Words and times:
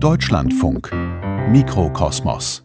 Deutschlandfunk 0.00 0.92
Mikrokosmos 1.50 2.62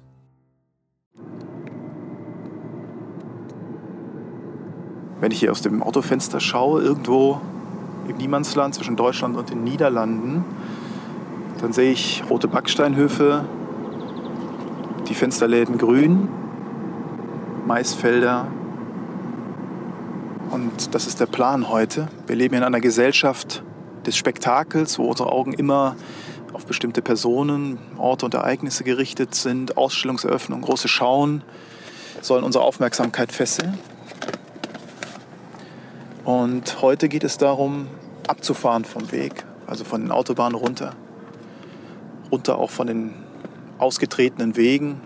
Wenn 5.20 5.32
ich 5.32 5.40
hier 5.40 5.50
aus 5.50 5.64
dem 5.64 5.82
Autofenster 5.82 6.40
schaue, 6.40 6.84
irgendwo 6.84 7.42
im 8.08 8.18
Niemandsland 8.18 8.76
zwischen 8.76 8.96
Deutschland 8.96 9.36
und 9.36 9.50
den 9.50 9.64
Niederlanden, 9.64 10.46
dann 11.60 11.74
sehe 11.74 11.92
ich 11.92 12.24
rote 12.30 12.48
Backsteinhöfe, 12.48 13.46
die 15.10 15.16
Fensterläden 15.16 15.80
grün, 15.80 16.28
Maisfelder. 17.66 18.48
Und 20.52 20.94
das 20.94 21.08
ist 21.08 21.20
der 21.20 21.26
Plan 21.26 21.70
heute. 21.70 22.10
Wir 22.28 22.36
leben 22.36 22.54
in 22.54 22.62
einer 22.62 22.80
Gesellschaft 22.80 23.64
des 24.06 24.16
Spektakels, 24.18 25.00
wo 25.00 25.08
unsere 25.08 25.32
Augen 25.32 25.54
immer 25.54 25.96
auf 26.54 26.66
bestimmte 26.66 27.02
Personen, 27.02 27.80
Orte 27.98 28.26
und 28.26 28.34
Ereignisse 28.34 28.84
gerichtet 28.84 29.36
sind. 29.36 29.78
Ausstellungseröffnungen, 29.78 30.64
große 30.64 30.88
Schauen 30.88 31.44
sollen 32.22 32.44
unsere 32.44 32.64
Aufmerksamkeit 32.64 33.32
fesseln. 33.32 33.78
Und 36.24 36.82
heute 36.82 37.10
geht 37.10 37.24
es 37.24 37.38
darum, 37.38 37.88
abzufahren 38.28 38.86
vom 38.86 39.12
Weg, 39.12 39.46
also 39.68 39.84
von 39.84 40.02
den 40.02 40.12
Autobahnen 40.12 40.56
runter. 40.56 40.96
Runter 42.32 42.58
auch 42.58 42.70
von 42.70 42.88
den 42.88 43.14
ausgetretenen 43.78 44.56
Wegen 44.56 45.02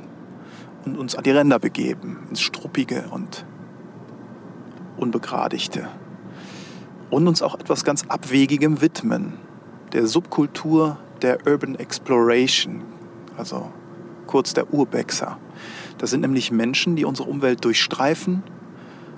und 0.85 0.97
uns 0.97 1.15
an 1.15 1.23
die 1.23 1.31
Ränder 1.31 1.59
begeben, 1.59 2.27
ins 2.29 2.41
Struppige 2.41 3.05
und 3.09 3.45
Unbegradigte. 4.97 5.87
Und 7.09 7.27
uns 7.27 7.41
auch 7.41 7.55
etwas 7.55 7.83
ganz 7.83 8.03
Abwegigem 8.07 8.81
widmen, 8.81 9.33
der 9.93 10.05
Subkultur 10.07 10.97
der 11.21 11.45
Urban 11.47 11.75
Exploration, 11.75 12.83
also 13.37 13.71
kurz 14.27 14.53
der 14.53 14.73
Urbexer. 14.73 15.37
Das 15.97 16.09
sind 16.11 16.21
nämlich 16.21 16.51
Menschen, 16.51 16.95
die 16.95 17.05
unsere 17.05 17.29
Umwelt 17.29 17.63
durchstreifen 17.65 18.43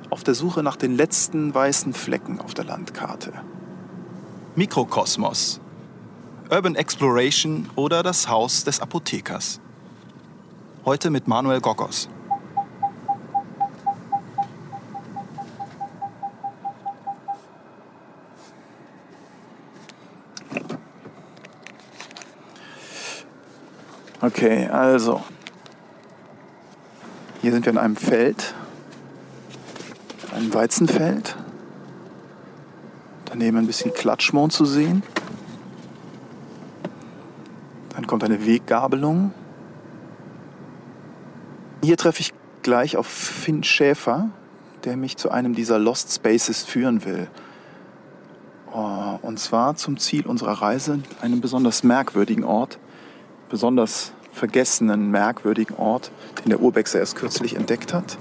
auf 0.10 0.24
der 0.24 0.34
Suche 0.34 0.64
nach 0.64 0.76
den 0.76 0.96
letzten 0.96 1.54
weißen 1.54 1.94
Flecken 1.94 2.40
auf 2.40 2.54
der 2.54 2.66
Landkarte. 2.66 3.34
Mikrokosmos. 4.56 5.60
Urban 6.50 6.76
Exploration 6.76 7.70
oder 7.76 8.02
das 8.02 8.28
Haus 8.28 8.64
des 8.64 8.80
Apothekers. 8.80 9.60
Heute 10.84 11.12
mit 11.12 11.28
Manuel 11.28 11.62
Gogos. 11.62 12.10
Okay, 24.22 24.68
also. 24.68 25.24
Hier 27.42 27.54
sind 27.54 27.66
wir 27.66 27.72
in 27.72 27.78
einem 27.78 27.96
Feld 27.96 28.54
ein 30.36 30.54
Weizenfeld. 30.54 31.38
Daneben 33.26 33.58
ein 33.58 33.68
bisschen 33.68 33.94
Klatschmohn 33.94 34.50
zu 34.50 34.66
sehen. 34.66 35.04
Dann 37.96 38.08
kommt 38.08 38.26
eine 38.26 38.46
Weggabelung. 38.46 39.34
Hier 41.82 41.96
treffe 41.96 42.20
ich 42.20 42.34
gleich 42.62 42.98
auf 42.98 43.08
Finn 43.08 43.64
Schäfer, 43.64 44.30
der 44.84 44.98
mich 44.98 45.16
zu 45.16 45.32
einem 45.32 45.56
dieser 45.56 45.80
Lost 45.80 46.14
Spaces 46.14 46.64
führen 46.64 47.06
will. 47.06 47.30
Oh, 48.74 49.18
und 49.22 49.40
zwar 49.40 49.76
zum 49.76 49.98
Ziel 49.98 50.28
unserer 50.28 50.62
Reise, 50.62 51.00
einem 51.22 51.40
besonders 51.40 51.84
merkwürdigen 51.84 52.44
Ort, 52.44 52.80
besonders 53.50 54.14
vergessenen, 54.32 55.12
merkwürdigen 55.12 55.76
Ort, 55.76 56.12
den 56.44 56.50
der 56.50 56.62
Urbexer 56.62 57.00
erst 57.00 57.16
kürzlich 57.16 57.56
entdeckt 57.56 57.94
hat 57.94 58.18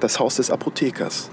das 0.00 0.18
Haus 0.18 0.36
des 0.36 0.50
Apothekers. 0.50 1.30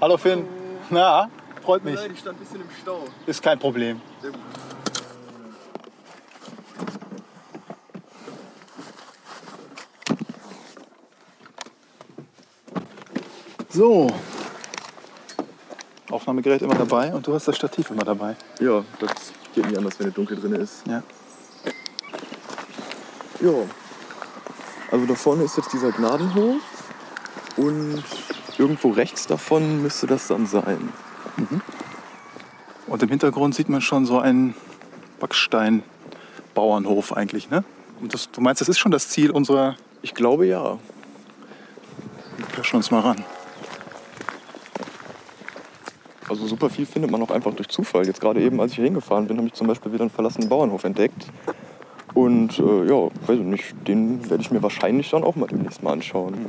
Hallo 0.00 0.16
Finn. 0.16 0.44
Na, 0.90 1.28
freut 1.62 1.84
mich. 1.84 1.98
Ich 2.12 2.20
stand 2.20 2.38
ein 2.38 2.44
bisschen 2.44 2.60
im 2.60 2.68
Stau. 2.82 3.04
Ist 3.26 3.42
kein 3.42 3.58
Problem. 3.58 4.00
Sehr 4.20 4.30
gut. 4.30 4.40
So. 13.70 14.08
Aufnahmegerät 16.28 16.60
immer 16.60 16.74
dabei 16.74 17.14
und 17.14 17.26
du 17.26 17.32
hast 17.32 17.48
das 17.48 17.56
Stativ 17.56 17.90
immer 17.90 18.04
dabei. 18.04 18.36
Ja, 18.60 18.84
das 18.98 19.32
geht 19.54 19.64
nicht 19.64 19.78
anders, 19.78 19.98
wenn 19.98 20.08
es 20.08 20.14
dunkel 20.14 20.38
drin 20.38 20.52
ist. 20.52 20.86
Ja. 20.86 21.02
Ja. 23.40 23.54
Also 24.90 25.06
da 25.06 25.14
vorne 25.14 25.44
ist 25.44 25.56
jetzt 25.56 25.72
dieser 25.72 25.90
Gnadenhof 25.90 26.60
und 27.56 28.04
irgendwo 28.58 28.90
rechts 28.90 29.26
davon 29.26 29.80
müsste 29.80 30.06
das 30.06 30.26
dann 30.26 30.46
sein. 30.46 30.92
Und 32.86 33.02
im 33.02 33.08
Hintergrund 33.08 33.54
sieht 33.54 33.70
man 33.70 33.80
schon 33.80 34.04
so 34.04 34.18
einen 34.18 34.54
Backsteinbauernhof 35.20 37.16
eigentlich, 37.16 37.48
ne? 37.48 37.64
Und 38.02 38.12
das, 38.12 38.30
du 38.30 38.42
meinst, 38.42 38.60
das 38.60 38.68
ist 38.68 38.78
schon 38.78 38.92
das 38.92 39.08
Ziel 39.08 39.30
unserer. 39.30 39.76
Ich 40.02 40.12
glaube 40.12 40.46
ja. 40.46 40.78
Wir 42.36 42.46
pirschen 42.52 42.76
uns 42.76 42.90
mal 42.90 43.00
ran. 43.00 43.24
Also 46.28 46.46
super 46.46 46.68
viel 46.70 46.86
findet 46.86 47.10
man 47.10 47.22
auch 47.22 47.30
einfach 47.30 47.54
durch 47.54 47.68
Zufall. 47.68 48.06
Jetzt 48.06 48.20
gerade 48.20 48.40
eben, 48.40 48.60
als 48.60 48.72
ich 48.72 48.76
hier 48.76 48.84
hingefahren 48.84 49.26
bin, 49.26 49.38
habe 49.38 49.46
ich 49.48 49.54
zum 49.54 49.66
Beispiel 49.66 49.92
wieder 49.92 50.02
einen 50.02 50.10
verlassenen 50.10 50.48
Bauernhof 50.48 50.84
entdeckt. 50.84 51.26
Und 52.14 52.58
äh, 52.58 52.84
ja, 52.88 53.04
weiß 53.26 53.38
ich 53.38 53.44
nicht, 53.44 53.74
den 53.86 54.28
werde 54.28 54.42
ich 54.42 54.50
mir 54.50 54.62
wahrscheinlich 54.62 55.10
dann 55.10 55.24
auch 55.24 55.36
mal 55.36 55.46
demnächst 55.46 55.82
mal 55.82 55.92
anschauen. 55.92 56.46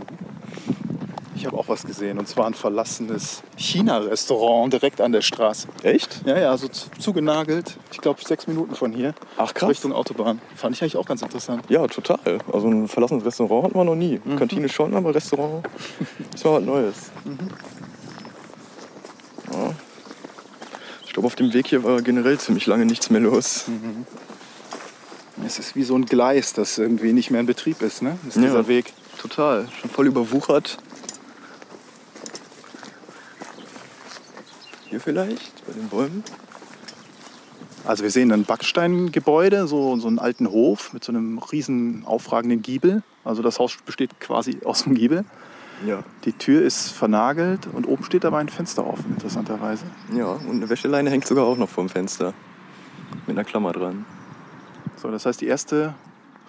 Ich 1.36 1.46
habe 1.46 1.58
auch 1.58 1.70
was 1.70 1.84
gesehen 1.86 2.18
und 2.20 2.28
zwar 2.28 2.48
ein 2.48 2.54
verlassenes 2.54 3.44
China-Restaurant 3.56 4.74
direkt 4.74 5.00
an 5.00 5.14
der 5.14 5.22
Straße. 5.22 5.70
Echt? 5.84 6.22
Ja, 6.26 6.38
ja, 6.38 6.58
so 6.58 6.68
zu- 6.68 6.90
zugenagelt. 7.00 7.78
Ich 7.94 8.00
glaube, 8.00 8.20
sechs 8.22 8.46
Minuten 8.48 8.76
von 8.76 8.92
hier. 8.92 9.14
Ach 9.38 9.54
krass. 9.54 9.70
Richtung 9.70 9.94
Autobahn. 9.94 10.42
Fand 10.56 10.76
ich 10.76 10.82
eigentlich 10.82 10.98
auch 10.98 11.06
ganz 11.06 11.22
interessant. 11.22 11.64
Ja, 11.70 11.88
total. 11.88 12.40
Also 12.52 12.68
ein 12.68 12.90
verlassenes 12.90 13.24
Restaurant 13.24 13.66
hatten 13.66 13.76
wir 13.76 13.86
noch 13.86 13.96
nie. 13.96 14.20
Kantine 14.38 14.68
schon, 14.68 14.94
aber 14.94 15.16
Restaurant 15.16 15.66
ist 16.36 16.44
mal 16.44 16.56
was 16.56 16.64
Neues. 16.64 17.12
Ja. 19.54 19.72
Ich 21.06 21.09
glaube, 21.20 21.28
auf 21.28 21.36
dem 21.36 21.52
Weg 21.54 21.68
hier 21.68 21.84
war 21.84 22.02
generell 22.02 22.40
ziemlich 22.40 22.66
lange 22.66 22.86
nichts 22.86 23.10
mehr 23.10 23.20
los. 23.20 23.66
Es 25.46 25.60
ist 25.60 25.76
wie 25.76 25.84
so 25.84 25.96
ein 25.96 26.06
Gleis, 26.06 26.54
das 26.54 26.78
irgendwie 26.78 27.12
nicht 27.12 27.30
mehr 27.30 27.42
in 27.42 27.46
Betrieb 27.46 27.82
ist, 27.82 28.02
ne? 28.02 28.18
Ist 28.26 28.38
Ja. 28.38 28.44
dieser 28.44 28.68
Weg. 28.70 28.94
Total. 29.18 29.68
Schon 29.82 29.90
voll 29.90 30.08
überwuchert. 30.08 30.78
Hier 34.86 35.02
vielleicht, 35.02 35.66
bei 35.68 35.74
den 35.74 35.90
Bäumen. 35.90 36.24
Also 37.84 38.04
wir 38.04 38.12
sehen 38.12 38.32
ein 38.32 38.46
Backsteingebäude, 38.46 39.68
so, 39.68 39.98
so 39.98 40.08
einen 40.08 40.20
alten 40.20 40.50
Hof 40.50 40.94
mit 40.94 41.04
so 41.04 41.12
einem 41.12 41.38
riesen 41.40 42.06
aufragenden 42.06 42.62
Giebel. 42.62 43.04
Also 43.26 43.42
das 43.42 43.60
Haus 43.60 43.76
besteht 43.86 44.22
quasi 44.22 44.60
aus 44.64 44.84
dem 44.84 44.96
Giebel. 44.96 45.26
Ja. 45.86 46.04
Die 46.26 46.34
Tür 46.34 46.62
ist 46.62 46.90
vernagelt 46.90 47.68
und 47.72 47.88
oben 47.88 48.04
steht 48.04 48.26
aber 48.26 48.38
ein 48.38 48.50
Fenster 48.50 48.86
offen, 48.86 49.14
interessanterweise. 49.14 49.86
Ja, 50.14 50.28
und 50.28 50.58
eine 50.58 50.70
Wäscheleine 50.70 51.10
hängt 51.10 51.26
sogar 51.26 51.46
auch 51.46 51.58
noch 51.58 51.70
vorm 51.70 51.90
Fenster. 51.90 52.34
Mit 53.26 53.38
einer 53.38 53.46
Klammer 53.46 53.72
dran. 53.72 54.06
So, 54.98 55.10
das 55.10 55.26
heißt, 55.26 55.40
die 55.42 55.48
erste 55.48 55.94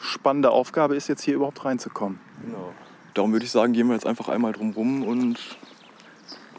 spannende 0.01 0.51
Aufgabe 0.51 0.97
ist 0.97 1.09
jetzt 1.09 1.23
hier 1.23 1.35
überhaupt 1.35 1.65
reinzukommen. 1.65 2.19
Genau. 2.45 2.73
Darum 3.15 3.33
würde 3.33 3.45
ich 3.45 3.51
sagen, 3.51 3.73
gehen 3.73 3.87
wir 3.89 3.95
jetzt 3.95 4.07
einfach 4.07 4.29
einmal 4.29 4.53
drum 4.53 4.73
rum 4.73 5.03
und 5.05 5.39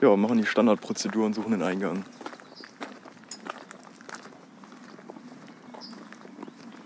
ja, 0.02 0.16
machen 0.16 0.38
die 0.38 0.46
Standardprozedur 0.46 1.26
und 1.26 1.34
suchen 1.34 1.52
den 1.52 1.62
Eingang. 1.62 2.04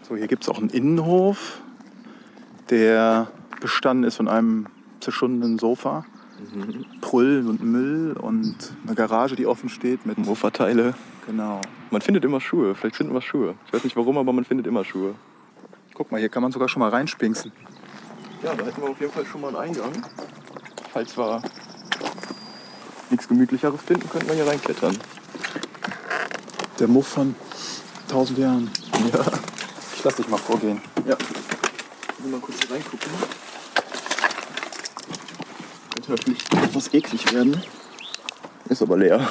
So, 0.08 0.16
hier 0.16 0.28
gibt 0.28 0.44
es 0.44 0.50
auch 0.50 0.60
einen 0.60 0.70
Innenhof, 0.70 1.62
der 2.70 3.32
bestanden 3.60 4.04
ist 4.04 4.16
von 4.16 4.28
einem 4.28 4.68
zerschundenen 5.06 5.60
Sofa, 5.60 6.04
Prüll 7.00 7.48
und 7.48 7.64
Müll 7.64 8.18
und 8.20 8.56
eine 8.86 8.96
Garage, 8.96 9.36
die 9.36 9.46
offen 9.46 9.70
steht 9.70 10.06
mit 10.06 10.18
Mofa-Teile. 10.18 10.96
Genau. 11.28 11.62
Man 11.92 12.02
findet 12.02 12.26
immer 12.26 12.42
Schuhe. 12.42 12.76
Vielleicht 12.76 12.98
finden 12.98 13.14
wir 13.14 13.22
Schuhe. 13.22 13.56
Ich 13.68 13.74
weiß 13.74 13.84
nicht 13.84 13.96
warum, 13.96 14.18
aber 14.18 14.34
man 14.34 14.44
findet 14.44 14.68
immer 14.68 14.84
Schuhe. 14.84 15.16
Guck 15.94 16.12
mal, 16.12 16.20
hier 16.20 16.30
kann 16.30 16.44
man 16.44 16.52
sogar 16.52 16.68
schon 16.68 16.82
mal 16.82 16.90
reinspinksen. 16.90 17.52
Ja, 18.44 18.54
da 18.54 18.66
hätten 18.66 18.82
wir 18.82 18.90
auf 18.90 19.00
jeden 19.00 19.14
Fall 19.14 19.26
schon 19.26 19.42
mal 19.42 19.48
einen 19.48 19.70
Eingang. 19.70 19.92
Falls 20.92 21.18
wir 21.18 21.42
nichts 23.10 23.28
Gemütlicheres 23.28 23.82
finden, 23.82 24.10
könnten 24.10 24.28
wir 24.28 24.36
hier 24.36 24.48
reinklettern. 24.48 24.98
Der 26.80 26.88
Muff 26.88 27.08
von 27.08 27.36
1000 28.10 28.40
Jahren. 28.40 28.72
Ja. 29.14 29.22
Ich 29.96 30.04
lass 30.04 30.16
dich 30.16 30.28
mal 30.28 30.38
vorgehen. 30.38 30.82
Ja. 31.08 31.16
Ich 32.18 32.24
will 32.24 32.32
mal 32.32 32.40
kurz 32.42 32.60
hier 32.60 32.76
reingucken. 32.76 33.10
Könnte 36.06 36.22
natürlich 36.22 36.44
etwas 36.52 36.94
eklig 36.94 37.34
werden. 37.34 37.62
Ist 38.70 38.82
aber 38.82 38.98
leer. 38.98 39.28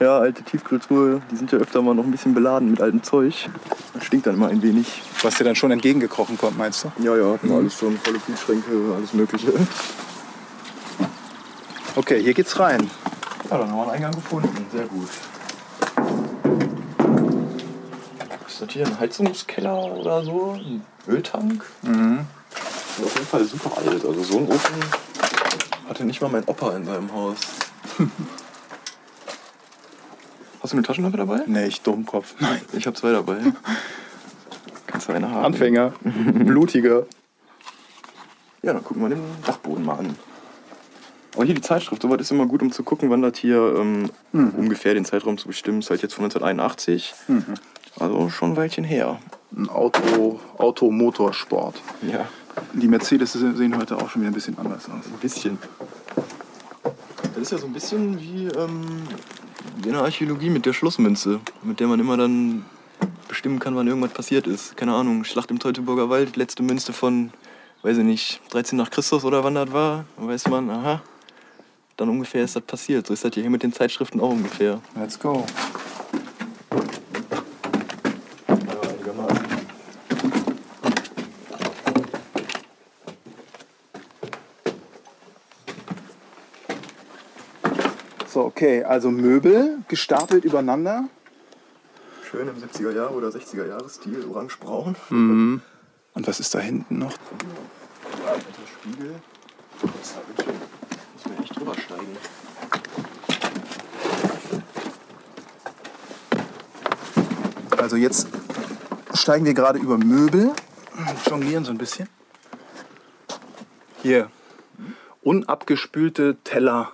Ja, 0.00 0.18
alte 0.18 0.42
Tiefkühltruhe, 0.42 1.22
die 1.30 1.36
sind 1.36 1.52
ja 1.52 1.58
öfter 1.58 1.80
mal 1.82 1.94
noch 1.94 2.04
ein 2.04 2.10
bisschen 2.10 2.34
beladen 2.34 2.70
mit 2.70 2.80
altem 2.80 3.02
Zeug. 3.02 3.48
Das 3.94 4.04
stinkt 4.04 4.26
dann 4.26 4.34
immer 4.34 4.48
ein 4.48 4.62
wenig. 4.62 5.02
Was 5.22 5.36
dir 5.36 5.44
dann 5.44 5.56
schon 5.56 5.70
entgegengekrochen 5.70 6.36
kommt, 6.36 6.58
meinst 6.58 6.84
du? 6.84 6.92
Ja, 7.02 7.16
ja, 7.16 7.32
hatten 7.32 7.48
wir 7.48 7.56
alles 7.56 7.74
schon, 7.74 7.98
volle 7.98 8.18
Kühlschränke, 8.18 8.70
alles 8.96 9.12
mögliche. 9.12 9.52
Okay, 11.96 12.22
hier 12.22 12.34
geht's 12.34 12.58
rein. 12.58 12.90
Ja, 13.50 13.58
dann 13.58 13.70
haben 13.70 13.76
wir 13.76 13.82
einen 13.82 13.90
Eingang 13.92 14.12
gefunden. 14.12 14.66
Sehr 14.72 14.86
gut. 14.86 15.08
Ist 18.48 18.60
das 18.60 18.70
hier 18.70 18.86
ein 18.86 18.98
Heizungskeller 18.98 19.84
oder 19.84 20.24
so? 20.24 20.58
Ein 20.58 20.82
Öltank? 21.08 21.64
Mhm. 21.82 22.20
Ist 22.98 23.04
auf 23.04 23.14
jeden 23.14 23.26
Fall 23.26 23.44
super 23.44 23.72
alt. 23.78 24.04
Also 24.04 24.22
so 24.22 24.38
einen 24.38 24.48
Ofen 24.48 24.74
hatte 25.94 26.04
nicht 26.04 26.20
mal 26.20 26.28
mein 26.28 26.42
Opa 26.44 26.76
in 26.76 26.84
seinem 26.84 27.12
Haus. 27.12 27.38
Hast 30.60 30.72
du 30.72 30.76
eine 30.76 30.84
Taschenlampe 30.84 31.18
dabei? 31.18 31.42
Nee, 31.46 31.66
ich 31.66 31.82
Dummkopf. 31.82 32.34
Nein. 32.40 32.60
Ich 32.72 32.86
habe 32.86 32.96
zwei 32.96 33.12
dabei. 33.12 33.38
Kannst 34.88 35.06
du 35.08 35.12
eine 35.12 35.30
haben? 35.30 35.44
Anfänger. 35.44 35.92
Blutiger. 36.02 37.06
Ja, 38.62 38.72
dann 38.72 38.82
gucken 38.82 39.02
wir 39.02 39.10
den 39.10 39.22
Dachboden 39.46 39.84
mal 39.84 39.98
an. 40.00 40.16
Aber 41.36 41.44
hier 41.44 41.54
die 41.54 41.60
Zeitschrift, 41.60 42.02
sowas 42.02 42.20
ist 42.20 42.32
immer 42.32 42.46
gut, 42.46 42.62
um 42.62 42.72
zu 42.72 42.82
gucken, 42.82 43.08
wann 43.10 43.22
das 43.22 43.38
hier 43.38 43.76
ähm, 43.76 44.10
ungefähr 44.32 44.94
den 44.94 45.04
Zeitraum 45.04 45.38
zu 45.38 45.46
bestimmen 45.46 45.78
ist. 45.80 45.90
Halt 45.90 46.02
jetzt 46.02 46.14
von 46.14 46.24
1981. 46.24 47.14
Also 48.00 48.30
schon 48.30 48.52
ein 48.52 48.56
Weilchen 48.56 48.82
her. 48.84 49.20
Ein 49.56 49.68
Auto, 49.68 50.40
Automotorsport. 50.58 51.80
Ja, 52.02 52.26
Die 52.72 52.88
Mercedes 52.88 53.32
sehen 53.32 53.76
heute 53.76 53.96
auch 53.96 54.08
schon 54.10 54.22
wieder 54.22 54.30
ein 54.30 54.34
bisschen 54.34 54.58
anders 54.58 54.86
aus. 54.86 55.06
ein 55.06 55.18
bisschen. 55.20 55.58
Ist 57.44 57.52
ja 57.52 57.58
so 57.58 57.66
ein 57.66 57.74
bisschen 57.74 58.18
wie, 58.18 58.46
ähm, 58.46 59.02
in 59.84 59.92
der 59.92 60.00
Archäologie 60.00 60.48
mit 60.48 60.64
der 60.64 60.72
Schlussmünze, 60.72 61.40
mit 61.62 61.78
der 61.78 61.86
man 61.88 62.00
immer 62.00 62.16
dann 62.16 62.64
bestimmen 63.28 63.58
kann, 63.58 63.76
wann 63.76 63.86
irgendwas 63.86 64.12
passiert 64.12 64.46
ist. 64.46 64.78
Keine 64.78 64.94
Ahnung, 64.94 65.24
Schlacht 65.24 65.50
im 65.50 65.58
Teutoburger 65.58 66.08
Wald, 66.08 66.36
letzte 66.36 66.62
Münze 66.62 66.94
von, 66.94 67.34
weiß 67.82 67.98
ich 67.98 68.04
nicht, 68.04 68.40
13 68.48 68.78
nach 68.78 68.88
Christus 68.88 69.26
oder 69.26 69.44
wann 69.44 69.56
das 69.56 69.70
war. 69.74 70.06
Dann 70.16 70.26
weiß 70.26 70.48
man, 70.48 70.70
aha, 70.70 71.02
dann 71.98 72.08
ungefähr 72.08 72.44
ist 72.44 72.56
das 72.56 72.62
passiert. 72.62 73.08
So 73.08 73.12
ist 73.12 73.26
das 73.26 73.34
hier 73.34 73.50
mit 73.50 73.62
den 73.62 73.74
Zeitschriften 73.74 74.20
auch 74.20 74.30
ungefähr. 74.30 74.80
Let's 74.96 75.20
go. 75.20 75.44
So, 88.34 88.43
okay, 88.54 88.84
also 88.84 89.10
Möbel 89.10 89.78
gestapelt 89.88 90.44
übereinander. 90.44 91.08
Schön 92.30 92.48
im 92.48 92.54
70er 92.54 92.92
Jahre 92.92 93.12
oder 93.12 93.28
60er 93.28 93.66
Jahre 93.66 93.88
Stil, 93.88 94.24
orange-braun. 94.30 94.94
Und 95.10 96.26
was 96.28 96.38
ist 96.38 96.54
da 96.54 96.60
hinten 96.60 96.98
noch? 96.98 97.14
Alter 98.24 98.44
Spiegel. 98.80 99.16
Das 99.82 100.14
schön. 100.44 100.54
Muss 101.14 101.24
man 101.26 101.42
echt 101.42 101.58
drüber 101.58 101.74
steigen. 101.74 102.16
Also 107.76 107.96
jetzt 107.96 108.28
steigen 109.14 109.44
wir 109.44 109.54
gerade 109.54 109.80
über 109.80 109.98
Möbel, 109.98 110.52
jonglieren 111.26 111.64
so 111.64 111.72
ein 111.72 111.78
bisschen. 111.78 112.08
Hier, 114.00 114.30
unabgespülte 115.22 116.36
Teller. 116.44 116.92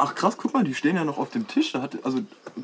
Ach 0.00 0.14
krass, 0.14 0.36
guck 0.36 0.54
mal, 0.54 0.62
die 0.62 0.74
stehen 0.74 0.94
ja 0.94 1.02
noch 1.02 1.18
auf 1.18 1.30
dem 1.30 1.48
Tisch. 1.48 1.72
Da 1.72 1.82
hat, 1.82 1.98
also, 2.04 2.20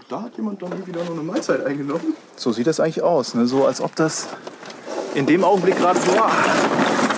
da 0.08 0.22
hat 0.22 0.36
jemand 0.36 0.62
dann 0.62 0.70
irgendwie 0.70 0.92
da 0.92 1.02
noch 1.02 1.10
eine 1.10 1.22
Mahlzeit 1.22 1.66
eingenommen. 1.66 2.14
So 2.36 2.52
sieht 2.52 2.68
das 2.68 2.78
eigentlich 2.78 3.02
aus, 3.02 3.34
ne? 3.34 3.48
so 3.48 3.66
als 3.66 3.80
ob 3.80 3.96
das 3.96 4.28
in 5.16 5.26
dem 5.26 5.42
Augenblick 5.42 5.76
gerade 5.76 5.98
so... 6.00 6.12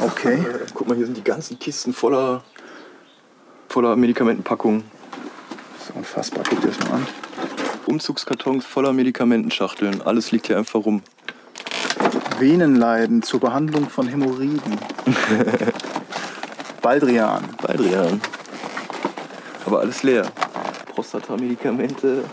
Okay. 0.01 0.43
Guck 0.73 0.89
mal, 0.89 0.97
hier 0.97 1.05
sind 1.05 1.19
die 1.19 1.25
ganzen 1.25 1.59
Kisten 1.59 1.93
voller, 1.93 2.43
voller 3.69 3.95
Medikamentenpackungen. 3.95 4.85
Das 5.79 5.91
ist 5.91 5.97
unfassbar, 5.97 6.45
guck 6.49 6.63
dir 6.63 6.69
das 6.69 6.81
mal 6.89 6.95
an. 6.95 7.07
Umzugskartons 7.85 8.65
voller 8.65 8.95
Medikamentenschachteln. 8.95 10.01
Alles 10.01 10.33
liegt 10.33 10.47
hier 10.47 10.57
einfach 10.57 10.83
rum. 10.83 11.03
Venenleiden 12.39 13.23
zur 13.23 13.41
Behandlung 13.41 13.91
von 13.91 14.09
Hämorrhoiden. 14.09 14.61
Baldrian. 16.81 17.45
Baldrian. 17.61 18.23
Aber 19.67 19.81
alles 19.81 20.03
leer. 20.05 20.31
Prostata-Medikamente. 20.95 22.25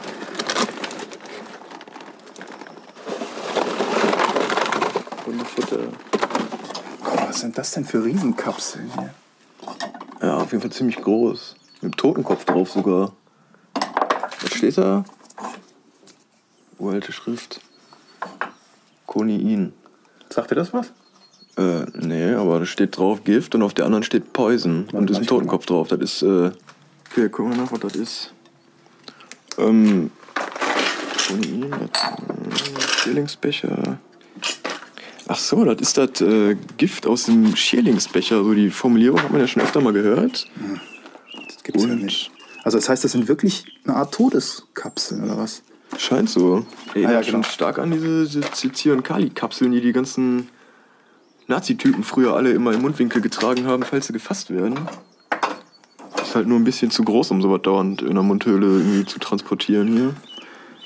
Hundefutter. 5.26 5.80
Boah, 7.04 7.28
was 7.28 7.40
sind 7.40 7.58
das 7.58 7.72
denn 7.72 7.86
für 7.86 8.04
Riesenkapseln 8.04 8.92
hier? 8.94 9.14
Ja, 10.22 10.38
auf 10.38 10.52
jeden 10.52 10.62
Fall 10.62 10.72
ziemlich 10.72 10.98
groß. 10.98 11.56
Mit 11.82 11.94
dem 11.94 11.98
Totenkopf 11.98 12.46
drauf 12.46 12.70
sogar. 12.70 13.12
Was 14.42 14.54
steht 14.54 14.78
da? 14.78 15.04
Uralte 16.78 17.12
Schrift. 17.12 17.60
Koniin. 19.08 19.74
Sagt 20.30 20.52
dir 20.52 20.56
das 20.56 20.72
was? 20.72 20.94
Äh, 21.58 21.86
nee, 21.94 22.34
aber 22.34 22.60
da 22.60 22.66
steht 22.66 22.98
drauf 22.98 23.24
Gift 23.24 23.54
und 23.56 23.64
auf 23.64 23.74
der 23.74 23.86
anderen 23.86 24.04
steht 24.04 24.34
Poison. 24.34 24.88
Und 24.92 25.10
ist 25.10 25.18
ein 25.18 25.28
Totenkopf 25.28 25.66
drauf. 25.66 25.88
Das 25.88 26.00
ist, 26.00 26.22
äh. 26.22 26.52
Okay, 27.16 27.30
gucken 27.30 27.52
wir 27.56 27.62
nach, 27.62 27.72
was 27.72 27.80
das 27.80 27.96
ist. 27.96 28.34
Ähm. 29.60 30.10
Das, 30.50 31.30
äh, 31.30 33.00
Schierlingsbecher. 33.04 34.00
Ach 35.28 35.38
so, 35.38 35.64
das 35.64 35.80
ist 35.80 35.98
das 35.98 36.22
äh, 36.22 36.56
Gift 36.78 37.06
aus 37.06 37.26
dem 37.26 37.56
Schierlingsbecher. 37.56 38.44
So 38.44 38.54
die 38.56 38.72
Formulierung 38.72 39.22
hat 39.22 39.32
man 39.32 39.42
ja 39.42 39.48
schon 39.48 39.62
öfter 39.62 39.80
mal 39.80 39.94
gehört. 39.94 40.48
Das 41.48 41.64
gibt's 41.64 41.84
ja 41.84 41.92
Und? 41.92 42.04
nicht. 42.04 42.32
Also 42.64 42.78
das 42.80 42.90
heißt, 42.90 43.04
das 43.04 43.12
sind 43.12 43.28
wirklich 43.28 43.66
eine 43.86 43.96
Art 43.96 44.14
Todeskapseln 44.14 45.24
oder 45.24 45.38
was? 45.38 45.62
Scheint 46.00 46.30
so. 46.32 46.66
Ey, 46.96 47.06
Ah, 47.06 47.10
ja, 47.10 47.16
ja, 47.18 47.24
schon 47.24 47.42
genau. 47.42 47.48
stark 47.54 47.78
an 47.78 47.92
diese, 47.92 48.26
diese 48.26 48.42
Cicir- 48.56 48.94
und 48.94 49.04
Kali-Kapseln, 49.04 49.72
die 49.72 49.82
die 49.82 49.94
ganzen 49.94 50.50
Nazi-Typen 51.48 52.04
früher 52.04 52.36
alle 52.36 52.52
immer 52.52 52.74
im 52.74 52.82
Mundwinkel 52.82 53.22
getragen 53.22 53.68
haben, 53.68 53.84
falls 53.84 54.08
sie 54.08 54.14
gefasst 54.14 54.50
werden. 54.50 54.80
Ist 56.34 56.38
halt 56.38 56.48
nur 56.48 56.58
ein 56.58 56.64
bisschen 56.64 56.90
zu 56.90 57.04
groß, 57.04 57.30
um 57.30 57.44
sowas 57.44 57.62
dauernd 57.62 58.02
in 58.02 58.16
der 58.16 58.24
Mundhöhle 58.24 58.66
irgendwie 58.66 59.06
zu 59.06 59.20
transportieren 59.20 59.88
hier. 59.88 60.16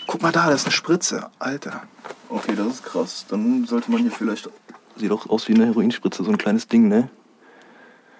Guck 0.05 0.21
mal 0.21 0.33
da, 0.33 0.49
das 0.49 0.59
ist 0.59 0.65
eine 0.65 0.73
Spritze. 0.73 1.29
Alter. 1.39 1.83
Okay, 2.27 2.51
das 2.53 2.67
ist 2.67 2.83
krass. 2.83 3.25
Dann 3.29 3.63
sollte 3.63 3.89
man 3.89 4.01
hier 4.01 4.11
vielleicht. 4.11 4.49
Sieht 4.97 5.09
auch 5.09 5.29
aus 5.29 5.47
wie 5.47 5.53
eine 5.53 5.67
Heroinspritze, 5.67 6.21
so 6.25 6.29
ein 6.29 6.37
kleines 6.37 6.67
Ding, 6.67 6.89
ne? 6.89 7.07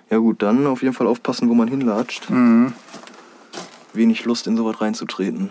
Ja, 0.10 0.20
gut, 0.20 0.42
dann 0.42 0.66
auf 0.68 0.84
jeden 0.84 0.94
Fall 0.94 1.06
aufpassen, 1.06 1.50
wo 1.50 1.54
man 1.54 1.68
hinlatscht. 1.68 2.30
Wenig 3.92 4.24
Lust, 4.24 4.48
in 4.48 4.56
sowas 4.56 4.80
reinzutreten. 4.80 5.50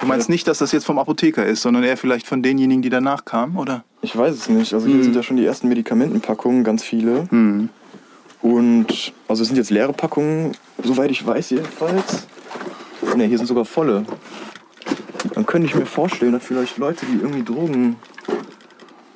Du 0.00 0.06
meinst 0.06 0.30
nicht, 0.30 0.48
dass 0.48 0.56
das 0.56 0.72
jetzt 0.72 0.86
vom 0.86 0.98
Apotheker 0.98 1.44
ist, 1.44 1.60
sondern 1.60 1.84
eher 1.84 1.98
vielleicht 1.98 2.26
von 2.26 2.42
denjenigen, 2.42 2.80
die 2.80 2.88
danach 2.88 3.26
kamen, 3.26 3.58
oder? 3.58 3.84
Ich 4.00 4.16
weiß 4.16 4.34
es 4.34 4.48
nicht. 4.48 4.72
Also 4.72 4.86
hier 4.86 5.04
sind 5.04 5.14
ja 5.14 5.22
schon 5.22 5.36
die 5.36 5.44
ersten 5.44 5.68
Medikamentenpackungen, 5.68 6.64
ganz 6.64 6.82
viele. 6.82 7.68
Und 8.42 9.12
also 9.26 9.42
es 9.42 9.48
sind 9.48 9.56
jetzt 9.56 9.70
leere 9.70 9.92
Packungen, 9.92 10.52
soweit 10.82 11.10
ich 11.10 11.26
weiß 11.26 11.50
jedenfalls. 11.50 12.26
Ne, 13.16 13.24
hier 13.24 13.38
sind 13.38 13.46
sogar 13.46 13.64
volle. 13.64 14.04
Dann 15.34 15.46
könnte 15.46 15.66
ich 15.66 15.74
mir 15.74 15.86
vorstellen, 15.86 16.32
dass 16.32 16.44
vielleicht 16.44 16.78
Leute, 16.78 17.06
die 17.06 17.16
irgendwie 17.16 17.42
Drogen 17.42 17.96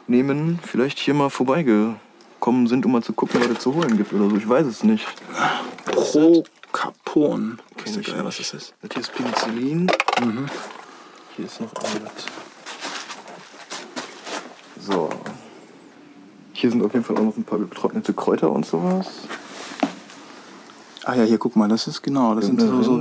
nehmen, 0.08 0.58
vielleicht 0.62 0.98
hier 0.98 1.14
mal 1.14 1.30
vorbeigekommen 1.30 2.66
sind, 2.66 2.84
um 2.84 2.92
mal 2.92 3.02
zu 3.02 3.12
gucken, 3.12 3.40
was 3.40 3.50
es 3.50 3.58
zu 3.60 3.74
holen 3.74 3.96
gibt 3.96 4.12
oder 4.12 4.28
so. 4.28 4.36
Ich 4.36 4.48
weiß 4.48 4.66
es 4.66 4.82
nicht. 4.82 5.06
Procapon. 5.84 7.60
Kenn 7.76 8.00
ich 8.00 8.08
nicht. 8.08 8.24
was 8.24 8.38
das 8.38 8.54
ist. 8.54 8.74
Das 8.82 8.90
hier 8.92 9.02
ist 9.02 9.14
Penicillin. 9.14 9.90
Hier 11.36 11.44
ist 11.46 11.60
noch 11.60 11.72
irgendwas. 11.74 12.26
So. 14.80 15.08
Hier 16.62 16.70
sind 16.70 16.82
auf 16.84 16.92
jeden 16.92 17.04
Fall 17.04 17.16
auch 17.16 17.24
noch 17.24 17.36
ein 17.36 17.42
paar 17.42 17.58
getrocknete 17.58 18.14
Kräuter 18.14 18.48
und 18.52 18.64
sowas. 18.64 19.08
Ah 21.02 21.16
ja, 21.16 21.24
hier 21.24 21.38
guck 21.38 21.56
mal, 21.56 21.68
das 21.68 21.88
ist 21.88 22.02
genau, 22.02 22.36
das 22.36 22.46
sind 22.46 22.60
so, 22.60 22.84
so, 22.84 23.00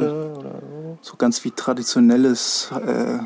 so 1.00 1.16
ganz 1.16 1.46
wie 1.46 1.52
traditionelles 1.52 2.72
äh, 2.72 3.20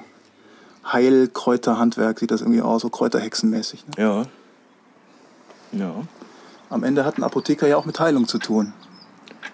Heilkräuterhandwerk 0.92 2.20
sieht 2.20 2.32
das 2.32 2.42
irgendwie 2.42 2.62
aus, 2.62 2.82
so 2.82 2.90
Kräuterhexenmäßig. 2.90 3.86
Ne? 3.88 3.94
Ja. 4.04 4.26
Ja. 5.72 5.96
Am 6.70 6.84
Ende 6.84 7.06
hat 7.06 7.18
ein 7.18 7.24
Apotheker 7.24 7.70
ja 7.70 7.78
auch 7.78 7.86
mit 7.86 7.98
Heilung 8.02 8.28
zu 8.28 8.38
tun. 8.38 8.74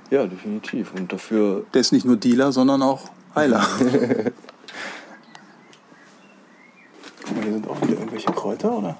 Ja, 0.09 0.25
definitiv. 0.25 0.95
Und 0.95 1.13
dafür. 1.13 1.63
Der 1.75 1.81
ist 1.81 1.91
nicht 1.91 2.07
nur 2.07 2.15
Dealer, 2.15 2.51
sondern 2.51 2.81
auch 2.81 3.11
Heiler. 3.35 3.63
Guck 7.23 7.35
mal, 7.35 7.43
hier 7.43 7.53
sind 7.53 7.69
auch 7.69 7.79
wieder 7.83 7.99
irgendwelche 7.99 8.31
Kräuter, 8.31 8.79
oder? 8.79 8.97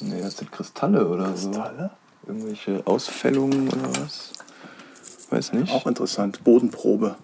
Nee, 0.00 0.20
das 0.20 0.36
sind 0.36 0.52
Kristalle 0.52 1.08
oder 1.08 1.36
so. 1.36 1.50
Kristalle? 1.50 1.90
Irgendwelche 2.26 2.82
Ausfällungen 2.84 3.68
oder 3.68 3.90
was? 4.00 4.32
Weiß 5.30 5.52
nicht. 5.52 5.72
Auch 5.72 5.86
interessant. 5.86 6.42
Bodenprobe. 6.44 7.16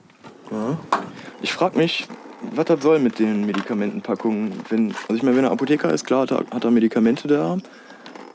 Ich 1.43 1.53
frage 1.53 1.79
mich, 1.79 2.07
was 2.55 2.67
das 2.67 2.83
soll 2.83 2.99
mit 2.99 3.19
den 3.19 3.47
Medikamentenpackungen. 3.47 4.53
Wenn, 4.69 4.95
also 5.09 5.15
ich 5.15 5.23
meine, 5.23 5.37
wenn 5.37 5.45
er 5.45 5.51
Apotheker 5.51 5.93
ist, 5.93 6.05
klar 6.05 6.23
hat 6.23 6.31
er, 6.31 6.45
hat 6.51 6.65
er 6.65 6.71
Medikamente 6.71 7.29
da. 7.29 7.59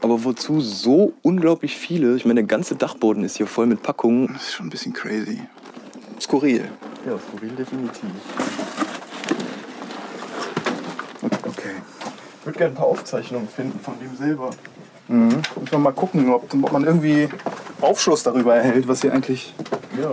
Aber 0.01 0.23
wozu 0.23 0.61
so 0.61 1.13
unglaublich 1.21 1.75
viele? 1.77 2.15
Ich 2.15 2.25
meine, 2.25 2.41
der 2.41 2.47
ganze 2.47 2.75
Dachboden 2.75 3.23
ist 3.23 3.37
hier 3.37 3.47
voll 3.47 3.67
mit 3.67 3.83
Packungen. 3.83 4.27
Das 4.33 4.43
ist 4.43 4.53
schon 4.53 4.67
ein 4.67 4.69
bisschen 4.69 4.93
crazy. 4.93 5.41
Skurril. 6.19 6.69
Ja, 7.05 7.17
skurril 7.17 7.51
definitiv. 7.55 8.09
Ich 12.39 12.45
würde 12.45 12.57
gerne 12.57 12.73
ein 12.73 12.77
paar 12.77 12.85
Aufzeichnungen 12.87 13.47
finden 13.47 13.79
von 13.79 13.95
dem 13.99 14.15
selber. 14.15 14.51
Mhm. 15.07 15.27
Müssen 15.59 15.71
wir 15.71 15.79
mal 15.79 15.91
gucken, 15.91 16.29
ob, 16.31 16.53
ob 16.53 16.71
man 16.71 16.83
irgendwie 16.83 17.29
Aufschluss 17.81 18.23
darüber 18.23 18.55
erhält, 18.55 18.87
was 18.87 19.01
hier 19.01 19.13
eigentlich 19.13 19.53
Ja. 19.99 20.11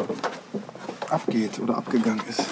abgeht 1.10 1.58
oder 1.60 1.76
abgegangen 1.76 2.22
ist. 2.28 2.44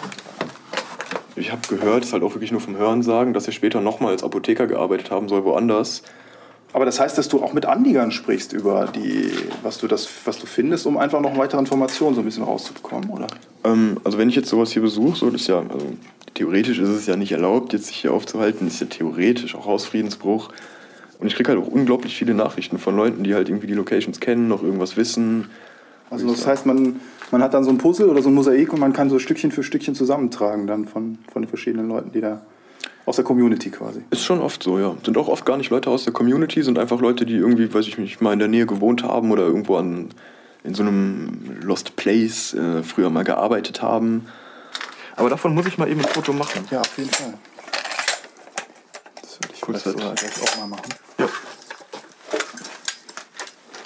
Ich 1.37 1.51
habe 1.51 1.63
gehört, 1.69 2.05
ist 2.05 2.13
halt 2.13 2.23
auch 2.23 2.35
wirklich 2.35 2.53
nur 2.53 2.61
vom 2.61 2.77
Hören 2.77 3.03
sagen, 3.03 3.33
dass 3.33 3.47
er 3.47 3.53
später 3.53 3.81
nochmal 3.81 4.13
als 4.13 4.23
Apotheker 4.23 4.69
gearbeitet 4.69 5.11
haben 5.11 5.29
soll, 5.29 5.45
woanders. 5.45 6.03
Aber 6.75 6.85
das 6.85 6.99
heißt, 6.99 7.17
dass 7.17 7.29
du 7.29 7.41
auch 7.41 7.53
mit 7.53 7.67
Anliegern 7.67 8.11
sprichst 8.11 8.53
über 8.53 8.89
die, 8.93 9.31
was 9.63 9.79
du, 9.79 9.87
das, 9.87 10.09
was 10.25 10.41
du 10.41 10.47
findest, 10.47 10.87
um 10.87 10.99
einfach 10.99 11.21
noch 11.21 11.39
weitere 11.39 11.61
Informationen 11.61 12.17
so 12.17 12.21
ein 12.21 12.25
bisschen 12.25 12.43
rauszubekommen, 12.43 13.11
oder? 13.11 13.29
Ähm, 13.63 13.99
also 14.03 14.19
wenn 14.19 14.29
ich 14.29 14.35
jetzt 14.35 14.49
sowas 14.49 14.73
hier 14.73 14.83
besuche, 14.83 15.17
so 15.17 15.31
das 15.31 15.43
ist 15.43 15.47
ja, 15.47 15.61
also 15.61 15.87
theoretisch 16.35 16.81
ist 16.81 16.89
es 16.89 17.07
ja 17.07 17.15
nicht 17.15 17.31
erlaubt, 17.31 17.73
jetzt 17.73 17.87
sich 17.87 17.99
hier 17.99 18.13
aufzuhalten, 18.13 18.67
ist 18.67 18.81
ja 18.81 18.89
theoretisch 18.89 19.55
auch 19.55 19.67
Hausfriedensbruch. 19.67 20.49
Und 21.21 21.29
ich 21.29 21.37
kriege 21.37 21.53
halt 21.53 21.63
auch 21.63 21.69
unglaublich 21.69 22.17
viele 22.17 22.35
Nachrichten 22.35 22.79
von 22.79 22.97
Leuten, 22.97 23.23
die 23.23 23.37
halt 23.37 23.49
irgendwie 23.49 23.69
die 23.69 23.75
Locations 23.75 24.19
kennen, 24.19 24.49
noch 24.49 24.65
irgendwas 24.65 24.97
wissen. 24.97 25.51
Also 26.11 26.29
das 26.29 26.45
heißt, 26.45 26.67
man, 26.67 26.99
man 27.31 27.41
hat 27.41 27.55
dann 27.55 27.63
so 27.63 27.71
ein 27.71 27.79
Puzzle 27.79 28.09
oder 28.09 28.21
so 28.21 28.31
ein 28.31 28.35
Mosaik 28.35 28.73
und 28.73 28.81
man 28.81 28.93
kann 28.93 29.11
so 29.11 29.21
Stückchen 29.21 29.53
für 29.53 29.63
Stückchen 29.63 29.95
zusammentragen 29.95 30.67
dann 30.67 30.87
von, 30.87 31.19
von 31.33 31.43
den 31.43 31.49
verschiedenen 31.49 31.87
Leuten, 31.87 32.11
die 32.11 32.21
da 32.21 32.41
aus 33.07 33.17
der 33.17 33.25
Community 33.25 33.71
quasi. 33.71 34.03
Ist 34.11 34.25
schon 34.25 34.41
oft 34.41 34.63
so, 34.63 34.79
ja. 34.79 34.97
Sind 35.05 35.17
auch 35.19 35.29
oft 35.29 35.45
gar 35.45 35.57
nicht 35.57 35.71
Leute 35.71 35.91
aus 35.91 36.05
der 36.05 36.13
Community, 36.13 36.63
sind 36.63 36.79
einfach 36.79 37.01
Leute, 37.01 37.27
die 37.27 37.35
irgendwie, 37.35 37.73
weiß 37.73 37.87
ich 37.87 37.99
nicht, 37.99 38.21
mal 38.21 38.33
in 38.33 38.39
der 38.39 38.49
Nähe 38.49 38.67
gewohnt 38.67 39.03
haben 39.03 39.31
oder 39.31 39.43
irgendwo 39.43 39.77
an, 39.77 40.11
in 40.63 40.75
so 40.75 40.83
einem 40.83 41.61
Lost 41.63 41.97
Place 41.97 42.55
äh, 42.55 42.83
früher 42.83 43.11
mal 43.11 43.25
gearbeitet 43.25 43.83
haben. 43.83 44.27
Aber 45.17 45.29
davon 45.29 45.55
muss 45.55 45.67
ich 45.67 45.79
mal 45.79 45.89
eben 45.89 46.01
ein 46.01 46.09
Foto 46.09 46.33
machen. 46.33 46.65
Ja, 46.71 46.81
auf 46.81 46.99
jeden 46.99 47.11
Fall. 47.11 47.35
Das 49.21 49.39
würde 49.41 49.55
ich 49.55 49.63
Cool, 49.63 49.75
vielleicht 49.75 49.85
Set. 49.85 49.93
sogar 49.93 50.15
gleich 50.15 50.43
auch 50.43 50.59
mal 50.59 50.67
machen. 50.69 50.95
Ja. 51.19 51.29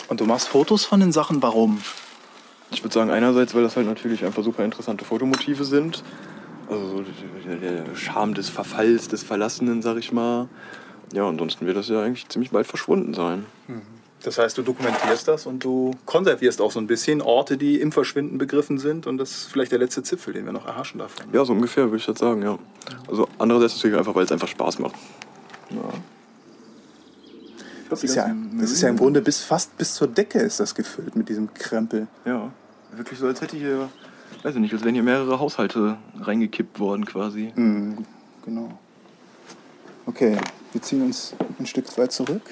Und 0.08 0.20
du 0.20 0.24
machst 0.24 0.48
Fotos 0.48 0.84
von 0.84 1.00
den 1.00 1.12
Sachen, 1.12 1.42
warum? 1.42 1.82
Ich 2.70 2.82
würde 2.82 2.94
sagen, 2.94 3.10
einerseits, 3.10 3.54
weil 3.54 3.62
das 3.62 3.76
halt 3.76 3.86
natürlich 3.86 4.24
einfach 4.24 4.42
super 4.42 4.64
interessante 4.64 5.04
Fotomotive 5.04 5.64
sind. 5.64 6.02
Also 6.68 6.88
so 6.88 7.04
der, 7.60 7.96
Charme 7.96 8.34
des 8.34 8.48
Verfalls, 8.48 9.08
des 9.08 9.22
Verlassenen, 9.22 9.82
sag 9.82 9.96
ich 9.96 10.12
mal. 10.12 10.48
Ja, 11.12 11.26
ansonsten 11.26 11.66
wird 11.66 11.76
das 11.76 11.88
ja 11.88 12.02
eigentlich 12.02 12.28
ziemlich 12.28 12.50
bald 12.50 12.66
verschwunden 12.66 13.14
sein. 13.14 13.46
Das 14.22 14.36
heißt, 14.36 14.58
du 14.58 14.62
dokumentierst 14.62 15.28
das 15.28 15.46
und 15.46 15.64
du 15.64 15.92
konservierst 16.04 16.60
auch 16.60 16.72
so 16.72 16.80
ein 16.80 16.86
bisschen 16.86 17.22
Orte, 17.22 17.56
die 17.56 17.80
im 17.80 17.92
Verschwinden 17.92 18.36
begriffen 18.36 18.78
sind 18.78 19.06
und 19.06 19.16
das 19.16 19.30
ist 19.30 19.44
vielleicht 19.44 19.72
der 19.72 19.78
letzte 19.78 20.02
Zipfel, 20.02 20.34
den 20.34 20.44
wir 20.44 20.52
noch 20.52 20.66
erhaschen 20.66 20.98
davon. 20.98 21.26
Ja, 21.32 21.44
so 21.44 21.52
ungefähr 21.52 21.84
würde 21.84 21.98
ich 21.98 22.06
das 22.06 22.18
sagen, 22.18 22.42
ja. 22.42 22.58
Also 23.08 23.28
andererseits 23.38 23.76
natürlich 23.76 23.96
einfach, 23.96 24.14
weil 24.14 24.24
es 24.24 24.32
einfach 24.32 24.48
Spaß 24.48 24.80
macht. 24.80 24.96
Ja. 25.70 25.78
Das 27.88 28.04
ist, 28.04 28.16
ja, 28.16 28.34
das 28.60 28.70
ist 28.70 28.82
ja 28.82 28.88
im 28.90 28.96
Grunde 28.96 29.22
bis 29.22 29.40
fast 29.42 29.76
bis 29.78 29.94
zur 29.94 30.08
Decke 30.08 30.40
ist 30.40 30.60
das 30.60 30.74
gefüllt 30.74 31.16
mit 31.16 31.28
diesem 31.28 31.54
Krempel. 31.54 32.06
Ja, 32.26 32.50
wirklich 32.92 33.18
so, 33.18 33.26
als 33.26 33.40
hätte 33.40 33.56
hier, 33.56 33.88
weiß 34.42 34.54
ich 34.54 34.60
nicht, 34.60 34.72
als 34.72 34.84
wären 34.84 34.94
hier 34.94 35.02
mehrere 35.02 35.38
Haushalte 35.38 35.96
reingekippt 36.20 36.78
worden 36.80 37.04
quasi. 37.04 37.52
Mhm, 37.54 38.04
genau. 38.44 38.78
Okay, 40.06 40.36
wir 40.72 40.82
ziehen 40.82 41.02
uns 41.02 41.34
ein 41.58 41.66
Stück 41.66 41.96
weit 41.98 42.12
zurück. 42.12 42.42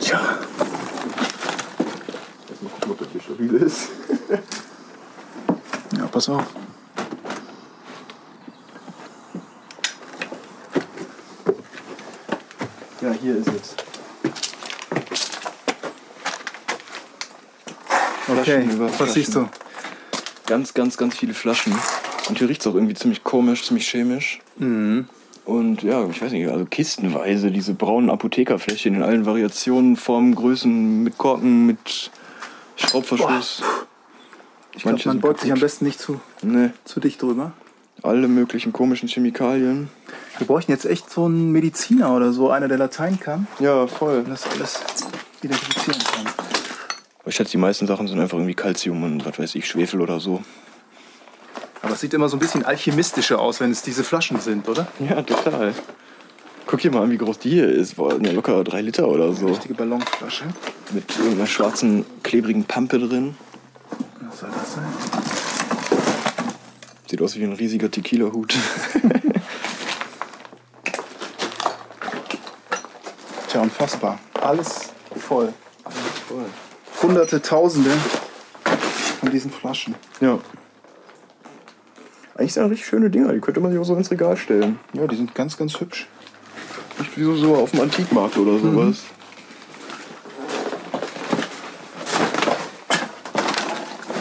Tja, 0.00 0.20
Jetzt 2.48 2.62
mal 2.62 2.68
gucken, 2.70 2.90
ob 2.92 2.98
das 2.98 3.08
hier 3.12 3.20
stabil 3.20 3.54
ist. 3.54 3.88
ja, 5.96 6.06
pass 6.06 6.28
auf. 6.28 6.44
Hier 13.22 13.36
ist 13.36 13.48
es. 13.48 13.74
Okay, 18.28 18.68
was 18.98 19.14
siehst 19.14 19.34
du? 19.34 19.48
Ganz, 20.46 20.74
ganz, 20.74 20.96
ganz 20.96 21.16
viele 21.16 21.34
Flaschen. 21.34 21.74
Und 22.28 22.38
hier 22.38 22.48
riecht 22.48 22.60
es 22.60 22.66
auch 22.66 22.74
irgendwie 22.74 22.94
ziemlich 22.94 23.24
komisch, 23.24 23.64
ziemlich 23.66 23.88
chemisch. 23.88 24.40
Und 24.58 25.82
ja, 25.82 26.06
ich 26.08 26.22
weiß 26.22 26.32
nicht, 26.32 26.48
also 26.48 26.64
kistenweise 26.64 27.50
diese 27.50 27.74
braunen 27.74 28.10
Apothekerfläschchen 28.10 28.94
in 28.96 29.02
allen 29.02 29.26
Variationen, 29.26 29.96
Formen, 29.96 30.34
Größen, 30.34 31.02
mit 31.02 31.18
Korken, 31.18 31.66
mit 31.66 32.10
Schraubverschluss. 32.76 33.62
Ich 34.74 34.82
glaube, 34.84 35.00
man 35.04 35.20
beugt 35.20 35.40
sich 35.40 35.52
am 35.52 35.60
besten 35.60 35.84
nicht 35.84 36.00
zu, 36.00 36.20
Ne, 36.42 36.72
zu 36.84 37.00
dicht 37.00 37.20
drüber. 37.20 37.52
alle 38.02 38.28
möglichen 38.28 38.72
komischen 38.72 39.08
Chemikalien. 39.08 39.88
Wir 40.42 40.46
bräuchten 40.48 40.72
jetzt 40.72 40.86
echt 40.86 41.08
so 41.08 41.26
einen 41.26 41.52
Mediziner 41.52 42.16
oder 42.16 42.32
so, 42.32 42.50
einer, 42.50 42.66
der 42.66 42.76
Latein 42.76 43.20
kann 43.20 43.46
Ja, 43.60 43.86
voll. 43.86 44.18
und 44.18 44.28
das 44.28 44.44
alles 44.50 44.80
identifizieren 45.40 46.00
kann. 46.02 46.26
Ich 47.24 47.36
schätze, 47.36 47.52
die 47.52 47.58
meisten 47.58 47.86
Sachen 47.86 48.08
sind 48.08 48.18
einfach 48.18 48.36
irgendwie 48.38 48.54
Calcium 48.56 49.04
und 49.04 49.24
was 49.24 49.38
weiß 49.38 49.54
ich, 49.54 49.68
Schwefel 49.68 50.00
oder 50.00 50.18
so. 50.18 50.42
Aber 51.80 51.92
es 51.92 52.00
sieht 52.00 52.12
immer 52.12 52.28
so 52.28 52.36
ein 52.36 52.40
bisschen 52.40 52.64
alchemistischer 52.64 53.38
aus, 53.40 53.60
wenn 53.60 53.70
es 53.70 53.82
diese 53.82 54.02
Flaschen 54.02 54.40
sind, 54.40 54.68
oder? 54.68 54.88
Ja, 54.98 55.22
total. 55.22 55.74
Guck 56.66 56.80
dir 56.80 56.90
mal 56.90 57.04
an, 57.04 57.12
wie 57.12 57.18
groß 57.18 57.38
die 57.38 57.50
hier 57.50 57.68
ist. 57.68 57.94
Boah, 57.94 58.20
ja, 58.20 58.32
locker 58.32 58.64
drei 58.64 58.80
Liter 58.80 59.06
oder 59.06 59.32
so. 59.34 59.46
Richtige 59.46 59.74
Ballonflasche. 59.74 60.42
Mit 60.90 61.04
irgendeiner 61.18 61.46
schwarzen, 61.46 62.04
klebrigen 62.24 62.64
Pampe 62.64 62.98
drin. 62.98 63.36
Was 64.28 64.40
soll 64.40 64.50
das 64.50 64.74
sein? 64.74 64.82
Sieht 67.08 67.22
aus 67.22 67.36
wie 67.36 67.44
ein 67.44 67.52
riesiger 67.52 67.88
Tequila-Hut. 67.88 68.56
Tja, 73.48 73.60
unfassbar. 73.82 74.18
Alles 74.40 74.90
voll. 75.16 75.52
Hunderte, 77.02 77.42
Tausende 77.42 77.90
von 79.18 79.30
diesen 79.30 79.50
Flaschen. 79.50 79.96
Ja. 80.20 80.38
Eigentlich 82.36 82.54
sind 82.54 82.62
das 82.62 82.70
richtig 82.70 82.86
schöne 82.86 83.10
Dinger. 83.10 83.32
Die 83.32 83.40
könnte 83.40 83.60
man 83.60 83.72
sich 83.72 83.80
auch 83.80 83.84
so 83.84 83.96
ins 83.96 84.10
Regal 84.10 84.36
stellen. 84.36 84.78
Ja, 84.92 85.06
die 85.06 85.16
sind 85.16 85.34
ganz, 85.34 85.56
ganz 85.56 85.80
hübsch. 85.80 86.06
Nicht 86.98 87.18
wie 87.18 87.24
so, 87.24 87.34
so 87.34 87.56
auf 87.56 87.72
dem 87.72 87.80
Antikmarkt 87.80 88.36
oder 88.38 88.58
sowas. 88.58 88.98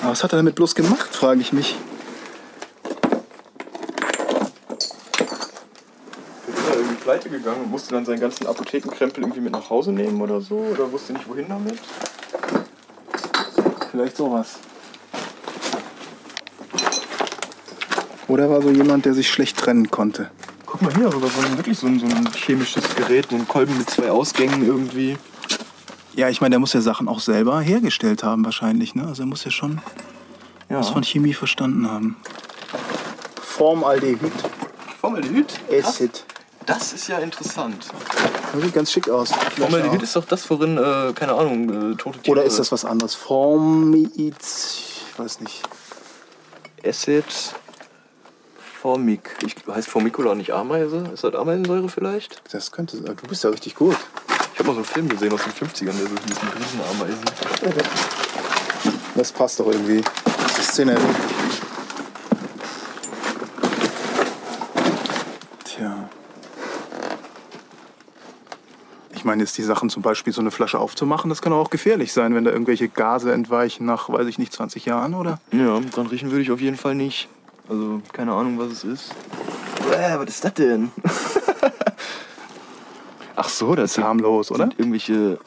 Aber 0.01 0.12
was 0.12 0.24
hat 0.24 0.34
er 0.34 0.38
damit 0.38 0.56
bloß 0.56 0.74
gemacht, 0.74 1.15
frage 1.15 1.39
ich 1.41 1.53
mich. 1.53 1.77
Ist 6.48 6.68
er 6.68 6.75
irgendwie 6.75 7.00
pleite 7.12 7.30
gegangen 7.30 7.63
und 7.63 7.72
musste 7.72 7.94
dann 7.94 8.06
seinen 8.06 8.22
ganzen 8.22 8.48
Apothekenkrempel 8.48 9.22
irgendwie 9.22 9.41
mit 9.41 9.51
nach 9.51 9.70
Hause 9.70 9.91
nehmen 9.91 10.22
oder 10.22 10.39
so? 10.39 10.56
Oder 10.56 10.89
wusste 10.89 11.12
nicht, 11.12 11.27
wohin 11.27 11.50
damit? 11.50 11.77
Vielleicht 13.91 14.15
sowas. 14.15 14.60
Oder 18.30 18.50
war 18.50 18.62
so 18.62 18.70
jemand, 18.70 19.03
der 19.03 19.13
sich 19.13 19.30
schlecht 19.30 19.58
trennen 19.58 19.91
konnte. 19.91 20.32
Guck 20.65 20.82
mal 20.84 20.96
hier, 20.96 21.08
aber 21.08 21.20
das 21.20 21.36
war 21.36 21.58
wirklich 21.58 21.77
so 21.77 21.88
ein, 21.88 22.00
so 22.00 22.06
ein 22.06 22.30
chemisches 22.34 22.96
Gerät, 22.96 23.27
so 23.30 23.36
ein 23.36 23.46
Kolben 23.46 23.77
mit 23.77 23.89
zwei 23.89 24.10
Ausgängen 24.10 24.65
irgendwie. 24.65 25.18
Ja, 26.13 26.30
ich 26.30 26.39
meine, 26.39 26.51
der 26.51 26.60
muss 26.60 26.72
ja 26.72 26.80
Sachen 26.80 27.10
auch 27.10 27.20
selber 27.20 27.60
hergestellt 27.60 28.24
haben 28.24 28.46
wahrscheinlich. 28.46 28.96
Ne? 28.96 29.06
Also 29.06 29.24
er 29.24 29.25
muss 29.25 29.44
ja 29.44 29.51
schon 29.51 29.82
Ja. 30.70 30.80
was 30.80 30.89
von 30.89 31.03
Chemie 31.03 31.34
verstanden 31.34 31.91
haben. 31.91 32.15
Formaldehyd. 33.41 34.32
Formaldehyd? 35.01 35.60
Acid. 35.77 36.24
Das 36.65 36.94
ist 36.94 37.08
ja 37.08 37.18
interessant. 37.20 37.88
Das 38.53 38.62
sieht 38.62 38.74
ganz 38.74 38.91
schick 38.91 39.10
aus. 39.10 39.32
Formaldehyd 39.58 40.01
ist 40.03 40.15
doch 40.15 40.25
das, 40.25 40.50
worin, 40.50 40.77
äh, 40.77 41.13
keine 41.13 41.34
Ahnung, 41.34 41.94
äh, 41.94 41.96
tote 41.96 42.20
Tiere... 42.20 42.38
Oder 42.38 42.44
ist 42.44 42.60
das 42.60 42.72
was 42.72 42.86
anderes? 42.86 43.15
Formid... 43.15 44.38
Ich 44.39 45.06
weiß 45.18 45.39
nicht. 45.41 45.63
Acid... 46.86 47.25
Formik. 48.82 49.38
Ich, 49.46 49.56
heißt 49.72 49.88
Formicula 49.88 50.34
nicht 50.34 50.53
Ameise? 50.53 51.03
Ist 51.13 51.24
das 51.24 51.36
Ameisensäure 51.36 51.88
vielleicht? 51.88 52.41
Das 52.51 52.72
könnte... 52.72 52.98
Du 53.00 53.27
bist 53.27 53.44
ja 53.44 53.51
richtig 53.51 53.75
gut. 53.75 53.96
Ich 54.53 54.60
habe 54.60 54.70
mal 54.70 54.74
so 54.74 54.80
einen 54.80 54.86
Film 54.86 55.10
gesehen 55.10 55.32
aus 55.34 55.41
den 55.44 55.53
50ern, 55.53 55.86
der 55.86 56.08
so 56.08 56.15
hieß 56.27 56.44
mit 56.44 56.56
Riesenameisen. 56.56 57.91
Das 59.15 59.32
passt 59.32 59.60
doch 59.60 59.68
irgendwie. 59.68 60.01
Die 60.01 60.62
Szenerie. 60.63 61.00
Tja. 61.00 61.40
Meine, 69.32 69.44
jetzt 69.44 69.58
die 69.58 69.64
Sachen 69.64 69.90
zum 69.90 70.04
Beispiel 70.04 70.34
so 70.34 70.42
eine 70.42 70.52
Flasche 70.52 70.78
aufzumachen, 70.78 71.30
das 71.30 71.42
kann 71.42 71.54
auch 71.54 71.70
gefährlich 71.70 72.12
sein, 72.12 72.36
wenn 72.36 72.44
da 72.44 72.52
irgendwelche 72.52 72.90
Gase 72.90 73.32
entweichen 73.32 73.86
nach, 73.86 74.10
weiß 74.10 74.28
ich 74.28 74.38
nicht, 74.38 74.52
20 74.52 74.84
Jahren, 74.84 75.14
oder? 75.14 75.40
Ja, 75.54 75.80
dran 75.80 76.08
riechen 76.08 76.32
würde 76.32 76.42
ich 76.42 76.52
auf 76.52 76.60
jeden 76.60 76.76
Fall 76.76 76.96
nicht. 76.96 77.30
Also 77.70 78.02
keine 78.12 78.34
Ahnung, 78.34 78.60
was 78.60 78.74
es 78.74 78.84
ist. 78.84 79.16
Äh, 79.90 80.20
was 80.20 80.28
ist 80.28 80.44
das 80.44 80.54
denn? 80.56 80.92
Ach 83.38 83.48
so, 83.48 83.74
das 83.74 83.94
sind, 83.94 84.04
Harmlos, 84.04 84.52
oder? 84.52 84.66
sind 84.66 84.78
irgendwelche 84.78 85.40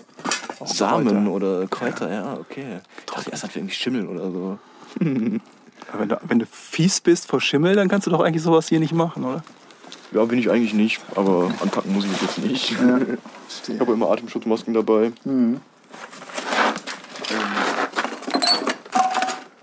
Auch 0.60 0.66
Samen 0.66 1.08
Kräuter. 1.08 1.30
oder 1.30 1.66
Kräuter, 1.66 2.10
ja, 2.10 2.38
okay. 2.40 2.80
Ich 3.00 3.12
dachte 3.12 3.30
erst, 3.32 3.44
das 3.44 3.50
wäre 3.50 3.58
irgendwie 3.58 3.74
Schimmel 3.74 4.06
oder 4.06 4.30
so. 4.30 4.58
Aber 5.92 6.00
wenn 6.00 6.08
du, 6.08 6.20
wenn 6.22 6.38
du 6.38 6.46
fies 6.46 7.02
bist 7.02 7.28
vor 7.28 7.42
Schimmel, 7.42 7.76
dann 7.76 7.88
kannst 7.88 8.06
du 8.06 8.10
doch 8.10 8.20
eigentlich 8.20 8.42
sowas 8.42 8.66
hier 8.66 8.80
nicht 8.80 8.94
machen, 8.94 9.24
oder? 9.24 9.42
Ja, 10.14 10.24
bin 10.26 10.38
ich 10.38 10.48
eigentlich 10.48 10.74
nicht, 10.74 11.00
aber 11.16 11.52
anpacken 11.60 11.92
muss 11.92 12.04
ich 12.04 12.10
mich 12.12 12.22
jetzt 12.22 12.38
nicht. 12.38 12.76
Ich 13.68 13.80
habe 13.80 13.92
immer 13.92 14.10
Atemschutzmasken 14.10 14.74
dabei. 14.74 15.12
Ähm, 15.26 15.60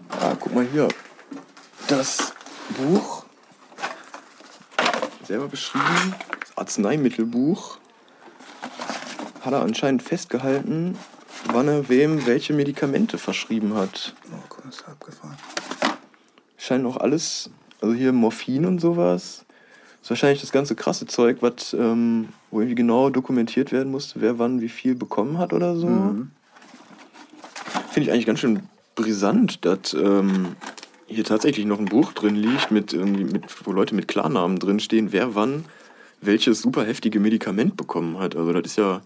ah, 0.10 0.36
guck 0.39 0.53
mal 0.53 0.65
hier. 0.65 0.88
Das 1.88 2.34
Buch, 2.77 3.25
selber 5.25 5.48
beschrieben, 5.48 6.15
das 6.39 6.58
Arzneimittelbuch, 6.58 7.77
hat 9.41 9.53
er 9.53 9.62
anscheinend 9.62 10.03
festgehalten, 10.03 10.98
wann 11.51 11.67
er 11.67 11.89
wem 11.89 12.25
welche 12.25 12.53
Medikamente 12.53 13.17
verschrieben 13.17 13.75
hat. 13.75 14.15
Oh, 14.31 14.36
guck, 14.48 14.65
ist 14.65 14.88
abgefahren. 14.88 15.38
Scheint 16.58 16.86
auch 16.86 16.98
alles, 16.98 17.50
also 17.81 17.93
hier 17.93 18.13
Morphin 18.13 18.65
und 18.65 18.79
sowas. 18.79 19.46
Ist 20.01 20.10
wahrscheinlich 20.10 20.41
das 20.41 20.51
ganze 20.51 20.75
krasse 20.75 21.05
Zeug, 21.05 21.38
was 21.41 21.74
ähm, 21.74 22.29
wo 22.50 22.60
irgendwie 22.60 22.75
genau 22.75 23.10
dokumentiert 23.10 23.72
werden 23.72 23.91
musste, 23.91 24.22
wer 24.22 24.39
wann 24.39 24.62
wie 24.62 24.70
viel 24.70 24.96
bekommen 24.96 25.38
hat 25.38 25.53
oder 25.53 25.75
so. 25.75 25.88
Finde 27.91 28.08
ich 28.08 28.12
eigentlich 28.12 28.25
ganz 28.25 28.39
schön 28.39 28.62
brisant, 28.96 29.63
dass 29.65 29.93
ähm, 29.93 30.55
hier 31.08 31.24
tatsächlich 31.24 31.65
noch 31.65 31.79
ein 31.79 31.86
Buch 31.86 32.13
drin 32.13 32.36
liegt, 32.36 32.72
mit 32.72 32.93
irgendwie 32.93 33.25
mit, 33.25 33.46
wo 33.65 33.72
Leute 33.72 33.96
mit 33.96 34.08
Klarnamen 34.08 34.60
drin 34.60 34.79
stehen, 34.79 35.12
wer 35.12 35.36
wann 35.36 35.65
welches 36.22 36.62
super 36.62 36.86
heftige 36.86 37.20
Medikament 37.20 37.75
bekommen 37.75 38.20
hat. 38.20 38.36
Also 38.36 38.53
das 38.53 38.72
ist 38.72 38.77
ja. 38.77 39.01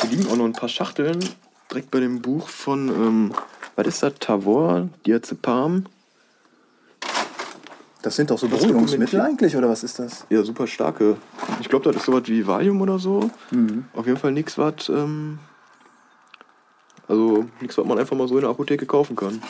Hier 0.00 0.10
liegen 0.10 0.26
auch 0.26 0.36
noch 0.36 0.44
ein 0.44 0.52
paar 0.52 0.68
Schachteln 0.68 1.18
direkt 1.70 1.90
bei 1.90 2.00
dem 2.00 2.22
Buch 2.22 2.48
von, 2.48 2.88
ähm, 2.88 3.32
was 3.74 3.86
ist 3.86 4.02
das? 4.02 4.14
Tavor, 4.18 4.88
Diazepam. 5.04 5.86
Das 8.06 8.14
sind 8.14 8.30
doch 8.30 8.38
so 8.38 8.46
Beruhigungsmittel 8.46 9.20
eigentlich, 9.20 9.56
oder 9.56 9.68
was 9.68 9.82
ist 9.82 9.98
das? 9.98 10.26
Ja, 10.30 10.44
super 10.44 10.68
starke. 10.68 11.16
Ich 11.60 11.68
glaube, 11.68 11.86
das 11.86 11.96
ist 11.96 12.04
sowas 12.04 12.22
wie 12.26 12.46
Valium 12.46 12.80
oder 12.80 13.00
so. 13.00 13.32
Auf 13.94 14.06
jeden 14.06 14.16
Fall 14.16 14.30
nichts, 14.30 14.56
was. 14.56 14.88
Ähm, 14.88 15.40
also 17.08 17.46
nichts, 17.60 17.76
was 17.76 17.84
man 17.84 17.98
einfach 17.98 18.16
mal 18.16 18.28
so 18.28 18.36
in 18.36 18.42
der 18.42 18.50
Apotheke 18.50 18.86
kaufen 18.86 19.16
kann. 19.16 19.42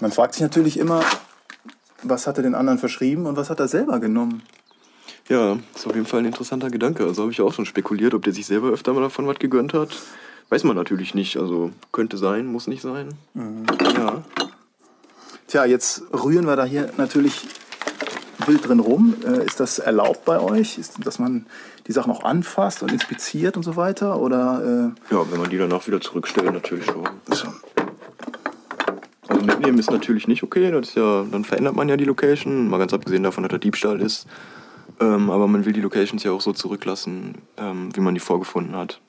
Man 0.00 0.10
fragt 0.10 0.34
sich 0.34 0.42
natürlich 0.42 0.76
immer, 0.76 1.04
was 2.02 2.26
hat 2.26 2.38
er 2.38 2.42
den 2.42 2.56
anderen 2.56 2.80
verschrieben 2.80 3.26
und 3.26 3.36
was 3.36 3.48
hat 3.48 3.60
er 3.60 3.68
selber 3.68 4.00
genommen? 4.00 4.42
Ja, 5.28 5.56
ist 5.72 5.86
auf 5.86 5.94
jeden 5.94 6.06
Fall 6.06 6.18
ein 6.18 6.26
interessanter 6.26 6.68
Gedanke. 6.68 7.04
Also 7.04 7.22
habe 7.22 7.30
ich 7.30 7.40
auch 7.40 7.54
schon 7.54 7.64
spekuliert, 7.64 8.12
ob 8.12 8.24
der 8.24 8.32
sich 8.32 8.46
selber 8.46 8.70
öfter 8.70 8.92
mal 8.92 9.02
davon 9.02 9.28
was 9.28 9.38
gegönnt 9.38 9.72
hat. 9.72 9.90
Weiß 10.48 10.64
man 10.64 10.74
natürlich 10.74 11.14
nicht. 11.14 11.36
Also 11.36 11.70
könnte 11.92 12.16
sein, 12.16 12.46
muss 12.46 12.66
nicht 12.66 12.82
sein. 12.82 13.14
Ja. 13.36 14.24
Tja, 15.48 15.64
jetzt 15.64 16.02
rühren 16.12 16.46
wir 16.46 16.56
da 16.56 16.64
hier 16.64 16.90
natürlich 16.96 17.46
wild 18.46 18.66
drin 18.66 18.80
rum. 18.80 19.14
Äh, 19.24 19.44
ist 19.44 19.60
das 19.60 19.78
erlaubt 19.78 20.24
bei 20.24 20.40
euch? 20.40 20.78
Ist, 20.78 21.06
dass 21.06 21.18
man 21.18 21.46
die 21.86 21.92
Sachen 21.92 22.12
auch 22.12 22.24
anfasst 22.24 22.82
und 22.82 22.92
inspiziert 22.92 23.56
und 23.56 23.62
so 23.62 23.76
weiter? 23.76 24.20
Oder 24.20 24.92
ja, 25.10 25.30
wenn 25.30 25.40
man 25.40 25.50
die 25.50 25.58
danach 25.58 25.86
wieder 25.86 26.00
zurückstellt, 26.00 26.52
natürlich 26.52 26.86
schon. 26.86 27.04
äh, 27.04 27.34
so. 27.34 27.48
Also 29.28 29.42
mitnehmen 29.44 29.78
ist 29.78 29.90
natürlich 29.90 30.28
nicht 30.28 30.42
okay. 30.42 30.70
Das 30.70 30.88
ist 30.88 30.96
ja, 30.96 31.24
dann 31.30 31.44
verändert 31.44 31.74
man 31.76 31.88
ja 31.88 31.96
die 31.96 32.04
Location. 32.04 32.68
Mal 32.68 32.78
ganz 32.78 32.92
abgesehen 32.92 33.22
davon, 33.22 33.42
dass 33.42 33.50
der 33.50 33.58
Diebstahl 33.58 34.00
ist. 34.00 34.26
Ähm, 35.00 35.30
aber 35.30 35.46
man 35.46 35.64
will 35.64 35.72
die 35.72 35.80
Locations 35.80 36.22
ja 36.22 36.32
auch 36.32 36.40
so 36.40 36.52
zurücklassen, 36.52 37.36
ähm, 37.56 37.90
wie 37.94 38.00
man 38.00 38.14
die 38.14 38.20
vorgefunden 38.20 38.74
hat. 38.76 39.00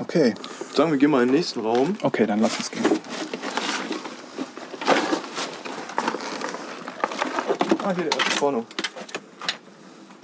Okay. 0.00 0.34
Sagen 0.74 0.90
wir, 0.90 0.98
gehen 0.98 1.10
mal 1.10 1.22
in 1.22 1.28
den 1.28 1.36
nächsten 1.36 1.60
Raum. 1.60 1.94
Okay, 2.02 2.26
dann 2.26 2.40
lass 2.40 2.56
uns 2.56 2.70
gehen. 2.70 2.84
Ah, 7.84 7.92
hier 7.94 8.04
der 8.04 8.12
erste 8.18 8.38
Porno. 8.38 8.66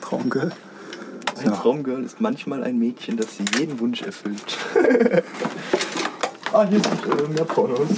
Traumgirl. 0.00 0.52
Ein 1.38 1.52
Traumgirl 1.52 2.04
ist 2.04 2.20
manchmal 2.20 2.64
ein 2.64 2.78
Mädchen, 2.78 3.18
das 3.18 3.36
sie 3.36 3.44
jeden 3.58 3.78
Wunsch 3.78 4.00
erfüllt. 4.00 4.56
ah, 6.52 6.64
hier 6.64 6.80
sind 6.80 7.06
äh, 7.06 7.28
mehr 7.28 7.44
Pornos. 7.44 7.88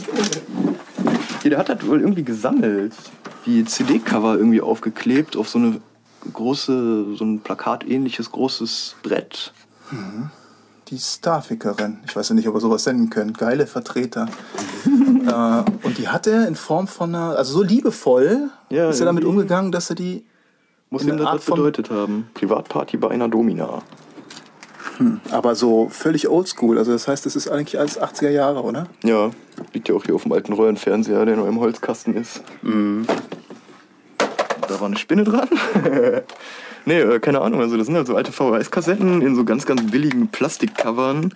Jeder 1.44 1.58
hat 1.58 1.68
das 1.68 1.86
wohl 1.86 2.00
irgendwie 2.00 2.24
gesammelt. 2.24 2.92
Die 3.46 3.64
CD-Cover 3.64 4.36
irgendwie 4.36 4.60
aufgeklebt 4.60 5.36
auf 5.36 5.48
so 5.48 5.58
eine 5.58 5.80
große, 6.32 7.14
so 7.14 7.24
ein 7.24 7.40
plakatähnliches 7.40 8.32
großes 8.32 8.96
Brett. 9.02 9.52
Die 10.88 10.98
Starfickerin. 10.98 11.98
Ich 12.06 12.16
weiß 12.16 12.30
ja 12.30 12.34
nicht, 12.34 12.48
ob 12.48 12.54
wir 12.54 12.60
sowas 12.60 12.84
senden 12.84 13.10
können. 13.10 13.34
Geile 13.34 13.66
Vertreter. 13.66 14.26
äh, 14.86 15.86
und 15.86 15.98
die 15.98 16.08
hat 16.08 16.26
er 16.26 16.48
in 16.48 16.54
Form 16.54 16.88
von 16.88 17.14
einer, 17.14 17.36
also 17.36 17.58
so 17.58 17.62
liebevoll 17.62 18.48
Ja, 18.70 18.88
ist 18.88 19.00
er 19.00 19.06
damit 19.06 19.24
umgegangen, 19.24 19.70
dass 19.70 19.90
er 19.90 19.96
die 19.96 20.24
Muss 20.88 21.04
ihm 21.04 21.18
das 21.18 21.44
bedeutet 21.44 21.90
haben. 21.90 22.30
Privatparty 22.32 22.96
bei 22.96 23.10
einer 23.10 23.28
Domina. 23.28 23.82
aber 25.30 25.54
so 25.54 25.88
völlig 25.90 26.28
oldschool. 26.28 26.78
Also 26.78 26.92
das 26.92 27.06
heißt, 27.06 27.26
das 27.26 27.36
ist 27.36 27.48
eigentlich 27.48 27.78
alles 27.78 28.00
80er 28.00 28.30
Jahre, 28.30 28.62
oder? 28.62 28.86
Ja, 29.04 29.30
liegt 29.74 29.90
ja 29.90 29.94
auch 29.94 30.04
hier 30.04 30.14
auf 30.14 30.22
dem 30.22 30.32
alten 30.32 30.54
Röhrenfernseher, 30.54 31.26
der 31.26 31.36
noch 31.36 31.46
im 31.46 31.60
Holzkasten 31.60 32.16
ist. 32.16 32.40
Da 32.62 34.80
war 34.80 34.86
eine 34.86 34.96
Spinne 34.96 35.24
dran. 35.24 35.48
nee, 36.84 37.00
äh, 37.00 37.18
keine 37.20 37.40
Ahnung. 37.40 37.60
Also 37.60 37.76
das 37.76 37.86
sind 37.86 37.96
halt 37.96 38.06
so 38.06 38.16
alte 38.16 38.32
VHS-Kassetten 38.32 39.22
in 39.22 39.34
so 39.34 39.44
ganz, 39.44 39.66
ganz 39.66 39.90
billigen 39.90 40.28
Plastikcovern. 40.28 41.32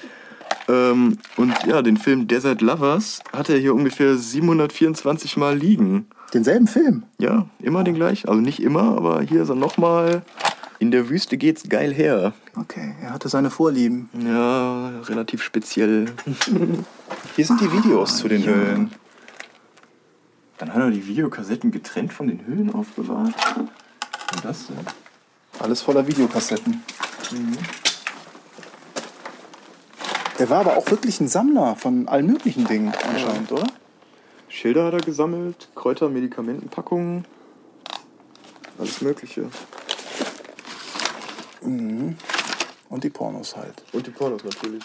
Ähm, 0.68 1.18
und 1.36 1.54
ja, 1.66 1.82
den 1.82 1.96
Film 1.96 2.28
Desert 2.28 2.60
Lovers 2.60 3.20
hat 3.32 3.48
er 3.48 3.58
hier 3.58 3.74
ungefähr 3.74 4.16
724 4.16 5.36
Mal 5.36 5.56
liegen. 5.56 6.06
Denselben 6.34 6.66
Film. 6.66 7.02
Ja, 7.18 7.46
immer 7.60 7.84
den 7.84 7.94
gleichen. 7.94 8.28
Also 8.28 8.40
nicht 8.40 8.62
immer, 8.62 8.96
aber 8.96 9.22
hier 9.22 9.42
ist 9.42 9.50
er 9.50 9.54
nochmal. 9.54 10.22
In 10.78 10.90
der 10.90 11.08
Wüste 11.08 11.36
geht's 11.36 11.68
geil 11.68 11.92
her. 11.92 12.32
Okay, 12.56 12.94
er 13.00 13.12
hatte 13.12 13.28
seine 13.28 13.50
Vorlieben. 13.50 14.08
Ja, 14.18 14.88
relativ 15.06 15.42
speziell. 15.42 16.06
Hier 17.36 17.46
sind 17.46 17.60
die 17.60 17.70
Videos 17.70 18.18
zu 18.18 18.26
den 18.26 18.44
Höhlen. 18.44 18.90
Dann 20.58 20.74
hat 20.74 20.80
er 20.80 20.90
die 20.90 21.06
Videokassetten 21.06 21.70
getrennt 21.70 22.12
von 22.12 22.26
den 22.26 22.44
Hüllen 22.46 22.74
aufbewahrt. 22.74 23.34
Und 23.56 24.44
das 24.44 24.66
denn? 24.66 25.01
Alles 25.62 25.80
voller 25.80 26.06
Videokassetten. 26.06 26.82
Er 30.38 30.50
war 30.50 30.60
aber 30.60 30.76
auch 30.76 30.90
wirklich 30.90 31.20
ein 31.20 31.28
Sammler 31.28 31.76
von 31.76 32.08
allen 32.08 32.26
möglichen 32.26 32.66
Dingen 32.66 32.92
anscheinend, 33.08 33.52
oder? 33.52 33.66
Schilder 34.48 34.86
hat 34.86 34.94
er 34.94 35.00
gesammelt, 35.00 35.68
Kräuter, 35.76 36.08
Medikamentenpackungen, 36.08 37.24
alles 38.78 39.00
Mögliche. 39.00 39.48
Und 41.60 42.16
die 43.04 43.10
Pornos 43.10 43.56
halt. 43.56 43.84
Und 43.92 44.06
die 44.06 44.10
Pornos 44.10 44.42
natürlich. 44.42 44.82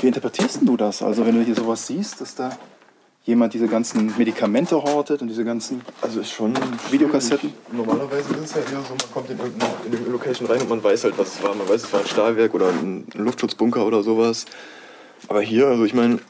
Wie 0.00 0.06
interpretierst 0.06 0.60
denn 0.60 0.66
du 0.66 0.76
das? 0.78 1.02
Also 1.02 1.26
wenn 1.26 1.36
du 1.36 1.42
hier 1.42 1.54
sowas 1.54 1.86
siehst, 1.86 2.20
dass 2.22 2.34
da 2.34 2.56
jemand 3.26 3.52
diese 3.52 3.66
ganzen 3.66 4.14
Medikamente 4.16 4.80
hortet 4.80 5.20
und 5.20 5.28
diese 5.28 5.44
ganzen... 5.44 5.82
Also 6.00 6.20
ist 6.20 6.30
schon 6.30 6.54
Videokassetten? 6.90 7.52
Normalerweise 7.72 8.32
ist 8.34 8.44
es 8.44 8.54
ja 8.54 8.60
eher 8.60 8.82
so, 8.82 8.90
man 8.90 9.12
kommt 9.12 9.30
in 9.30 9.38
irgendeine, 9.38 9.72
in 9.84 9.92
irgendeine 9.92 10.12
Location 10.12 10.46
rein 10.46 10.60
und 10.62 10.70
man 10.70 10.82
weiß 10.82 11.04
halt, 11.04 11.18
was 11.18 11.34
es 11.34 11.42
war. 11.42 11.54
Man 11.54 11.68
weiß, 11.68 11.84
es 11.84 11.92
war 11.92 12.00
ein 12.00 12.06
Stahlwerk 12.06 12.54
oder 12.54 12.68
ein, 12.68 13.04
ein 13.14 13.24
Luftschutzbunker 13.24 13.84
oder 13.84 14.04
sowas. 14.04 14.46
Aber 15.26 15.40
hier, 15.40 15.66
also 15.66 15.84
ich 15.84 15.92
meine, 15.92 16.20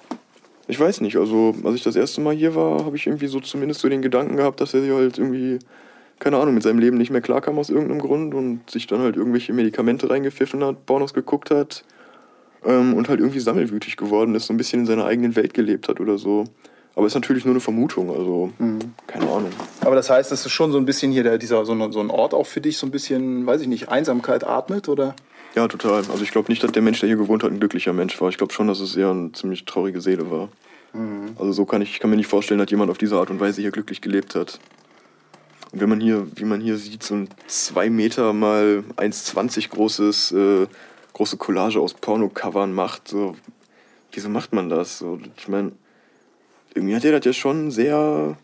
ich 0.69 0.81
weiß 0.81 1.03
nicht, 1.03 1.17
also 1.17 1.55
als 1.65 1.75
ich 1.75 1.83
das 1.83 1.97
erste 1.97 2.23
Mal 2.23 2.35
hier 2.35 2.55
war, 2.55 2.87
habe 2.87 2.97
ich 2.97 3.07
irgendwie 3.07 3.27
so 3.27 3.41
zumindest 3.41 3.81
so 3.81 3.91
den 3.91 4.01
Gedanken 4.01 4.37
gehabt, 4.37 4.63
dass 4.63 4.73
er 4.73 4.81
sich 4.81 4.91
halt 4.91 5.19
irgendwie, 5.19 5.59
keine 6.19 6.39
Ahnung, 6.39 6.55
mit 6.55 6.63
seinem 6.63 6.79
Leben 6.79 6.97
nicht 6.97 7.11
mehr 7.11 7.21
klarkam 7.21 7.59
aus 7.59 7.69
irgendeinem 7.69 8.01
Grund 8.01 8.35
und 8.35 8.71
sich 8.71 8.87
dann 8.87 9.01
halt 9.01 9.17
irgendwelche 9.17 9.53
Medikamente 9.53 10.09
reingepfiffen 10.09 10.65
hat, 10.65 10.87
Pornos 10.87 11.13
geguckt 11.13 11.51
hat 11.51 11.85
ähm, 12.65 12.95
und 12.95 13.11
halt 13.11 13.21
irgendwie 13.21 13.41
sammelwütig 13.41 13.99
geworden 13.99 14.35
ist, 14.35 14.47
so 14.47 14.55
ein 14.55 14.57
bisschen 14.57 14.81
in 14.81 14.87
seiner 14.87 15.05
eigenen 15.05 15.37
Welt 15.37 15.53
gelebt 15.53 15.89
hat 15.89 16.01
oder 16.01 16.17
so. 16.17 16.45
Aber 16.97 17.07
ist 17.07 17.15
natürlich 17.15 17.45
nur 17.45 17.53
eine 17.53 17.61
Vermutung, 17.61 18.11
also 18.11 18.51
keine 19.07 19.27
Ahnung. 19.27 19.53
Aber 19.83 19.95
das 19.95 20.09
heißt, 20.11 20.33
das 20.33 20.47
ist 20.47 20.53
schon 20.53 20.73
so 20.73 20.79
ein 20.79 20.87
bisschen 20.87 21.13
hier 21.13 21.23
der, 21.23 21.37
dieser, 21.37 21.65
so, 21.67 21.73
ein, 21.73 21.93
so 21.93 22.01
ein 22.01 22.11
Ort 22.11 22.33
auch 22.33 22.47
für 22.47 22.63
dich, 22.63 22.79
so 22.79 22.87
ein 22.87 22.91
bisschen, 22.91 23.47
weiß 23.47 23.61
ich 23.61 23.69
nicht, 23.69 23.91
Einsamkeit 23.91 24.45
atmet, 24.45 24.89
oder? 24.89 25.15
Ja, 25.55 25.69
total. 25.69 25.97
Also 25.97 26.23
ich 26.23 26.31
glaube 26.31 26.51
nicht, 26.51 26.65
dass 26.65 26.73
der 26.73 26.83
Mensch, 26.83 27.01
der 27.01 27.09
hier 27.09 27.19
gewohnt 27.19 27.45
hat, 27.45 27.53
ein 27.53 27.61
glücklicher 27.61 27.93
Mensch 27.93 28.19
war. 28.21 28.31
Ich 28.31 28.39
glaube 28.39 28.53
schon, 28.53 28.67
dass 28.67 28.81
es 28.81 28.97
eher 28.97 29.11
eine 29.11 29.31
ziemlich 29.33 29.67
traurige 29.67 30.01
Seele 30.01 30.31
war. 30.31 30.49
Also 31.39 31.53
so 31.53 31.65
kann 31.67 31.83
ich, 31.83 31.91
ich 31.91 32.01
kann 32.01 32.11
mir 32.11 32.17
nicht 32.17 32.29
vorstellen, 32.29 32.59
dass 32.59 32.71
jemand 32.71 32.91
auf 32.91 32.99
diese 32.99 33.17
Art 33.17 33.31
und 33.31 33.41
Weise 33.41 33.61
hier 33.61 33.71
glücklich 33.71 34.01
gelebt 34.01 34.35
hat. 34.35 34.59
Und 35.73 35.81
wenn 35.81 35.91
man 35.91 36.01
hier, 36.01 36.27
wie 36.37 36.45
man 36.45 36.61
hier 36.61 36.79
sieht, 36.79 37.03
so 37.03 37.15
ein 37.15 37.29
2 37.47 37.91
Meter 37.91 38.33
mal 38.33 38.85
1,20 38.97 39.69
großes, 39.69 40.33
äh, 40.33 40.67
große 41.13 41.37
Collage 41.37 41.81
aus 41.81 41.93
Porno-Covern 41.93 42.73
macht, 42.73 43.09
so, 43.09 43.37
wieso 44.13 44.31
macht 44.31 44.55
man 44.55 44.71
das? 44.71 44.99
So, 44.99 45.19
ich 45.37 45.49
meine, 45.49 45.73
irgendwie 46.77 46.95
hat 46.95 47.05
er 47.05 47.13
das 47.19 47.25
ja 47.25 47.33
schon 47.33 47.71
sehr 47.71 48.37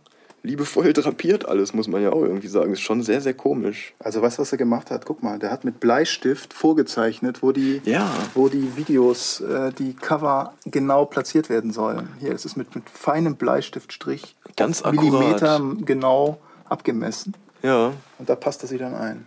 liebevoll 0.43 0.93
drapiert 0.93 1.47
alles, 1.47 1.73
muss 1.73 1.87
man 1.89 2.03
ja 2.03 2.11
auch 2.11 2.23
irgendwie 2.23 2.49
sagen. 2.49 2.73
Ist 2.73 2.81
schon 2.81 3.03
sehr, 3.03 3.21
sehr 3.21 3.35
komisch. 3.35 3.95
Also 4.01 4.21
weißt 4.23 4.39
du, 4.39 4.43
was 4.43 4.51
er 4.53 4.59
gemacht 4.59 4.91
hat? 4.91 5.07
Guck 5.07 5.23
mal, 5.23 5.39
der 5.39 5.51
hat 5.53 5.65
mit 5.65 5.79
Bleistift 5.79 6.53
vorgezeichnet, 6.53 7.43
wo 7.43 7.53
die, 7.53 7.81
Ja. 7.85 8.11
wo 8.35 8.49
die 8.49 8.77
Videos, 8.77 9.41
äh, 9.41 9.73
die 9.73 9.95
Cover 9.95 10.55
genau 10.65 11.05
platziert 11.05 11.49
werden 11.49 11.73
sollen. 11.73 12.09
Hier 12.19 12.33
ist 12.33 12.45
es 12.45 12.57
mit, 12.57 12.75
mit 12.75 12.89
feinem 12.91 13.37
Bleistiftstrich 13.37 14.35
Ganz 14.57 14.83
akkurat. 14.83 15.05
Millimeter 15.13 15.61
genau 15.85 16.39
abgemessen. 16.69 17.35
Ja. 17.63 17.93
Und 18.19 18.29
da 18.29 18.35
passt 18.35 18.63
er 18.65 18.69
sie 18.69 18.79
dann 18.79 18.95
ein. 18.95 19.27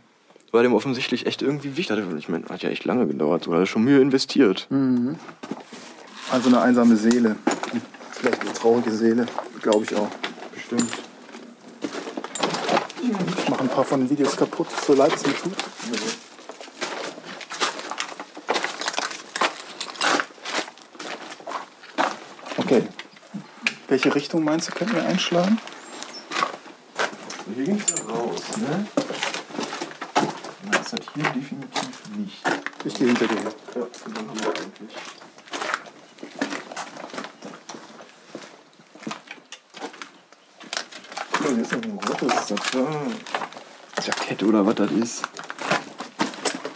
War 0.52 0.64
dem 0.64 0.74
offensichtlich 0.74 1.26
echt 1.26 1.42
irgendwie 1.42 1.76
wichtig. 1.78 1.98
Ich 2.18 2.30
meine, 2.30 2.46
hat 2.48 2.64
ja 2.64 2.70
echt 2.70 2.86
lange 2.86 3.08
gedauert. 3.08 3.48
Oder 3.48 3.60
hat 3.62 3.68
schon 3.68 3.84
Mühe 3.84 4.00
investiert. 4.02 4.68
Also 6.32 6.48
eine 6.50 6.62
einsame 6.62 6.96
Seele. 6.98 7.36
Vielleicht 8.18 8.42
eine 8.42 8.54
traurige 8.54 8.92
Seele, 8.92 9.26
glaube 9.62 9.84
ich 9.84 9.96
auch. 9.96 10.10
Bestimmt. 10.54 10.92
Ich 13.38 13.50
mache 13.50 13.62
ein 13.62 13.70
paar 13.70 13.86
von 13.86 14.00
den 14.00 14.10
Videos 14.10 14.36
kaputt, 14.36 14.68
so 14.86 14.94
leid 14.94 15.14
es 15.14 15.26
mir 15.26 15.36
tut. 15.36 15.54
Okay. 22.58 22.88
Welche 23.88 24.16
Richtung 24.16 24.44
meinst 24.44 24.70
du, 24.70 24.74
können 24.74 24.96
wir 24.96 25.06
einschlagen? 25.06 25.60
Hier 27.54 27.66
ging 27.66 27.80
es 27.80 28.00
ja 28.00 28.06
raus, 28.06 28.42
ne? 28.58 28.88
Ist 30.82 30.94
das 30.94 31.00
hier 31.14 31.24
definitiv 31.24 32.10
nicht. 32.18 32.42
Ich 32.86 32.94
gehe 32.96 33.08
hinter 33.08 33.28
dir. 33.28 33.36
Ja, 33.36 33.88
dann 34.14 34.30
hier 34.34 34.48
eigentlich. 34.48 34.96
Oh, 41.46 41.50
hier 41.54 41.62
ist 41.62 41.74
ein 41.74 42.00
rotes 42.08 42.48
das, 43.96 44.08
Jackett 44.08 44.42
oder 44.44 44.66
was 44.66 44.76
das 44.76 44.92
ist. 44.92 45.22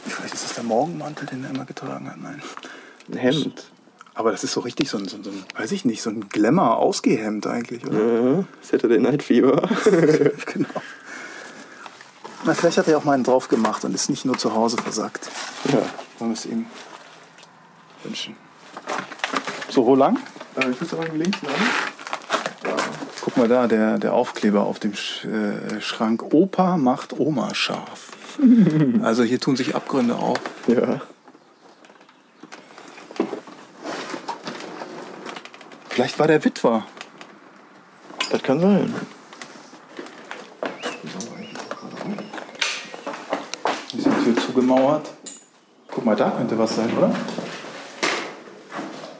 Vielleicht 0.07 0.33
ist 0.33 0.43
das 0.43 0.53
der 0.53 0.63
Morgenmantel, 0.63 1.25
den 1.27 1.43
er 1.43 1.49
immer 1.49 1.65
getragen 1.65 2.09
hat. 2.09 2.17
Nein. 2.17 2.41
Ein 3.11 3.17
Hemd. 3.17 3.71
Aber 4.13 4.31
das 4.31 4.43
ist 4.43 4.51
so 4.51 4.59
richtig 4.59 4.89
so 4.89 4.97
ein, 4.97 5.07
so 5.07 5.17
ein, 5.17 5.23
so 5.23 5.31
ein 5.31 5.43
weiß 5.55 5.71
ich 5.71 5.85
nicht, 5.85 6.01
so 6.01 6.09
ein 6.09 6.27
Glamour-Ausgehemd 6.29 7.47
eigentlich, 7.47 7.85
oder? 7.85 7.99
Ja, 7.99 8.43
Saturday 8.61 8.99
Night 8.99 9.23
Fever. 9.23 9.61
genau. 10.45 10.69
Na, 12.43 12.53
vielleicht 12.53 12.77
hat 12.77 12.87
er 12.87 12.97
auch 12.97 13.03
mal 13.03 13.13
einen 13.13 13.23
drauf 13.23 13.47
gemacht 13.47 13.83
und 13.85 13.95
ist 13.95 14.09
nicht 14.09 14.25
nur 14.25 14.37
zu 14.37 14.53
Hause 14.53 14.77
versackt. 14.77 15.29
ja. 15.65 15.81
Wollen 16.19 16.31
wir 16.31 16.33
es 16.33 16.45
ihm 16.45 16.65
wünschen. 18.03 18.35
So, 19.69 19.85
wo 19.85 19.95
lang? 19.95 20.19
Äh, 20.57 20.69
ich 20.69 20.81
muss 20.81 20.93
aber 20.93 21.07
links 21.09 21.41
lang. 21.41 21.55
Guck 23.39 23.47
mal 23.47 23.55
da, 23.55 23.67
der, 23.67 23.97
der 23.99 24.13
Aufkleber 24.13 24.65
auf 24.65 24.79
dem 24.79 24.93
Sch 24.93 25.23
äh, 25.23 25.79
Schrank. 25.79 26.33
Opa 26.33 26.75
macht 26.75 27.17
Oma 27.17 27.55
scharf. 27.55 28.11
also 29.01 29.23
hier 29.23 29.39
tun 29.39 29.55
sich 29.55 29.75
Abgründe 29.75 30.15
auf. 30.15 30.41
Ja. 30.67 30.99
Vielleicht 35.87 36.19
war 36.19 36.27
der 36.27 36.43
Witwer. 36.43 36.85
Das 38.29 38.43
kann 38.43 38.59
sein. 38.59 38.93
Ist 43.95 44.05
die 44.05 44.23
Tür 44.23 44.35
zugemauert. 44.35 45.09
Guck 45.89 46.03
mal, 46.03 46.17
da 46.17 46.31
könnte 46.31 46.57
was 46.57 46.75
sein, 46.75 46.89
oder? 46.97 47.15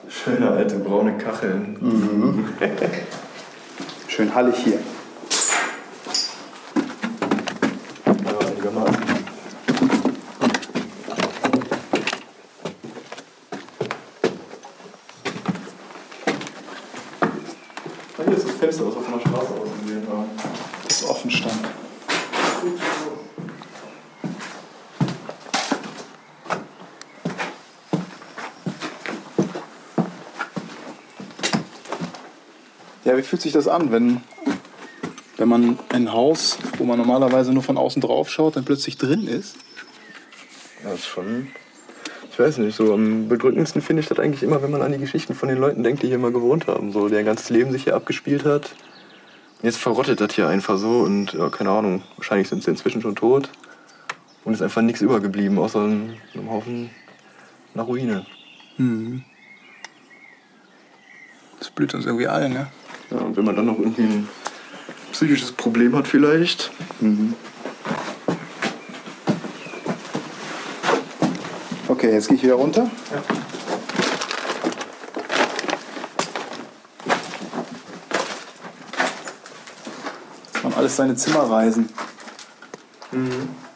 Schöne 0.10 0.52
alte 0.52 0.78
braune 0.80 1.18
Kacheln. 1.18 2.50
Schön 4.20 4.36
hallig 4.36 4.56
hier. 4.58 4.80
Ja, 8.06 8.48
einigermaßen. 8.48 8.98
Ah, 18.18 18.24
Hier 18.26 18.36
ist 18.36 18.46
das 18.46 18.56
Fenster, 18.56 18.88
was 18.88 18.96
wir 18.96 19.02
von 19.04 19.14
der 19.14 19.20
Straße 19.22 19.54
aus 19.54 19.70
gesehen 19.86 20.06
haben. 20.12 20.30
Das 20.86 21.06
offen 21.06 21.32
stand. 21.32 21.70
Ja, 33.10 33.18
wie 33.18 33.19
fühlt 33.30 33.42
sich 33.42 33.52
das 33.52 33.68
an, 33.68 33.92
wenn, 33.92 34.22
wenn 35.38 35.48
man 35.48 35.80
ein 35.90 36.12
Haus, 36.12 36.58
wo 36.78 36.84
man 36.84 36.98
normalerweise 36.98 37.54
nur 37.54 37.64
von 37.64 37.78
außen 37.78 38.02
drauf 38.02 38.30
schaut, 38.30 38.56
dann 38.56 38.66
plötzlich 38.66 38.98
drin 38.98 39.28
ist? 39.28 39.56
Ja, 40.84 40.90
das 40.90 41.02
ist 41.02 41.08
schon. 41.08 41.48
Ich 42.32 42.40
weiß 42.40 42.58
nicht, 42.58 42.76
so 42.76 42.94
am 42.94 43.28
bedrückendsten 43.28 43.82
finde 43.82 44.02
ich 44.02 44.08
das 44.08 44.18
eigentlich 44.18 44.44
immer, 44.44 44.62
wenn 44.64 44.72
man 44.72 44.82
an 44.82 44.94
die 44.94 44.98
Geschichten 44.98 45.36
von 45.36 45.50
den 45.50 45.58
Leuten 45.58 45.84
denkt, 45.84 46.02
die 46.02 46.08
hier 46.08 46.18
mal 46.18 46.32
gewohnt 46.32 46.68
haben. 46.68 46.92
So, 46.92 47.08
deren 47.08 47.26
ganzes 47.26 47.50
Leben 47.50 47.72
sich 47.72 47.84
hier 47.84 47.96
abgespielt 47.96 48.46
hat. 48.46 48.76
Jetzt 49.62 49.78
verrottet 49.78 50.22
das 50.22 50.34
hier 50.34 50.48
einfach 50.48 50.78
so 50.78 51.02
und 51.02 51.34
ja, 51.34 51.50
keine 51.50 51.70
Ahnung, 51.72 52.02
wahrscheinlich 52.16 52.48
sind 52.48 52.64
sie 52.64 52.72
inzwischen 52.72 53.02
schon 53.02 53.16
tot. 53.16 53.50
Und 54.46 54.54
ist 54.54 54.62
einfach 54.62 54.82
nichts 54.82 55.02
übergeblieben, 55.02 55.60
außer 55.60 55.82
einem 55.82 56.14
einem 56.34 56.50
Haufen 56.50 56.90
einer 57.76 57.84
Ruine. 57.84 58.26
Das 61.60 61.70
blüht 61.70 61.94
uns 61.94 62.06
irgendwie 62.06 62.28
allen, 62.28 62.54
ne? 62.54 62.72
Ja, 63.40 63.46
wenn 63.46 63.46
man 63.46 63.56
dann 63.56 63.68
noch 63.68 63.80
irgendwie 63.80 64.02
ein 64.02 64.28
psychisches 65.14 65.54
Problem 65.54 65.96
hat 65.96 66.10
vielleicht. 66.10 66.72
Okay, 71.88 72.12
jetzt 72.12 72.28
gehe 72.28 72.36
ich 72.36 72.44
wieder 72.44 72.56
runter. 72.56 72.92
Das 80.52 80.64
waren 80.66 80.74
alles 80.74 80.96
seine 80.98 81.16
Zimmerreisen. 81.16 81.86
Ist 83.14 83.69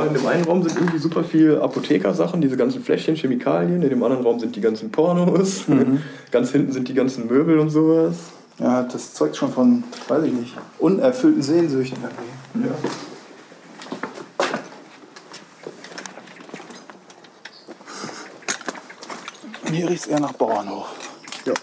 oder? 0.00 0.08
In 0.08 0.14
dem 0.14 0.26
einen 0.26 0.44
Raum 0.44 0.62
sind 0.62 0.76
irgendwie 0.76 0.98
super 0.98 1.24
viel 1.24 1.58
Apothekersachen, 1.58 2.40
diese 2.40 2.56
ganzen 2.56 2.82
Fläschchen, 2.82 3.16
Chemikalien. 3.16 3.82
In 3.82 3.90
dem 3.90 4.02
anderen 4.02 4.24
Raum 4.24 4.38
sind 4.40 4.56
die 4.56 4.60
ganzen 4.60 4.90
Pornos. 4.90 5.64
Ganz 6.30 6.50
hinten 6.50 6.72
sind 6.72 6.88
die 6.88 6.94
ganzen 6.94 7.26
Möbel 7.26 7.58
und 7.58 7.70
sowas. 7.70 8.16
Ja, 8.58 8.82
das 8.82 9.14
zeugt 9.14 9.36
schon 9.36 9.52
von, 9.52 9.84
weiß 10.08 10.24
ich 10.24 10.32
nicht, 10.32 10.54
unerfüllten 10.78 11.42
Sehnsüchten. 11.42 11.98
irgendwie. 12.54 12.68
Ja. 12.68 12.74
Hier 19.72 19.88
riecht 19.88 20.02
es 20.02 20.06
eher 20.08 20.20
nach 20.20 20.32
Bauernhof. 20.32 20.88
Ja. 21.46 21.54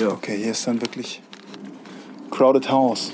Ja, 0.00 0.08
okay, 0.08 0.38
hier 0.38 0.52
ist 0.52 0.66
dann 0.66 0.80
wirklich 0.80 1.22
Crowded 2.40 2.70
House. 2.70 3.12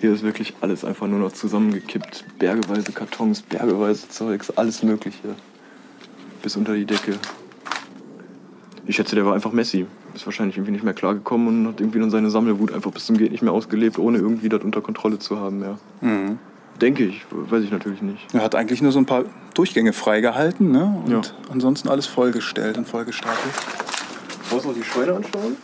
Hier 0.00 0.14
ist 0.14 0.22
wirklich 0.22 0.54
alles 0.62 0.82
einfach 0.82 1.06
nur 1.06 1.18
noch 1.18 1.32
zusammengekippt. 1.32 2.24
Bergeweise 2.38 2.90
Kartons, 2.92 3.42
bergeweise 3.42 4.08
Zeugs, 4.08 4.48
alles 4.56 4.82
Mögliche. 4.82 5.36
Bis 6.40 6.56
unter 6.56 6.72
die 6.72 6.86
Decke. 6.86 7.16
Ich 8.86 8.96
schätze, 8.96 9.14
der 9.14 9.26
war 9.26 9.34
einfach 9.34 9.52
Messi. 9.52 9.84
Ist 10.14 10.24
wahrscheinlich 10.24 10.56
irgendwie 10.56 10.72
nicht 10.72 10.84
mehr 10.84 10.94
klargekommen 10.94 11.48
und 11.66 11.68
hat 11.74 11.80
irgendwie 11.82 11.98
dann 11.98 12.10
seine 12.10 12.30
Sammelwut 12.30 12.72
einfach 12.72 12.90
bis 12.92 13.04
zum 13.04 13.18
Geht 13.18 13.30
nicht 13.32 13.42
mehr 13.42 13.52
ausgelebt, 13.52 13.98
ohne 13.98 14.16
irgendwie 14.16 14.48
das 14.48 14.62
unter 14.62 14.80
Kontrolle 14.80 15.18
zu 15.18 15.38
haben. 15.38 15.60
Ja. 15.62 15.78
Denke 16.80 17.04
ich, 17.04 17.26
weiß 17.30 17.64
ich 17.64 17.72
natürlich 17.72 18.00
nicht. 18.00 18.26
Er 18.32 18.40
hat 18.42 18.54
eigentlich 18.54 18.80
nur 18.80 18.90
so 18.92 19.00
ein 19.00 19.04
paar 19.04 19.26
Durchgänge 19.52 19.92
freigehalten 19.92 20.72
ne? 20.72 21.02
und 21.04 21.12
Ja. 21.12 21.20
ansonsten 21.50 21.90
alles 21.90 22.06
vollgestellt 22.06 22.78
und 22.78 22.88
vollgestapelt. 22.88 23.38
Wollen 24.48 24.62
wir 24.62 24.68
uns 24.70 24.78
die 24.78 24.84
Scheune 24.84 25.12
anschauen? 25.16 25.58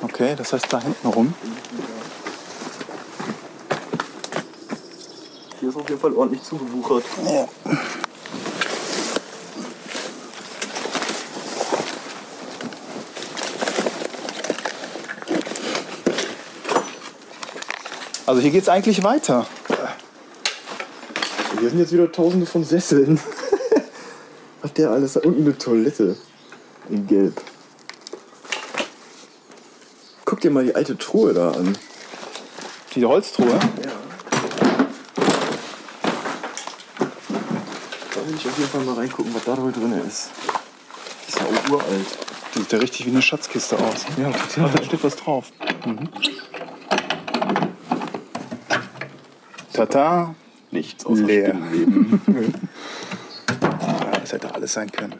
Okay, 0.00 0.32
das 0.38 0.54
heißt 0.54 0.72
da 0.72 0.80
hinten 0.80 1.06
rum. 1.08 1.34
Hier 5.66 5.72
ist 5.72 5.80
auf 5.80 5.88
jeden 5.88 6.00
Fall 6.00 6.12
ordentlich 6.12 6.44
zugewuchert. 6.44 7.02
Ja. 7.24 7.48
Also 18.26 18.40
hier 18.42 18.52
geht's 18.52 18.68
eigentlich 18.68 19.02
weiter. 19.02 19.44
Hier 21.58 21.70
sind 21.70 21.80
jetzt 21.80 21.92
wieder 21.92 22.12
tausende 22.12 22.46
von 22.46 22.62
Sesseln. 22.62 23.18
Was 24.62 24.72
der 24.74 24.90
alles 24.90 25.14
da 25.14 25.20
unten 25.24 25.42
eine 25.42 25.58
Toilette. 25.58 26.16
In 26.90 27.08
Gelb. 27.08 27.42
Guck 30.24 30.40
dir 30.42 30.52
mal 30.52 30.62
die 30.62 30.76
alte 30.76 30.96
Truhe 30.96 31.34
da 31.34 31.50
an. 31.50 31.76
Die 32.94 33.04
Holztruhe. 33.04 33.50
Ja. 33.50 33.90
Da 38.16 38.26
will 38.26 38.36
ich 38.36 38.45
auf 38.56 38.60
jeden 38.60 38.70
Fall 38.70 38.84
mal 38.84 38.94
reingucken, 38.94 39.34
was 39.34 39.44
da 39.44 39.58
wohl 39.60 39.70
drin 39.70 39.92
ist. 40.08 40.30
Das 41.26 41.28
ist 41.28 41.38
ja 41.38 41.44
auch 41.46 41.70
uralt. 41.72 42.06
Die 42.54 42.60
sieht 42.60 42.72
ja 42.72 42.78
richtig 42.78 43.04
wie 43.04 43.10
eine 43.10 43.20
Schatzkiste 43.20 43.76
aus. 43.78 44.06
Ja, 44.16 44.30
Ah, 44.64 44.70
da 44.74 44.82
steht 44.82 45.04
was 45.04 45.14
drauf. 45.16 45.52
Mhm. 45.84 46.08
Tata. 49.74 50.34
Nichts 50.70 51.04
außer 51.04 51.22
Leer. 51.22 51.48
Spinnenleben. 51.50 52.68
Ja, 53.78 54.10
das 54.20 54.32
hätte 54.32 54.52
alles 54.54 54.72
sein 54.72 54.90
können. 54.90 55.14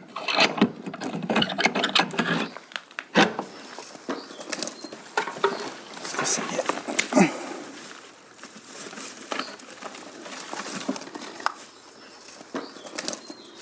Was 6.01 6.11
ist 6.11 6.21
das 6.21 6.35
denn 6.35 6.43
hier? 6.49 7.29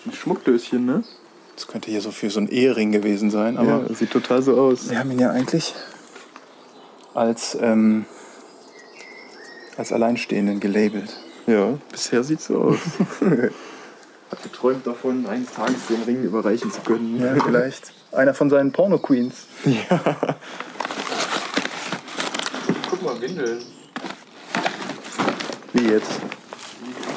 Ein 0.06 0.12
Schmuckdöschen, 0.26 0.86
ne? 0.88 1.04
Das 1.56 1.68
könnte 1.68 1.92
hier 1.92 2.02
so 2.02 2.10
für 2.10 2.32
so 2.32 2.40
ein 2.40 2.48
Ehering 2.48 2.92
gewesen 2.92 3.30
sein, 3.30 3.58
aber 3.58 3.94
sieht 3.94 4.10
total 4.10 4.42
so 4.42 4.60
aus. 4.60 4.90
wir 4.90 4.98
haben 4.98 5.12
ihn 5.12 5.20
ja 5.20 5.30
eigentlich 5.30 5.76
als, 7.14 7.56
ähm, 7.62 8.06
als 9.78 9.94
Alleinstehenden 9.94 10.60
gelabelt. 10.60 11.16
Ja, 11.46 11.78
bisher 11.92 12.24
sieht 12.24 12.42
so 12.42 12.60
aus. 12.60 12.80
Hat 14.32 14.42
geträumt 14.42 14.88
davon, 14.88 15.28
eines 15.28 15.52
Tages 15.52 15.86
den 15.88 16.02
Ring 16.02 16.24
überreichen 16.24 16.72
zu 16.72 16.82
können. 16.82 17.22
Ja, 17.22 17.36
vielleicht 17.46 17.94
einer 18.12 18.34
von 18.34 18.50
seinen 18.50 18.72
Porno-Queens. 18.72 19.46
Guck 22.90 23.04
mal, 23.04 23.22
Windeln. 23.22 23.60
Wie 25.74 25.88
jetzt? 25.88 26.20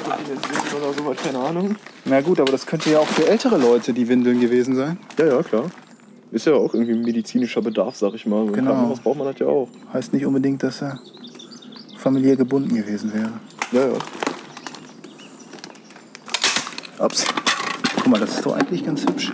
Oder 0.09 0.93
sowas, 0.93 1.17
keine 1.23 1.39
Ahnung. 1.39 1.75
Na 2.05 2.21
gut, 2.21 2.39
aber 2.39 2.51
das 2.51 2.65
könnte 2.65 2.89
ja 2.91 2.99
auch 2.99 3.07
für 3.07 3.27
ältere 3.27 3.57
Leute 3.57 3.93
die 3.93 4.07
Windeln 4.07 4.39
gewesen 4.39 4.75
sein. 4.75 4.97
Ja, 5.17 5.25
ja, 5.25 5.43
klar. 5.43 5.65
Ist 6.31 6.45
ja 6.45 6.53
auch 6.53 6.73
irgendwie 6.73 6.93
ein 6.93 7.01
medizinischer 7.01 7.61
Bedarf, 7.61 7.95
sag 7.95 8.13
ich 8.13 8.25
mal. 8.25 8.45
So 8.45 8.51
Genau. 8.53 8.71
Krankenhaus 8.71 8.99
braucht 8.99 9.17
man 9.17 9.27
das 9.27 9.39
ja 9.39 9.47
auch. 9.47 9.67
Heißt 9.93 10.13
nicht 10.13 10.25
unbedingt, 10.25 10.61
dass 10.63 10.81
er 10.81 10.99
familiär 11.97 12.35
gebunden 12.35 12.75
gewesen 12.75 13.13
wäre. 13.13 13.31
Ja, 13.71 13.91
ja. 13.91 13.97
Ups. 17.05 17.25
Guck 17.95 18.07
mal, 18.07 18.19
das 18.19 18.35
ist 18.35 18.45
doch 18.45 18.55
eigentlich 18.55 18.85
ganz 18.85 19.05
hübsch. 19.05 19.31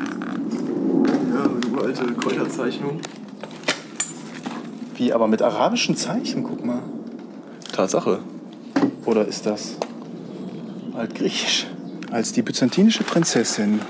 Ja, 1.33 1.43
eine 1.43 1.75
uralte 1.75 2.05
Kräuterzeichnung. 2.13 2.99
Wie, 4.95 5.11
aber 5.11 5.27
mit 5.27 5.41
arabischen 5.41 5.95
Zeichen, 5.97 6.43
guck 6.43 6.65
mal. 6.65 6.81
Tatsache. 7.73 8.19
Oder 9.05 9.27
ist 9.27 9.45
das 9.45 9.75
altgriechisch? 10.95 11.67
Als 12.11 12.31
die 12.31 12.41
byzantinische 12.41 13.03
Prinzessin 13.03 13.81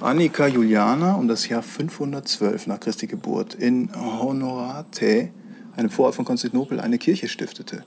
Annika 0.00 0.46
Juliana 0.46 1.14
um 1.14 1.26
das 1.26 1.48
Jahr 1.48 1.62
512 1.62 2.66
nach 2.66 2.78
Christi 2.80 3.06
Geburt 3.06 3.54
in 3.54 3.90
Honorate, 3.94 5.30
einem 5.76 5.90
Vorort 5.90 6.14
von 6.14 6.24
Konstantinopel, 6.24 6.80
eine 6.80 6.98
Kirche 6.98 7.28
stiftete, 7.28 7.82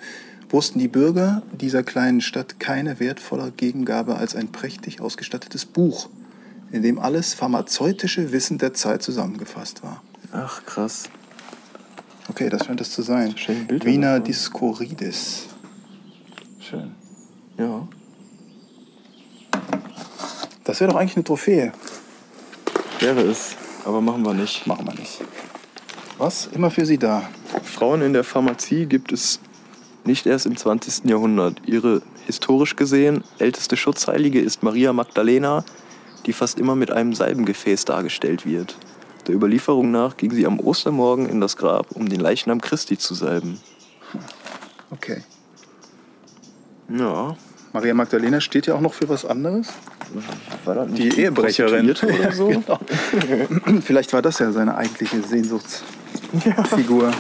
wussten 0.49 0.79
die 0.79 0.87
Bürger 0.87 1.43
dieser 1.51 1.83
kleinen 1.83 2.21
Stadt 2.21 2.59
keine 2.59 2.99
wertvoller 2.99 3.51
Gegengabe 3.51 4.15
als 4.15 4.35
ein 4.35 4.51
prächtig 4.51 5.01
ausgestattetes 5.01 5.65
Buch, 5.65 6.09
in 6.71 6.81
dem 6.81 6.99
alles 6.99 7.33
pharmazeutische 7.35 8.31
Wissen 8.31 8.57
der 8.57 8.73
Zeit 8.73 9.03
zusammengefasst 9.03 9.83
war. 9.83 10.03
Ach, 10.31 10.65
krass. 10.65 11.09
Okay, 12.27 12.49
das 12.49 12.65
scheint 12.65 12.81
es 12.81 12.91
zu 12.91 13.01
sein. 13.01 13.35
Wiener 13.69 14.13
davon. 14.13 14.25
Discoridis. 14.25 15.45
Schön. 16.59 16.91
Ja. 17.57 17.87
Das 20.69 20.79
wäre 20.81 20.91
doch 20.91 20.99
eigentlich 20.99 21.15
eine 21.15 21.23
Trophäe. 21.23 21.73
Wäre 22.99 23.21
es. 23.21 23.55
Aber 23.85 24.01
machen 24.01 24.23
wir 24.23 24.35
nicht. 24.35 24.67
Machen 24.67 24.85
wir 24.85 24.93
nicht. 24.93 25.19
Was? 26.19 26.45
Immer 26.53 26.69
für 26.69 26.85
Sie 26.85 26.99
da. 26.99 27.27
Frauen 27.63 28.03
in 28.03 28.13
der 28.13 28.23
Pharmazie 28.23 28.85
gibt 28.85 29.11
es 29.11 29.39
nicht 30.05 30.27
erst 30.27 30.45
im 30.45 30.55
20. 30.55 31.05
Jahrhundert. 31.05 31.59
Ihre 31.65 32.03
historisch 32.27 32.75
gesehen 32.75 33.23
älteste 33.39 33.77
Schutzheilige 33.77 34.39
ist 34.41 34.61
Maria 34.61 34.93
Magdalena, 34.93 35.65
die 36.27 36.33
fast 36.33 36.59
immer 36.59 36.75
mit 36.75 36.91
einem 36.91 37.15
Salbengefäß 37.15 37.85
dargestellt 37.85 38.45
wird. 38.45 38.77
Der 39.25 39.33
Überlieferung 39.33 39.89
nach 39.89 40.17
ging 40.17 40.29
sie 40.29 40.45
am 40.45 40.59
Ostermorgen 40.59 41.27
in 41.27 41.41
das 41.41 41.57
Grab, 41.57 41.93
um 41.93 42.07
den 42.09 42.19
Leichnam 42.19 42.61
Christi 42.61 42.95
zu 42.95 43.15
salben. 43.15 43.59
Okay. 44.91 45.23
Ja. 46.89 47.35
Maria 47.71 47.93
Magdalena 47.93 48.41
steht 48.41 48.65
ja 48.67 48.75
auch 48.75 48.81
noch 48.81 48.93
für 48.93 49.07
was 49.09 49.25
anderes. 49.25 49.67
Die 50.89 51.21
Ehebrecherin. 51.21 51.91
Oder 51.91 52.31
so? 52.31 52.47
genau. 52.47 52.79
Vielleicht 53.81 54.11
war 54.13 54.21
das 54.21 54.39
ja 54.39 54.51
seine 54.51 54.75
eigentliche 54.75 55.21
Sehnsuchtsfigur. 55.21 57.09
Hm. 57.09 57.15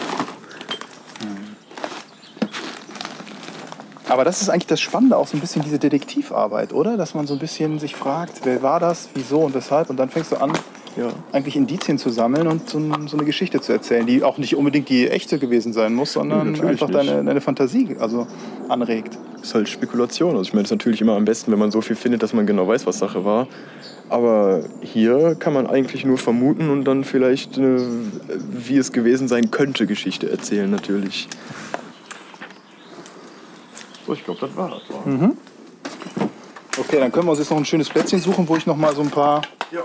Aber 4.07 4.25
das 4.25 4.41
ist 4.41 4.49
eigentlich 4.49 4.65
das 4.65 4.81
Spannende, 4.81 5.17
auch 5.17 5.27
so 5.27 5.37
ein 5.37 5.39
bisschen 5.39 5.61
diese 5.61 5.77
Detektivarbeit, 5.77 6.73
oder? 6.73 6.97
Dass 6.97 7.13
man 7.13 7.27
so 7.27 7.35
ein 7.35 7.39
bisschen 7.39 7.77
sich 7.77 7.95
fragt, 7.95 8.41
wer 8.43 8.63
war 8.63 8.79
das, 8.79 9.09
wieso 9.13 9.41
und 9.41 9.53
weshalb. 9.53 9.91
Und 9.91 9.97
dann 9.97 10.09
fängst 10.09 10.31
du 10.31 10.37
an, 10.37 10.51
Ja. 10.99 11.13
eigentlich 11.31 11.55
Indizien 11.55 11.97
zu 11.97 12.09
sammeln 12.09 12.47
und 12.47 12.69
so, 12.69 12.79
so 13.07 13.15
eine 13.15 13.25
Geschichte 13.25 13.61
zu 13.61 13.71
erzählen, 13.71 14.05
die 14.05 14.21
auch 14.23 14.37
nicht 14.37 14.55
unbedingt 14.55 14.89
die 14.89 15.07
echte 15.07 15.39
gewesen 15.39 15.71
sein 15.71 15.93
muss, 15.93 16.11
sondern 16.11 16.51
Nee, 16.51 16.61
einfach 16.61 16.89
deine, 16.89 17.23
deine 17.23 17.39
Fantasie 17.39 17.95
also 17.99 18.27
anregt. 18.67 19.17
ist 19.41 19.55
halt 19.55 19.69
Spekulation. 19.69 20.31
Also 20.31 20.41
ich 20.41 20.53
meine, 20.53 20.63
es 20.63 20.71
ist 20.71 20.77
natürlich 20.77 20.99
immer 20.99 21.15
am 21.15 21.23
besten, 21.23 21.53
wenn 21.53 21.59
man 21.59 21.71
so 21.71 21.79
viel 21.79 21.95
findet, 21.95 22.21
dass 22.21 22.33
man 22.33 22.45
genau 22.45 22.67
weiß, 22.67 22.85
was 22.85 22.99
Sache 22.99 23.23
war. 23.23 23.47
Aber 24.09 24.63
hier 24.81 25.35
kann 25.35 25.53
man 25.53 25.67
eigentlich 25.67 26.03
nur 26.03 26.17
vermuten 26.17 26.69
und 26.69 26.83
dann 26.83 27.03
vielleicht, 27.03 27.57
eine, 27.57 27.81
wie 28.51 28.77
es 28.77 28.91
gewesen 28.91 29.27
sein 29.27 29.51
könnte, 29.51 29.87
Geschichte 29.87 30.29
erzählen 30.29 30.69
natürlich. 30.69 31.29
So, 34.05 34.13
ich 34.13 34.25
glaube, 34.25 34.39
das 34.41 34.55
war 34.57 34.69
das. 34.69 34.81
Okay, 36.77 36.99
dann 36.99 37.11
können 37.11 37.27
wir 37.27 37.31
uns 37.31 37.39
jetzt 37.39 37.51
noch 37.51 37.57
ein 37.57 37.65
schönes 37.65 37.89
Plätzchen 37.89 38.19
suchen, 38.19 38.47
wo 38.47 38.55
ich 38.55 38.65
noch 38.65 38.75
mal 38.77 38.95
so 38.95 39.01
ein 39.01 39.09
paar. 39.09 39.43
Ja. 39.71 39.81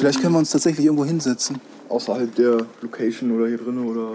Vielleicht 0.00 0.22
können 0.22 0.32
wir 0.32 0.38
uns 0.38 0.50
tatsächlich 0.50 0.86
irgendwo 0.86 1.04
hinsetzen. 1.04 1.60
Außerhalb 1.90 2.34
der 2.34 2.64
Location 2.80 3.32
oder 3.36 3.48
hier 3.48 3.58
drin 3.58 3.86
oder. 3.86 4.12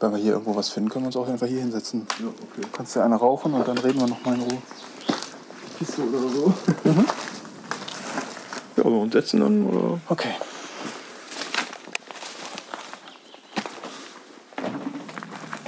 Wenn 0.00 0.12
wir 0.12 0.18
hier 0.18 0.32
irgendwo 0.32 0.56
was 0.56 0.70
finden, 0.70 0.88
können 0.88 1.04
wir 1.04 1.08
uns 1.08 1.16
auch 1.18 1.28
einfach 1.28 1.46
hier 1.46 1.60
hinsetzen. 1.60 2.06
Ja, 2.18 2.28
okay. 2.28 2.66
Kannst 2.72 2.96
du 2.96 3.00
eine 3.00 3.16
rauchen 3.16 3.52
und 3.52 3.68
dann 3.68 3.76
reden 3.76 4.00
wir 4.00 4.06
noch 4.06 4.24
mal 4.24 4.36
in 4.36 4.40
Ruhe. 4.40 4.56
Kiste 5.78 6.00
oder 6.02 6.20
so. 6.30 6.54
Ja, 8.76 8.84
aber 8.84 9.00
uns 9.00 9.12
setzen 9.12 9.40
dann 9.40 9.66
oder. 9.66 10.00
Okay. 10.08 10.30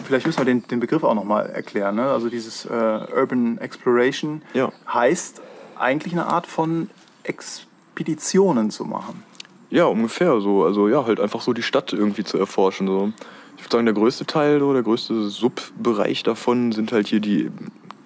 Vielleicht 0.04 0.24
müssen 0.26 0.38
wir 0.38 0.46
den, 0.46 0.66
den 0.68 0.80
Begriff 0.80 1.04
auch 1.04 1.14
noch 1.14 1.24
mal 1.24 1.44
erklären. 1.46 1.96
Ne? 1.96 2.10
Also 2.10 2.30
dieses 2.30 2.64
äh, 2.64 2.70
Urban 2.70 3.58
Exploration 3.58 4.40
Ja. 4.54 4.72
heißt 4.90 5.42
eigentlich 5.78 6.14
eine 6.14 6.26
Art 6.28 6.46
von 6.46 6.88
Expeditionen 7.24 8.70
zu 8.70 8.86
machen. 8.86 9.22
Ja, 9.70 9.85
ungefähr 9.85 10.40
so. 10.40 10.64
Also 10.64 10.88
ja, 10.88 11.06
halt 11.06 11.20
einfach 11.20 11.40
so 11.40 11.52
die 11.52 11.62
Stadt 11.62 11.92
irgendwie 11.92 12.24
zu 12.24 12.38
erforschen. 12.38 12.87
So. 12.87 13.12
Ich 13.56 13.62
würde 13.64 13.72
sagen, 13.72 13.87
der 13.87 13.94
größte 13.94 14.26
Teil, 14.26 14.59
so, 14.59 14.72
der 14.72 14.83
größte 14.83 15.28
Subbereich 15.28 16.22
davon 16.22 16.72
sind 16.72 16.92
halt 16.92 17.06
hier 17.06 17.20
die 17.20 17.50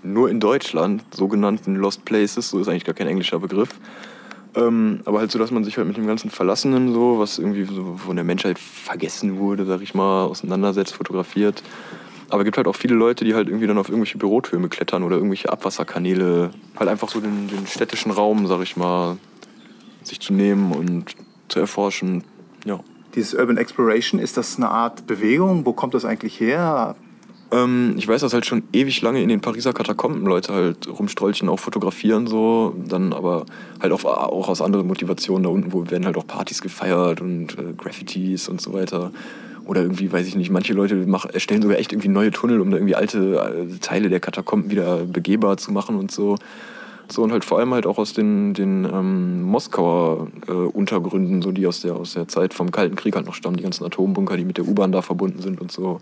nur 0.03 0.29
in 0.29 0.39
Deutschland 0.39 1.03
sogenannten 1.15 1.77
Lost 1.77 2.05
Places. 2.05 2.51
So 2.51 2.59
ist 2.61 2.69
eigentlich 2.69 2.85
gar 2.85 2.95
kein 2.95 3.07
englischer 3.07 3.39
Begriff. 3.39 3.81
Ähm, 4.55 5.01
aber 5.05 5.19
halt 5.19 5.31
so, 5.31 5.39
dass 5.39 5.51
man 5.51 5.65
sich 5.65 5.79
halt 5.79 5.89
mit 5.89 5.97
dem 5.97 6.07
ganzen 6.07 6.31
Verlassenen 6.31 6.93
so, 6.93 7.19
was 7.19 7.39
irgendwie 7.39 7.65
so 7.65 7.97
von 7.97 8.15
der 8.15 8.25
Menschheit 8.25 8.59
vergessen 8.59 9.39
wurde, 9.39 9.65
sag 9.65 9.81
ich 9.81 9.95
mal, 9.95 10.27
auseinandersetzt, 10.27 10.95
fotografiert. 10.95 11.63
Aber 12.29 12.43
es 12.43 12.45
gibt 12.45 12.57
halt 12.57 12.69
auch 12.69 12.77
viele 12.77 12.95
Leute, 12.95 13.25
die 13.25 13.35
halt 13.35 13.49
irgendwie 13.49 13.67
dann 13.67 13.79
auf 13.79 13.89
irgendwelche 13.89 14.19
Bürotürme 14.19 14.69
klettern 14.69 15.03
oder 15.03 15.17
irgendwelche 15.17 15.51
Abwasserkanäle. 15.51 16.51
Halt 16.77 16.91
einfach 16.91 17.09
so 17.09 17.21
den, 17.21 17.49
den 17.49 17.67
städtischen 17.67 18.13
Raum, 18.13 18.47
sag 18.47 18.61
ich 18.63 18.77
mal, 18.77 19.17
sich 20.03 20.21
zu 20.21 20.33
nehmen 20.33 20.73
und 20.73 21.15
zu 21.49 21.61
erforschen. 21.61 22.25
Ja. 22.65 22.81
Dieses 23.15 23.35
Urban 23.35 23.57
Exploration, 23.57 24.21
ist 24.21 24.37
das 24.37 24.57
eine 24.57 24.69
Art 24.69 25.07
Bewegung? 25.07 25.65
Wo 25.67 25.73
kommt 25.73 25.95
das 25.95 26.05
eigentlich 26.05 26.41
her? 26.41 26.97
Ähm, 27.55 27.95
ich 27.97 28.09
weiß, 28.09 28.21
dass 28.23 28.35
halt 28.35 28.47
schon 28.47 28.65
ewig 28.73 29.01
lange 29.03 29.23
in 29.23 29.29
den 29.29 29.41
Pariser 29.41 29.73
Katakomben 29.73 30.25
Leute 30.25 30.53
halt 30.53 30.89
rumstrolchen, 30.89 31.49
auch 31.49 31.59
fotografieren 31.59 32.27
so, 32.27 32.75
dann 32.89 33.13
aber 33.13 33.47
halt 33.81 33.93
auch, 33.93 34.05
auch 34.05 34.49
aus 34.49 34.61
anderen 34.61 34.87
Motivationen 34.87 35.45
da 35.45 35.51
unten, 35.51 35.73
wo 35.73 35.89
werden 35.91 36.07
halt 36.07 36.17
auch 36.17 36.27
Partys 36.27 36.61
gefeiert 36.61 37.21
und 37.21 37.59
äh, 37.59 37.73
Graffitis 37.77 38.49
und 38.49 38.61
so 38.61 38.73
weiter. 38.73 39.13
Oder 39.67 39.83
irgendwie, 39.83 40.13
weiß 40.13 40.27
ich 40.27 40.37
nicht, 40.37 40.51
manche 40.51 40.75
Leute 40.75 40.97
mach, 41.07 41.25
erstellen 41.27 41.63
sogar 41.63 41.79
echt 41.79 41.93
irgendwie 41.93 42.09
neue 42.09 42.31
Tunnel, 42.31 42.61
um 42.61 42.71
da 42.71 42.77
irgendwie 42.77 42.97
alte 42.97 43.69
äh, 43.71 43.79
Teile 43.79 44.09
der 44.11 44.21
Katakomben 44.21 44.71
wieder 44.71 45.05
begehbar 45.05 45.57
zu 45.57 45.73
machen 45.73 45.97
und 45.97 46.11
so. 46.11 46.37
So 47.09 47.23
und 47.23 47.33
halt 47.33 47.45
vor 47.45 47.59
allem 47.59 47.75
halt 47.75 47.87
auch 47.87 47.99
aus 47.99 48.13
den, 48.13 48.55
den 48.55 48.85
ähm, 48.85 49.43
Moskauer 49.43 50.29
äh, 50.49 50.53
Untergründen, 50.53 51.43
so 51.43 51.53
die 51.53 51.67
aus 51.67 51.83
der, 51.83 51.97
aus 51.97 52.15
der 52.15 52.29
Zeit 52.29 52.55
vom 52.55 52.71
Kalten 52.71 52.97
Krieg 52.97 53.15
halt 53.15 53.27
noch 53.27 53.35
stammen, 53.35 53.57
die 53.57 53.63
ganzen 53.63 53.85
Atombunker, 53.85 54.37
die 54.37 54.45
mit 54.45 54.57
der 54.57 54.67
U-Bahn 54.67 54.93
da 54.93 55.03
verbunden 55.03 55.43
sind 55.43 55.61
und 55.61 55.71
so. 55.71 56.01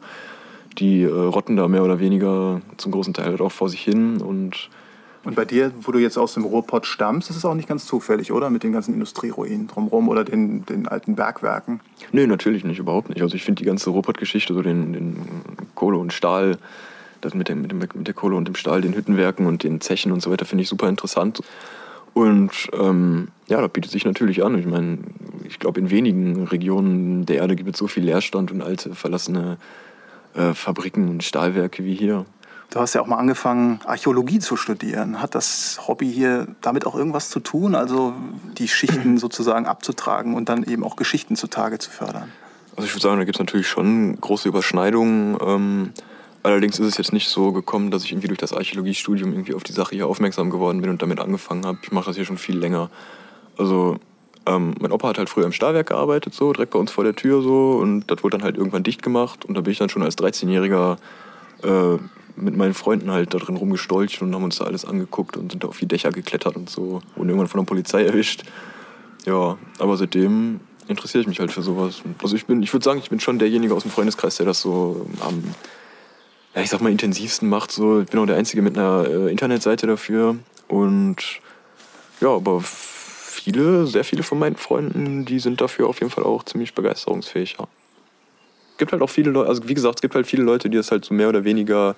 Die 0.79 1.03
äh, 1.03 1.09
rotten 1.09 1.57
da 1.57 1.69
mehr 1.69 1.85
oder 1.85 1.99
weniger 1.99 2.61
zum 2.77 2.93
großen 2.93 3.15
Teil 3.15 3.27
halt 3.27 3.41
auch 3.41 3.53
vor 3.53 3.69
sich 3.69 3.83
hin 3.83 4.21
und 4.21 4.71
Und 5.25 5.37
bei 5.37 5.45
dir, 5.45 5.71
wo 5.83 5.93
du 5.93 5.99
jetzt 5.99 6.19
aus 6.19 6.35
dem 6.35 6.45
Ruhrpott 6.45 6.87
stammst, 6.87 7.31
ist 7.31 7.37
es 7.37 7.45
auch 7.45 7.55
nicht 7.55 7.69
ganz 7.69 7.87
zufällig, 7.87 8.33
oder? 8.33 8.51
Mit 8.51 8.63
den 8.63 8.73
ganzen 8.73 8.95
Industrieruinen 8.95 9.69
drumherum 9.69 10.09
oder 10.09 10.25
den, 10.25 10.65
den 10.67 10.89
alten 10.89 11.15
Bergwerken. 11.15 11.81
Nee, 12.11 12.27
natürlich 12.27 12.65
nicht, 12.65 12.79
überhaupt 12.79 13.09
nicht. 13.09 13.23
Also 13.23 13.37
ich 13.37 13.45
finde 13.45 13.61
die 13.61 13.67
ganze 13.67 13.91
Ruhrpott-Geschichte, 13.91 14.55
so 14.55 14.63
den, 14.63 14.93
den 14.93 15.17
Kohle 15.75 15.99
und 15.99 16.13
Stahl, 16.13 16.59
das 17.25 17.35
mit, 17.35 17.49
dem, 17.49 17.63
mit, 17.63 17.71
dem, 17.71 17.79
mit 17.79 18.07
der 18.07 18.15
Kohle 18.15 18.37
und 18.37 18.47
dem 18.47 18.55
Stahl, 18.55 18.83
den 18.83 18.95
Hüttenwerken 18.95 19.47
und 19.47 19.63
den 19.63 19.81
Zechen 19.81 20.13
und 20.13 20.21
so 20.23 20.31
weiter, 20.31 20.45
finde 20.45 20.63
ich 20.63 20.69
super 20.69 20.89
interessant. 20.89 21.41
Und 22.15 22.51
ähm, 22.79 23.29
ja, 23.49 23.61
das 23.61 23.71
bietet 23.71 23.91
sich 23.91 24.05
natürlich 24.05 24.45
an. 24.45 24.59
Ich 24.59 24.67
meine, 24.67 24.99
ich 25.45 25.59
glaube, 25.59 25.81
in 25.81 25.91
wenigen 25.91 26.45
Regionen 26.45 27.25
der 27.25 27.37
Erde 27.37 27.57
gibt 27.57 27.71
es 27.71 27.79
so 27.79 27.87
viel 27.87 28.05
Leerstand 28.05 28.53
und 28.53 28.63
alte, 28.63 28.95
verlassene 28.95 29.57
äh, 30.35 30.53
Fabriken 30.53 31.09
und 31.09 31.25
Stahlwerke 31.25 31.85
wie 31.85 31.95
hier. 31.95 32.27
Du 32.71 32.81
hast 32.81 32.95
ja 32.95 33.03
auch 33.03 33.07
mal 33.07 33.19
angefangen, 33.19 33.81
Archäologie 33.85 34.39
zu 34.39 34.57
studieren. 34.57 35.21
Hat 35.21 35.35
das 35.35 35.81
Hobby 35.87 36.11
hier 36.11 36.47
damit 36.63 36.87
auch 36.87 36.95
irgendwas 36.95 37.29
zu 37.29 37.41
tun? 37.41 37.75
Also 37.75 38.15
die 38.59 38.69
Schichten 38.69 39.19
sozusagen 39.19 39.67
abzutragen 39.67 40.35
und 40.35 40.49
dann 40.49 40.65
eben 40.65 40.85
auch 40.85 40.97
Geschichten 40.97 41.37
zutage 41.37 41.79
zu 41.79 41.91
fördern? 41.91 42.31
Also 42.75 42.87
ich 42.87 42.95
würde 42.95 43.03
sagen, 43.03 43.19
da 43.19 43.25
gibt 43.25 43.37
es 43.37 43.41
natürlich 43.41 43.69
schon 43.69 44.19
große 44.19 44.49
Überschneidungen. 44.49 45.37
Ähm, 45.45 45.93
allerdings 46.43 46.79
ist 46.79 46.87
es 46.87 46.99
jetzt 46.99 47.13
nicht 47.13 47.29
so 47.29 47.53
gekommen, 47.53 47.91
dass 47.91 48.05
ich 48.05 48.13
irgendwie 48.13 48.29
durch 48.29 48.39
das 48.39 48.53
Archäologiestudium 48.53 49.33
irgendwie 49.33 49.55
auf 49.55 49.63
die 49.63 49.73
Sache 49.73 49.95
hier 49.95 50.07
aufmerksam 50.07 50.51
geworden 50.51 50.81
bin 50.81 50.91
und 50.91 51.03
damit 51.03 51.21
angefangen 51.21 51.65
habe. 51.67 51.79
Ich 51.83 51.93
mache 51.93 52.07
das 52.07 52.17
hier 52.17 52.25
schon 52.25 52.39
viel 52.39 52.59
länger. 52.59 52.91
Also 53.57 53.99
ähm, 54.47 54.75
mein 54.81 54.93
Opa 54.93 55.09
hat 55.09 55.19
halt 55.19 55.29
früher 55.29 55.47
im 55.47 55.53
Stahlwerk 55.53 55.89
gearbeitet, 55.89 56.35
so 56.35 56.53
direkt 56.53 56.73
bei 56.73 56.79
uns 56.79 56.91
vor 56.91 57.05
der 57.05 57.15
Tür 57.15 57.43
so 57.43 57.79
und 57.81 58.11
das 58.11 58.23
wurde 58.25 58.39
dann 58.39 58.45
halt 58.45 58.57
irgendwann 58.57 58.83
dicht 58.83 59.03
gemacht 59.03 59.45
und 59.45 59.55
da 59.55 59.61
bin 59.61 59.73
ich 59.73 59.79
dann 59.79 59.89
schon 59.89 60.03
als 60.03 60.19
13-Jähriger 60.19 60.97
äh, 61.63 61.99
mit 62.35 62.57
meinen 62.57 62.75
Freunden 62.75 63.11
halt 63.11 63.35
da 63.35 63.39
drin 63.39 63.57
rumgestolcht 63.57 64.23
und 64.23 64.35
haben 64.35 64.43
uns 64.43 64.59
da 64.59 64.65
alles 64.65 64.85
angeguckt 64.85 65.37
und 65.37 65.53
sind 65.53 65.65
da 65.65 65.69
auf 65.69 65.79
die 65.79 65.87
Dächer 65.87 66.11
geklettert 66.11 66.57
und 66.57 66.71
so. 66.71 67.03
Wurden 67.15 67.29
irgendwann 67.29 67.49
von 67.49 67.61
der 67.61 67.67
Polizei 67.67 68.05
erwischt. 68.05 68.45
Ja, 69.27 69.59
aber 69.79 69.97
seitdem 69.97 70.61
interessiere 70.89 71.23
ich 71.23 71.29
mich 71.29 71.41
halt 71.41 71.53
für 71.53 71.63
sowas. 71.63 72.03
Also 72.23 72.35
ich 72.35 72.47
bin, 72.47 72.63
ich 72.63 72.73
würde 72.73 72.85
sagen, 72.85 72.99
ich 72.99 73.11
bin 73.11 73.21
schon 73.21 73.39
derjenige 73.39 73.75
aus 73.75 73.83
dem 73.83 73.91
Freundeskreis, 73.91 74.37
der 74.37 74.47
das 74.47 74.61
so 74.61 75.07
am, 75.21 75.43
ja, 76.55 76.63
ich 76.63 76.71
sag 76.71 76.81
mal, 76.81 76.91
intensivsten 76.91 77.49
macht. 77.49 77.73
So. 77.73 78.01
Ich 78.01 78.09
bin 78.09 78.21
auch 78.21 78.27
der 78.27 78.37
Einzige 78.37 78.63
mit 78.63 78.77
einer 78.77 79.07
äh, 79.09 79.31
Internetseite 79.31 79.87
dafür. 79.87 80.37
Und 80.69 81.17
ja, 82.21 82.29
aber 82.29 82.61
viele, 82.63 83.87
sehr 83.87 84.05
viele 84.05 84.23
von 84.23 84.39
meinen 84.39 84.57
Freunden, 84.57 85.25
die 85.25 85.39
sind 85.39 85.61
dafür 85.61 85.89
auf 85.89 86.01
jeden 86.01 86.11
Fall 86.11 86.25
auch 86.25 86.45
ziemlich 86.45 86.75
begeisterungsfähig, 86.75 87.57
ja. 87.59 87.67
Gibt 88.79 88.93
halt 88.93 89.03
auch 89.03 89.11
viele 89.11 89.31
Leute, 89.31 89.49
also 89.49 89.69
wie 89.69 89.75
gesagt, 89.75 89.97
es 89.97 90.03
gibt 90.03 90.15
halt 90.15 90.27
viele 90.27 90.43
Leute, 90.43 90.71
die 90.71 90.77
das 90.77 90.91
halt 90.91 91.05
so 91.05 91.15
mehr 91.15 91.29
oder 91.29 91.45
weniger 91.45 91.95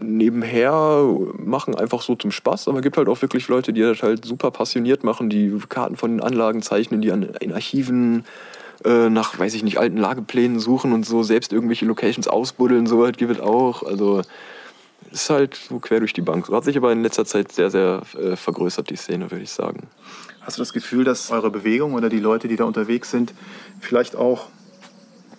nebenher 0.00 1.04
machen, 1.36 1.74
einfach 1.74 2.02
so 2.02 2.14
zum 2.14 2.30
Spaß. 2.30 2.68
Aber 2.68 2.78
es 2.78 2.82
gibt 2.82 2.96
halt 2.96 3.08
auch 3.08 3.20
wirklich 3.20 3.46
Leute, 3.48 3.72
die 3.72 3.82
das 3.82 4.02
halt 4.02 4.24
super 4.24 4.50
passioniert 4.50 5.04
machen, 5.04 5.28
die 5.28 5.52
Karten 5.68 5.96
von 5.96 6.12
den 6.12 6.20
Anlagen 6.20 6.62
zeichnen, 6.62 7.02
die 7.02 7.12
an, 7.12 7.22
in 7.40 7.52
Archiven 7.52 8.24
äh, 8.84 9.10
nach, 9.10 9.38
weiß 9.38 9.54
ich 9.54 9.62
nicht, 9.62 9.78
alten 9.78 9.96
Lageplänen 9.96 10.58
suchen 10.58 10.92
und 10.92 11.04
so 11.04 11.22
selbst 11.22 11.52
irgendwelche 11.52 11.86
Locations 11.86 12.28
ausbuddeln, 12.28 12.86
so 12.86 13.02
halt 13.02 13.18
gibt 13.18 13.32
es 13.32 13.40
auch. 13.40 13.82
Also 13.82 14.22
ist 15.10 15.30
halt 15.30 15.54
so 15.54 15.78
quer 15.78 15.98
durch 15.98 16.12
die 16.12 16.20
Bank. 16.20 16.46
So 16.46 16.54
hat 16.54 16.64
sich 16.64 16.76
aber 16.76 16.92
in 16.92 17.02
letzter 17.02 17.24
Zeit 17.24 17.52
sehr, 17.52 17.70
sehr 17.70 18.02
äh, 18.18 18.36
vergrößert, 18.36 18.90
die 18.90 18.96
Szene, 18.96 19.30
würde 19.30 19.42
ich 19.42 19.50
sagen. 19.50 19.88
Hast 20.40 20.58
du 20.58 20.62
das 20.62 20.72
Gefühl, 20.72 21.04
dass 21.04 21.30
eure 21.30 21.50
Bewegung 21.50 21.94
oder 21.94 22.08
die 22.08 22.20
Leute, 22.20 22.48
die 22.48 22.56
da 22.56 22.64
unterwegs 22.64 23.10
sind, 23.10 23.34
vielleicht 23.80 24.16
auch. 24.16 24.48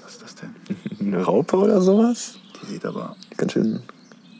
Was 0.03 0.13
ist 0.13 0.21
das 0.21 0.35
denn? 0.35 0.55
Eine 0.99 1.23
Raupe 1.23 1.57
oder 1.57 1.81
sowas? 1.81 2.35
Die 2.61 2.73
sieht 2.73 2.85
aber 2.85 3.15
Ganz 3.37 3.53
schön 3.53 3.81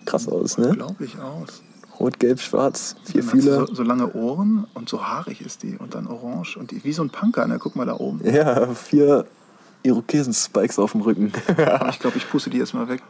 krass 0.06 0.28
aus, 0.28 0.58
ne? 0.58 0.70
unglaublich 0.70 1.18
aus. 1.20 1.64
Rot, 2.02 2.20
gelb, 2.20 2.40
schwarz, 2.40 2.96
vier 3.04 3.24
Fühler. 3.24 3.68
So, 3.68 3.76
so 3.76 3.84
lange 3.84 4.12
Ohren 4.14 4.66
und 4.74 4.90
so 4.90 5.06
haarig 5.06 5.42
ist 5.42 5.62
die 5.64 5.78
und 5.78 5.94
dann 5.94 6.08
orange 6.08 6.58
und 6.58 6.72
die, 6.72 6.84
wie 6.84 6.94
so 6.94 7.04
ein 7.04 7.12
Punker, 7.12 7.48
ne? 7.48 7.60
Guck 7.60 7.76
mal 7.76 7.86
da 7.86 7.96
oben. 7.96 8.22
Ja, 8.24 8.68
vier 8.74 9.26
Irokesen-Spikes 9.84 10.80
auf 10.80 10.92
dem 10.94 11.02
Rücken. 11.02 11.32
Ich 11.90 12.00
glaube, 12.00 12.18
ich 12.18 12.30
puste 12.30 12.50
die 12.50 12.60
erstmal 12.60 12.88
weg. 12.88 13.02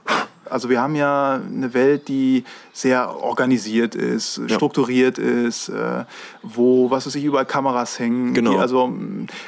Also 0.49 0.69
wir 0.69 0.81
haben 0.81 0.95
ja 0.95 1.35
eine 1.45 1.73
Welt, 1.73 2.09
die 2.09 2.43
sehr 2.73 3.15
organisiert 3.23 3.95
ist, 3.95 4.41
Ja. 4.47 4.49
strukturiert 4.55 5.17
ist, 5.17 5.69
äh, 5.69 6.03
wo, 6.43 6.91
was 6.91 7.05
weiß 7.07 7.15
ich, 7.15 7.23
überall 7.23 7.45
Kameras 7.45 7.97
hängen. 7.99 8.33
Genau. 8.33 8.57
Also, 8.57 8.91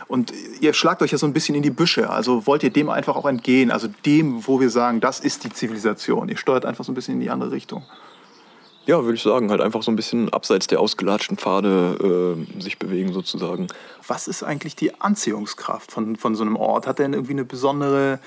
und 0.08 0.34
ihr 0.62 0.74
schlagt 0.74 1.02
euch 1.02 1.12
ja 1.12 1.18
so 1.18 1.26
ein 1.26 1.34
bisschen 1.34 1.56
in 1.56 1.62
die 1.64 1.72
Büsche. 1.72 2.10
Also 2.10 2.48
wollt 2.48 2.64
ihr 2.64 2.70
dem 2.70 2.90
einfach 2.90 3.18
auch 3.18 3.26
entgehen? 3.26 3.70
Also 3.72 3.90
dem, 4.06 4.48
wo 4.48 4.62
wir 4.62 4.70
sagen, 4.70 5.02
das 5.02 5.20
ist 5.20 5.44
die 5.44 5.50
Zivilisation. 5.50 6.30
Ihr 6.30 6.38
steuert 6.38 6.66
einfach 6.66 6.86
so 6.86 6.94
ein 6.94 6.96
bisschen 6.96 7.16
in 7.16 7.20
die 7.20 7.30
andere 7.30 7.52
Richtung. 7.52 7.84
Ja, 8.86 9.02
würde 9.04 9.16
ich 9.16 9.24
sagen, 9.24 9.50
halt 9.50 9.62
einfach 9.62 9.82
so 9.82 9.92
ein 9.92 9.96
bisschen 9.96 10.32
abseits 10.34 10.68
der 10.68 10.82
ausgelatschten 10.82 11.38
Pfade 11.38 12.36
äh, 12.58 12.62
sich 12.62 12.80
bewegen 12.80 13.14
sozusagen. 13.14 13.68
Was 14.06 14.28
ist 14.28 14.44
eigentlich 14.44 14.76
die 14.76 15.00
Anziehungskraft 15.00 15.92
von, 15.92 16.18
von 16.18 16.36
so 16.36 16.44
einem 16.44 16.58
Ort? 16.58 16.86
Hat 16.86 17.00
der 17.00 17.06
denn 17.06 17.14
irgendwie 17.14 17.32
eine 17.32 17.46
besondere, 17.46 18.20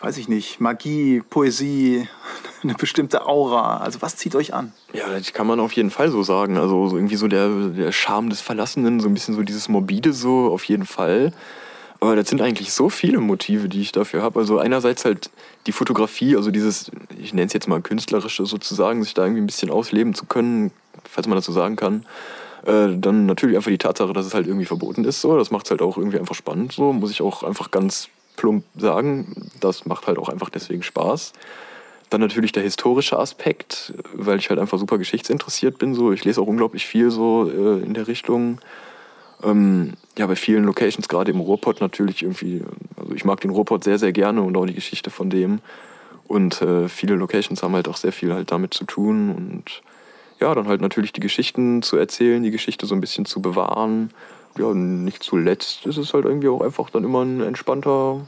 weiß 0.00 0.18
ich 0.18 0.28
nicht, 0.28 0.60
Magie, 0.60 1.22
Poesie, 1.30 2.06
eine 2.62 2.74
bestimmte 2.74 3.24
Aura? 3.24 3.78
Also 3.78 4.02
was 4.02 4.16
zieht 4.16 4.34
euch 4.34 4.52
an? 4.52 4.74
Ja, 4.92 5.08
das 5.08 5.32
kann 5.32 5.46
man 5.46 5.60
auf 5.60 5.72
jeden 5.72 5.90
Fall 5.90 6.10
so 6.10 6.22
sagen. 6.22 6.58
Also 6.58 6.88
so 6.88 6.96
irgendwie 6.96 7.16
so 7.16 7.26
der, 7.26 7.48
der 7.48 7.90
Charme 7.90 8.28
des 8.28 8.42
Verlassenen, 8.42 9.00
so 9.00 9.08
ein 9.08 9.14
bisschen 9.14 9.34
so 9.34 9.42
dieses 9.42 9.70
Morbide 9.70 10.12
so, 10.12 10.52
auf 10.52 10.64
jeden 10.64 10.84
Fall. 10.84 11.32
Aber 12.06 12.14
das 12.14 12.28
sind 12.28 12.40
eigentlich 12.40 12.72
so 12.72 12.88
viele 12.88 13.18
Motive, 13.18 13.68
die 13.68 13.80
ich 13.80 13.90
dafür 13.90 14.22
habe. 14.22 14.38
Also 14.38 14.60
einerseits 14.60 15.04
halt 15.04 15.28
die 15.66 15.72
Fotografie, 15.72 16.36
also 16.36 16.52
dieses, 16.52 16.92
ich 17.18 17.34
nenne 17.34 17.48
es 17.48 17.52
jetzt 17.52 17.66
mal 17.66 17.82
künstlerische 17.82 18.46
sozusagen, 18.46 19.02
sich 19.02 19.12
da 19.12 19.24
irgendwie 19.24 19.42
ein 19.42 19.46
bisschen 19.46 19.70
ausleben 19.70 20.14
zu 20.14 20.24
können, 20.24 20.70
falls 21.02 21.26
man 21.26 21.34
das 21.34 21.46
so 21.46 21.52
sagen 21.52 21.74
kann. 21.74 22.06
Äh, 22.64 22.96
dann 22.96 23.26
natürlich 23.26 23.56
einfach 23.56 23.72
die 23.72 23.78
Tatsache, 23.78 24.12
dass 24.12 24.24
es 24.24 24.34
halt 24.34 24.46
irgendwie 24.46 24.66
verboten 24.66 25.04
ist. 25.04 25.20
So. 25.20 25.36
Das 25.36 25.50
macht 25.50 25.66
es 25.66 25.72
halt 25.72 25.82
auch 25.82 25.98
irgendwie 25.98 26.20
einfach 26.20 26.36
spannend. 26.36 26.74
So. 26.74 26.92
Muss 26.92 27.10
ich 27.10 27.22
auch 27.22 27.42
einfach 27.42 27.72
ganz 27.72 28.08
plump 28.36 28.62
sagen. 28.76 29.50
Das 29.58 29.84
macht 29.84 30.06
halt 30.06 30.18
auch 30.18 30.28
einfach 30.28 30.48
deswegen 30.48 30.84
Spaß. 30.84 31.32
Dann 32.10 32.20
natürlich 32.20 32.52
der 32.52 32.62
historische 32.62 33.18
Aspekt, 33.18 33.94
weil 34.14 34.38
ich 34.38 34.48
halt 34.48 34.60
einfach 34.60 34.78
super 34.78 34.98
geschichtsinteressiert 34.98 35.78
bin. 35.78 35.92
So. 35.92 36.12
Ich 36.12 36.24
lese 36.24 36.40
auch 36.40 36.46
unglaublich 36.46 36.86
viel 36.86 37.10
so 37.10 37.50
äh, 37.50 37.82
in 37.82 37.94
der 37.94 38.06
Richtung. 38.06 38.60
Ähm, 39.42 39.94
ja, 40.18 40.26
bei 40.26 40.36
vielen 40.36 40.64
Locations, 40.64 41.08
gerade 41.08 41.30
im 41.30 41.40
Ruhrpott 41.40 41.80
natürlich 41.80 42.22
irgendwie, 42.22 42.62
also 42.96 43.12
ich 43.12 43.24
mag 43.24 43.40
den 43.40 43.50
Ruhrpott 43.50 43.84
sehr, 43.84 43.98
sehr 43.98 44.12
gerne 44.12 44.42
und 44.42 44.56
auch 44.56 44.66
die 44.66 44.74
Geschichte 44.74 45.10
von 45.10 45.30
dem. 45.30 45.60
Und 46.26 46.60
äh, 46.62 46.88
viele 46.88 47.14
Locations 47.14 47.62
haben 47.62 47.74
halt 47.74 47.88
auch 47.88 47.96
sehr 47.96 48.12
viel 48.12 48.32
halt 48.32 48.50
damit 48.50 48.74
zu 48.74 48.84
tun 48.84 49.30
und 49.30 49.82
ja, 50.40 50.54
dann 50.54 50.68
halt 50.68 50.80
natürlich 50.80 51.12
die 51.12 51.20
Geschichten 51.20 51.82
zu 51.82 51.96
erzählen, 51.96 52.42
die 52.42 52.50
Geschichte 52.50 52.86
so 52.86 52.94
ein 52.94 53.00
bisschen 53.00 53.24
zu 53.24 53.40
bewahren. 53.40 54.10
Ja, 54.58 54.66
und 54.66 55.04
nicht 55.04 55.22
zuletzt 55.22 55.86
ist 55.86 55.96
es 55.98 56.14
halt 56.14 56.24
irgendwie 56.24 56.48
auch 56.48 56.60
einfach 56.60 56.90
dann 56.90 57.04
immer 57.04 57.22
ein 57.22 57.40
entspannter, 57.40 58.26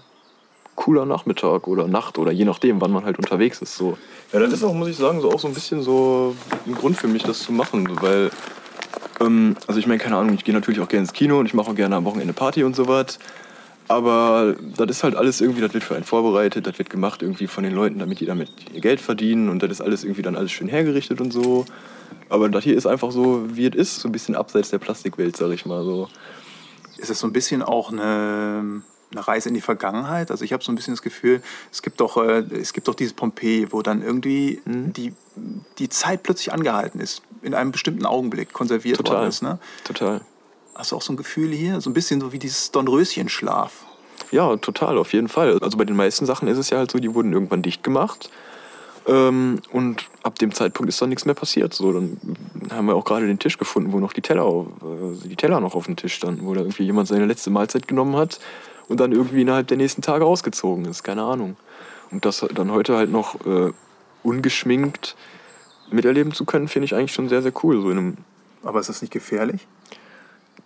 cooler 0.74 1.06
Nachmittag 1.06 1.66
oder 1.66 1.88
Nacht 1.88 2.18
oder 2.18 2.30
je 2.30 2.44
nachdem, 2.44 2.80
wann 2.80 2.92
man 2.92 3.04
halt 3.04 3.18
unterwegs 3.18 3.60
ist. 3.60 3.76
So. 3.76 3.98
Ja, 4.32 4.38
das 4.38 4.52
ist 4.52 4.62
auch, 4.62 4.72
muss 4.72 4.88
ich 4.88 4.96
sagen, 4.96 5.20
so 5.20 5.30
auch 5.30 5.40
so 5.40 5.48
ein 5.48 5.54
bisschen 5.54 5.82
so 5.82 6.36
ein 6.66 6.74
Grund 6.74 6.96
für 6.96 7.08
mich, 7.08 7.24
das 7.24 7.40
zu 7.40 7.52
machen, 7.52 8.00
weil 8.00 8.30
ähm, 9.20 9.56
also 9.66 9.78
ich 9.80 9.86
meine, 9.86 9.98
keine 9.98 10.16
Ahnung, 10.16 10.34
ich 10.34 10.44
gehe 10.44 10.54
natürlich 10.54 10.80
auch 10.80 10.88
gerne 10.88 11.04
ins 11.04 11.12
Kino 11.12 11.38
und 11.38 11.46
ich 11.46 11.54
mache 11.54 11.70
auch 11.70 11.74
gerne 11.74 11.96
am 11.96 12.04
Wochenende 12.04 12.32
Party 12.32 12.64
und 12.64 12.76
sowas. 12.76 13.18
Aber 13.88 14.54
das 14.76 14.90
ist 14.90 15.02
halt 15.02 15.16
alles 15.16 15.40
irgendwie, 15.40 15.62
das 15.62 15.72
wird 15.72 15.82
für 15.82 15.94
einen 15.94 16.04
vorbereitet, 16.04 16.66
das 16.66 16.78
wird 16.78 16.90
gemacht 16.90 17.22
irgendwie 17.22 17.46
von 17.46 17.64
den 17.64 17.74
Leuten, 17.74 17.98
damit 17.98 18.20
die 18.20 18.26
damit 18.26 18.50
ihr 18.74 18.82
Geld 18.82 19.00
verdienen 19.00 19.48
und 19.48 19.62
das 19.62 19.70
ist 19.70 19.80
alles 19.80 20.04
irgendwie 20.04 20.20
dann 20.20 20.36
alles 20.36 20.52
schön 20.52 20.68
hergerichtet 20.68 21.22
und 21.22 21.32
so. 21.32 21.64
Aber 22.28 22.50
das 22.50 22.64
hier 22.64 22.76
ist 22.76 22.86
einfach 22.86 23.10
so, 23.10 23.44
wie 23.48 23.66
es 23.66 23.74
ist, 23.74 24.00
so 24.00 24.08
ein 24.08 24.12
bisschen 24.12 24.34
abseits 24.34 24.68
der 24.68 24.78
Plastikwelt, 24.78 25.38
sag 25.38 25.50
ich 25.52 25.64
mal 25.64 25.82
so. 25.84 26.08
Ist 26.98 27.08
das 27.08 27.18
so 27.18 27.26
ein 27.26 27.32
bisschen 27.32 27.62
auch 27.62 27.90
eine, 27.90 28.82
eine 29.10 29.26
Reise 29.26 29.48
in 29.48 29.54
die 29.54 29.60
Vergangenheit? 29.60 30.30
Also 30.30 30.44
ich 30.44 30.52
habe 30.52 30.62
so 30.62 30.70
ein 30.72 30.74
bisschen 30.74 30.92
das 30.94 31.02
Gefühl, 31.02 31.42
es 31.72 31.82
gibt 31.82 32.00
doch, 32.00 32.16
äh, 32.16 32.44
es 32.54 32.72
gibt 32.72 32.88
doch 32.88 32.94
dieses 32.94 33.14
Pompeji, 33.14 33.68
wo 33.72 33.82
dann 33.82 34.02
irgendwie 34.02 34.60
Mhm. 34.64 34.92
die, 34.92 35.12
die 35.78 35.88
Zeit 35.88 36.22
plötzlich 36.22 36.52
angehalten 36.52 37.00
ist, 37.00 37.22
in 37.42 37.54
einem 37.54 37.72
bestimmten 37.72 38.06
Augenblick 38.06 38.52
konserviert 38.52 38.96
Total. 38.98 39.16
worden 39.16 39.28
ist. 39.28 39.42
Ne? 39.42 39.58
Total. 39.84 40.20
Hast 40.74 40.92
du 40.92 40.96
auch 40.96 41.02
so 41.02 41.12
ein 41.12 41.16
Gefühl 41.16 41.50
hier? 41.50 41.80
So 41.80 41.90
ein 41.90 41.94
bisschen 41.94 42.20
so 42.20 42.32
wie 42.32 42.38
dieses 42.38 42.70
Dornröschenschlaf. 42.70 43.84
Ja, 44.30 44.56
total, 44.56 44.98
auf 44.98 45.12
jeden 45.12 45.28
Fall. 45.28 45.58
Also 45.60 45.78
bei 45.78 45.84
den 45.84 45.96
meisten 45.96 46.26
Sachen 46.26 46.48
ist 46.48 46.58
es 46.58 46.70
ja 46.70 46.78
halt 46.78 46.90
so, 46.90 46.98
die 46.98 47.14
wurden 47.14 47.32
irgendwann 47.32 47.62
dicht 47.62 47.82
gemacht. 47.82 48.30
Ähm, 49.06 49.60
und 49.72 50.04
ab 50.22 50.38
dem 50.38 50.52
Zeitpunkt 50.52 50.90
ist 50.90 51.00
dann 51.00 51.08
nichts 51.08 51.24
mehr 51.24 51.34
passiert. 51.34 51.72
So, 51.72 51.92
dann 51.92 52.20
haben 52.70 52.86
wir 52.86 52.94
auch 52.94 53.06
gerade 53.06 53.26
den 53.26 53.38
Tisch 53.38 53.56
gefunden, 53.56 53.92
wo 53.92 54.00
noch 54.00 54.12
die 54.12 54.20
Teller, 54.20 54.66
äh, 54.82 55.28
die 55.28 55.36
Teller 55.36 55.60
noch 55.60 55.74
auf 55.74 55.86
dem 55.86 55.96
Tisch 55.96 56.14
standen, 56.14 56.46
wo 56.46 56.52
da 56.52 56.60
irgendwie 56.60 56.82
jemand 56.84 57.08
seine 57.08 57.24
letzte 57.24 57.48
Mahlzeit 57.50 57.88
genommen 57.88 58.16
hat 58.16 58.38
und 58.88 59.00
dann 59.00 59.12
irgendwie 59.12 59.42
innerhalb 59.42 59.68
der 59.68 59.76
nächsten 59.76 60.02
Tage 60.02 60.24
ausgezogen 60.24 60.84
ist. 60.86 61.02
Keine 61.02 61.22
Ahnung. 61.22 61.56
Und 62.10 62.24
das 62.24 62.44
dann 62.54 62.72
heute 62.72 62.96
halt 62.96 63.10
noch 63.10 63.34
äh, 63.46 63.72
ungeschminkt 64.22 65.16
miterleben 65.90 66.32
zu 66.32 66.44
können, 66.44 66.68
finde 66.68 66.84
ich 66.84 66.94
eigentlich 66.94 67.12
schon 67.12 67.28
sehr, 67.28 67.42
sehr 67.42 67.52
cool. 67.62 67.80
So 67.80 67.90
in 67.90 67.98
einem 67.98 68.16
Aber 68.62 68.80
ist 68.80 68.88
das 68.88 69.02
nicht 69.02 69.12
gefährlich? 69.12 69.66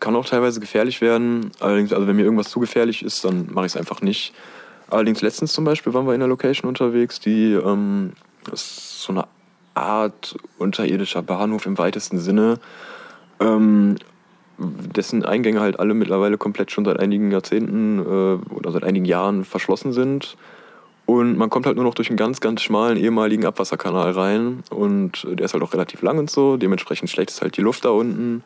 kann 0.02 0.16
auch 0.16 0.26
teilweise 0.26 0.58
gefährlich 0.58 1.00
werden. 1.00 1.52
Allerdings, 1.60 1.92
also 1.92 2.08
wenn 2.08 2.16
mir 2.16 2.24
irgendwas 2.24 2.50
zu 2.50 2.58
gefährlich 2.58 3.04
ist, 3.04 3.24
dann 3.24 3.46
mache 3.52 3.66
ich 3.66 3.72
es 3.72 3.76
einfach 3.76 4.02
nicht. 4.02 4.34
Allerdings 4.90 5.22
letztens 5.22 5.52
zum 5.52 5.64
Beispiel 5.64 5.94
waren 5.94 6.06
wir 6.06 6.14
in 6.14 6.20
einer 6.20 6.28
Location 6.28 6.68
unterwegs, 6.68 7.20
die 7.20 7.52
ähm, 7.52 8.12
ist 8.52 9.00
so 9.00 9.12
eine 9.12 9.26
Art 9.74 10.36
unterirdischer 10.58 11.22
Bahnhof 11.22 11.66
im 11.66 11.78
weitesten 11.78 12.18
Sinne, 12.18 12.58
ähm, 13.38 13.96
dessen 14.58 15.24
Eingänge 15.24 15.60
halt 15.60 15.78
alle 15.80 15.94
mittlerweile 15.94 16.38
komplett 16.38 16.70
schon 16.70 16.84
seit 16.84 17.00
einigen 17.00 17.30
Jahrzehnten 17.30 17.98
äh, 17.98 18.54
oder 18.54 18.72
seit 18.72 18.84
einigen 18.84 19.04
Jahren 19.04 19.44
verschlossen 19.44 19.92
sind. 19.92 20.36
Und 21.04 21.36
man 21.36 21.50
kommt 21.50 21.66
halt 21.66 21.76
nur 21.76 21.84
noch 21.84 21.94
durch 21.94 22.10
einen 22.10 22.16
ganz, 22.16 22.40
ganz 22.40 22.62
schmalen 22.62 22.96
ehemaligen 22.96 23.44
Abwasserkanal 23.44 24.12
rein. 24.12 24.62
Und 24.70 25.26
der 25.28 25.44
ist 25.44 25.52
halt 25.52 25.62
auch 25.62 25.72
relativ 25.72 26.02
lang 26.02 26.18
und 26.18 26.30
so. 26.30 26.56
Dementsprechend 26.56 27.10
schlecht 27.10 27.30
ist 27.30 27.42
halt 27.42 27.56
die 27.56 27.60
Luft 27.60 27.84
da 27.84 27.90
unten. 27.90 28.44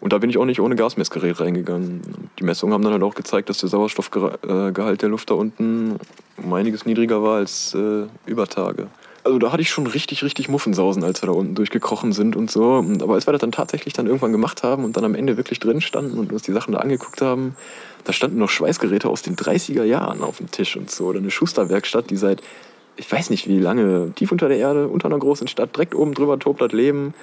Und 0.00 0.12
da 0.12 0.18
bin 0.18 0.28
ich 0.28 0.36
auch 0.36 0.44
nicht 0.44 0.60
ohne 0.60 0.76
Gasmessgerät 0.76 1.40
reingegangen. 1.40 2.02
Die 2.38 2.44
Messungen 2.44 2.74
haben 2.74 2.82
dann 2.82 2.92
halt 2.92 3.02
auch 3.02 3.14
gezeigt, 3.14 3.48
dass 3.48 3.58
der 3.58 3.70
Sauerstoffgehalt 3.70 5.02
der 5.02 5.08
Luft 5.08 5.30
da 5.30 5.34
unten 5.34 5.98
um 6.36 6.52
einiges 6.52 6.84
niedriger 6.84 7.22
war 7.22 7.36
als 7.36 7.74
äh, 7.74 8.04
über 8.26 8.46
Tage. 8.46 8.88
Also 9.24 9.38
da 9.38 9.52
hatte 9.52 9.62
ich 9.62 9.70
schon 9.70 9.86
richtig, 9.86 10.22
richtig 10.22 10.50
Muffensausen, 10.50 11.02
als 11.02 11.22
wir 11.22 11.28
da 11.28 11.32
unten 11.32 11.54
durchgekrochen 11.54 12.12
sind 12.12 12.36
und 12.36 12.50
so. 12.50 12.84
Aber 13.00 13.14
als 13.14 13.26
wir 13.26 13.32
das 13.32 13.40
dann 13.40 13.52
tatsächlich 13.52 13.94
dann 13.94 14.06
irgendwann 14.06 14.32
gemacht 14.32 14.62
haben 14.62 14.84
und 14.84 14.98
dann 14.98 15.04
am 15.04 15.14
Ende 15.14 15.38
wirklich 15.38 15.58
drin 15.60 15.80
standen 15.80 16.18
und 16.18 16.30
uns 16.30 16.42
die 16.42 16.52
Sachen 16.52 16.72
da 16.72 16.80
angeguckt 16.80 17.22
haben, 17.22 17.56
da 18.04 18.12
standen 18.12 18.38
noch 18.38 18.50
Schweißgeräte 18.50 19.08
aus 19.08 19.22
den 19.22 19.34
30er 19.34 19.84
Jahren 19.84 20.22
auf 20.22 20.36
dem 20.36 20.50
Tisch 20.50 20.76
und 20.76 20.90
so. 20.90 21.06
Oder 21.06 21.20
eine 21.20 21.30
Schusterwerkstatt, 21.30 22.10
die 22.10 22.18
seit, 22.18 22.42
ich 22.96 23.10
weiß 23.10 23.30
nicht 23.30 23.48
wie 23.48 23.58
lange, 23.58 24.12
tief 24.14 24.30
unter 24.30 24.48
der 24.48 24.58
Erde, 24.58 24.88
unter 24.88 25.06
einer 25.06 25.18
großen 25.18 25.48
Stadt, 25.48 25.74
direkt 25.74 25.94
oben 25.94 26.12
drüber 26.12 26.38
tobt 26.38 26.60
das 26.60 26.72
Leben. 26.72 27.14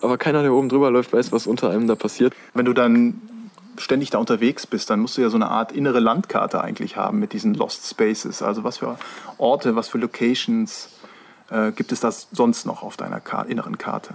Aber 0.00 0.16
keiner, 0.16 0.40
der 0.40 0.54
oben 0.54 0.70
drüber 0.70 0.90
läuft, 0.90 1.12
weiß, 1.12 1.32
was 1.32 1.46
unter 1.46 1.68
einem 1.68 1.86
da 1.86 1.96
passiert. 1.96 2.32
Wenn 2.54 2.64
du 2.64 2.72
dann 2.72 3.20
ständig 3.76 4.08
da 4.08 4.16
unterwegs 4.16 4.66
bist, 4.66 4.88
dann 4.88 5.00
musst 5.00 5.18
du 5.18 5.20
ja 5.20 5.28
so 5.28 5.36
eine 5.36 5.50
Art 5.50 5.72
innere 5.72 6.00
Landkarte 6.00 6.62
eigentlich 6.62 6.96
haben 6.96 7.18
mit 7.18 7.34
diesen 7.34 7.52
Lost 7.52 7.88
Spaces. 7.88 8.40
Also 8.40 8.64
was 8.64 8.78
für 8.78 8.98
Orte, 9.36 9.76
was 9.76 9.88
für 9.88 9.98
Locations 9.98 10.88
äh, 11.52 11.72
gibt 11.72 11.92
es 11.92 12.00
das 12.00 12.28
sonst 12.32 12.66
noch 12.66 12.82
auf 12.82 12.96
deiner 12.96 13.20
Ka 13.20 13.42
inneren 13.42 13.78
Karte? 13.78 14.14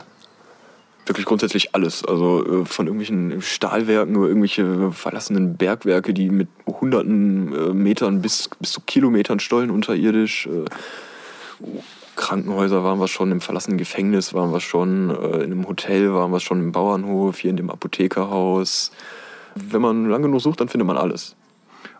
Wirklich 1.05 1.25
grundsätzlich 1.25 1.73
alles. 1.73 2.03
Also 2.03 2.45
äh, 2.45 2.65
von 2.65 2.87
irgendwelchen 2.87 3.41
Stahlwerken 3.41 4.15
über 4.15 4.27
irgendwelche 4.27 4.91
verlassenen 4.91 5.55
Bergwerke, 5.55 6.13
die 6.13 6.29
mit 6.29 6.49
hunderten 6.65 7.53
äh, 7.53 7.73
Metern 7.73 8.21
bis, 8.21 8.49
bis 8.59 8.71
zu 8.71 8.81
Kilometern 8.81 9.39
Stollen 9.39 9.71
unterirdisch. 9.71 10.47
Äh, 10.47 10.65
Krankenhäuser 12.17 12.83
waren 12.83 12.99
wir 12.99 13.07
schon, 13.07 13.31
im 13.31 13.41
verlassenen 13.41 13.77
Gefängnis 13.77 14.33
waren 14.33 14.51
wir 14.51 14.59
schon, 14.59 15.11
in 15.11 15.43
einem 15.43 15.67
Hotel 15.67 16.11
waren 16.13 16.31
wir 16.31 16.39
schon, 16.39 16.59
im 16.59 16.71
Bauernhof, 16.71 17.37
hier 17.37 17.51
in 17.51 17.57
dem 17.57 17.69
Apothekerhaus. 17.69 18.91
Wenn 19.53 19.81
man 19.81 20.09
lang 20.09 20.23
genug 20.23 20.41
sucht, 20.41 20.59
dann 20.59 20.67
findet 20.67 20.87
man 20.87 20.97
alles. 20.97 21.35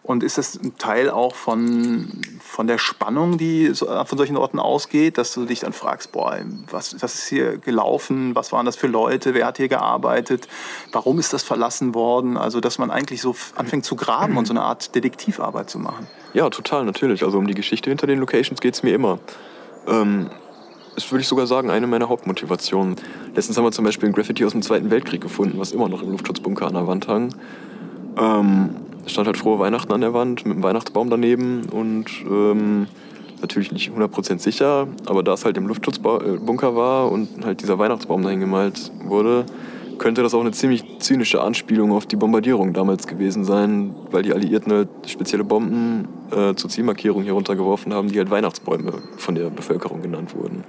Und 0.08 0.24
ist 0.24 0.38
das 0.38 0.56
ein 0.56 0.78
Teil 0.78 1.10
auch 1.10 1.36
von, 1.36 2.08
von 2.40 2.66
der 2.66 2.78
Spannung, 2.78 3.38
die 3.38 3.74
von 3.74 4.18
solchen 4.18 4.38
Orten 4.38 4.58
ausgeht, 4.58 5.18
dass 5.18 5.34
du 5.34 5.44
dich 5.44 5.60
dann 5.60 5.74
fragst, 5.74 6.14
boah, 6.14 6.38
was, 6.72 6.96
was 7.02 7.16
ist 7.16 7.28
hier 7.28 7.58
gelaufen, 7.58 8.34
was 8.34 8.54
waren 8.54 8.66
das 8.66 8.78
für 8.78 8.88
Leute, 8.88 9.34
wer 9.34 9.46
hat 9.46 9.58
hier 9.58 9.68
gearbeitet, 9.68 10.48
warum 10.94 11.20
ist 11.20 11.34
das 11.34 11.44
verlassen 11.44 11.94
worden? 11.94 12.38
Also, 12.38 12.62
dass 12.62 12.80
man 12.80 12.90
eigentlich 12.90 13.22
so 13.22 13.36
anfängt 13.56 13.84
zu 13.84 13.98
graben 13.98 14.38
und 14.38 14.46
so 14.46 14.54
eine 14.54 14.62
Art 14.62 14.96
Detektivarbeit 14.96 15.70
zu 15.70 15.78
machen. 15.78 16.08
Ja, 16.34 16.50
total, 16.50 16.86
natürlich. 16.86 17.24
Also 17.26 17.38
um 17.38 17.46
die 17.46 17.54
Geschichte 17.54 17.90
hinter 17.90 18.08
den 18.08 18.20
Locations 18.20 18.62
geht 18.62 18.76
es 18.76 18.84
mir 18.84 18.96
immer. 18.96 19.20
Ähm, 19.88 20.30
das 20.96 21.12
würde 21.12 21.22
ich 21.22 21.28
sogar 21.28 21.48
sagen, 21.48 21.70
eine 21.70 21.86
meiner 21.86 22.08
Hauptmotivationen. 22.08 22.96
Letztens 23.36 23.58
haben 23.58 23.66
wir 23.66 23.74
zum 23.74 23.84
Beispiel 23.84 24.08
ein 24.08 24.14
Graffiti 24.14 24.46
aus 24.46 24.54
dem 24.54 24.62
Zweiten 24.62 24.90
Weltkrieg 24.90 25.20
gefunden, 25.20 25.60
was 25.60 25.74
immer 25.74 25.90
noch 25.90 26.02
im 26.02 26.12
Luftschutzbunker 26.12 26.66
an 26.66 26.76
der 26.76 26.88
Wand 26.88 27.10
hang. 27.10 27.36
Ähm, 28.18 28.87
stand 29.12 29.28
halt 29.28 29.38
frohe 29.38 29.60
Weihnachten 29.60 29.92
an 29.92 30.02
der 30.02 30.14
Wand 30.14 30.46
mit 30.46 30.56
einem 30.56 30.64
Weihnachtsbaum 30.64 31.10
daneben 31.10 31.66
und 31.72 32.06
ähm, 32.30 32.88
natürlich 33.42 33.72
nicht 33.72 33.92
100% 33.92 34.40
sicher, 34.40 34.88
aber 35.06 35.24
da 35.24 35.34
es 35.34 35.46
halt 35.46 35.58
im 35.58 35.68
Luftschutzbunker 35.68 36.76
war 36.76 37.12
und 37.12 37.46
halt 37.46 37.62
dieser 37.62 37.80
Weihnachtsbaum 37.80 38.24
dahin 38.24 38.40
gemalt 38.40 38.92
wurde, 39.04 39.46
könnte 39.98 40.24
das 40.24 40.34
auch 40.34 40.42
eine 40.42 40.52
ziemlich 40.52 40.84
zynische 41.00 41.42
Anspielung 41.42 41.92
auf 41.92 42.06
die 42.06 42.16
Bombardierung 42.16 42.74
damals 42.74 43.08
gewesen 43.08 43.44
sein, 43.44 43.96
weil 44.12 44.24
die 44.24 44.34
Alliierten 44.34 44.72
halt 44.72 44.90
spezielle 45.08 45.44
Bomben 45.44 46.08
äh, 46.32 46.56
zur 46.56 46.70
Zielmarkierung 46.70 47.24
hier 47.24 47.34
runtergeworfen 47.34 47.94
haben, 47.94 48.10
die 48.10 48.18
halt 48.18 48.30
Weihnachtsbäume 48.30 48.94
von 49.18 49.36
der 49.36 49.50
Bevölkerung 49.50 50.02
genannt 50.02 50.36
wurden. 50.36 50.64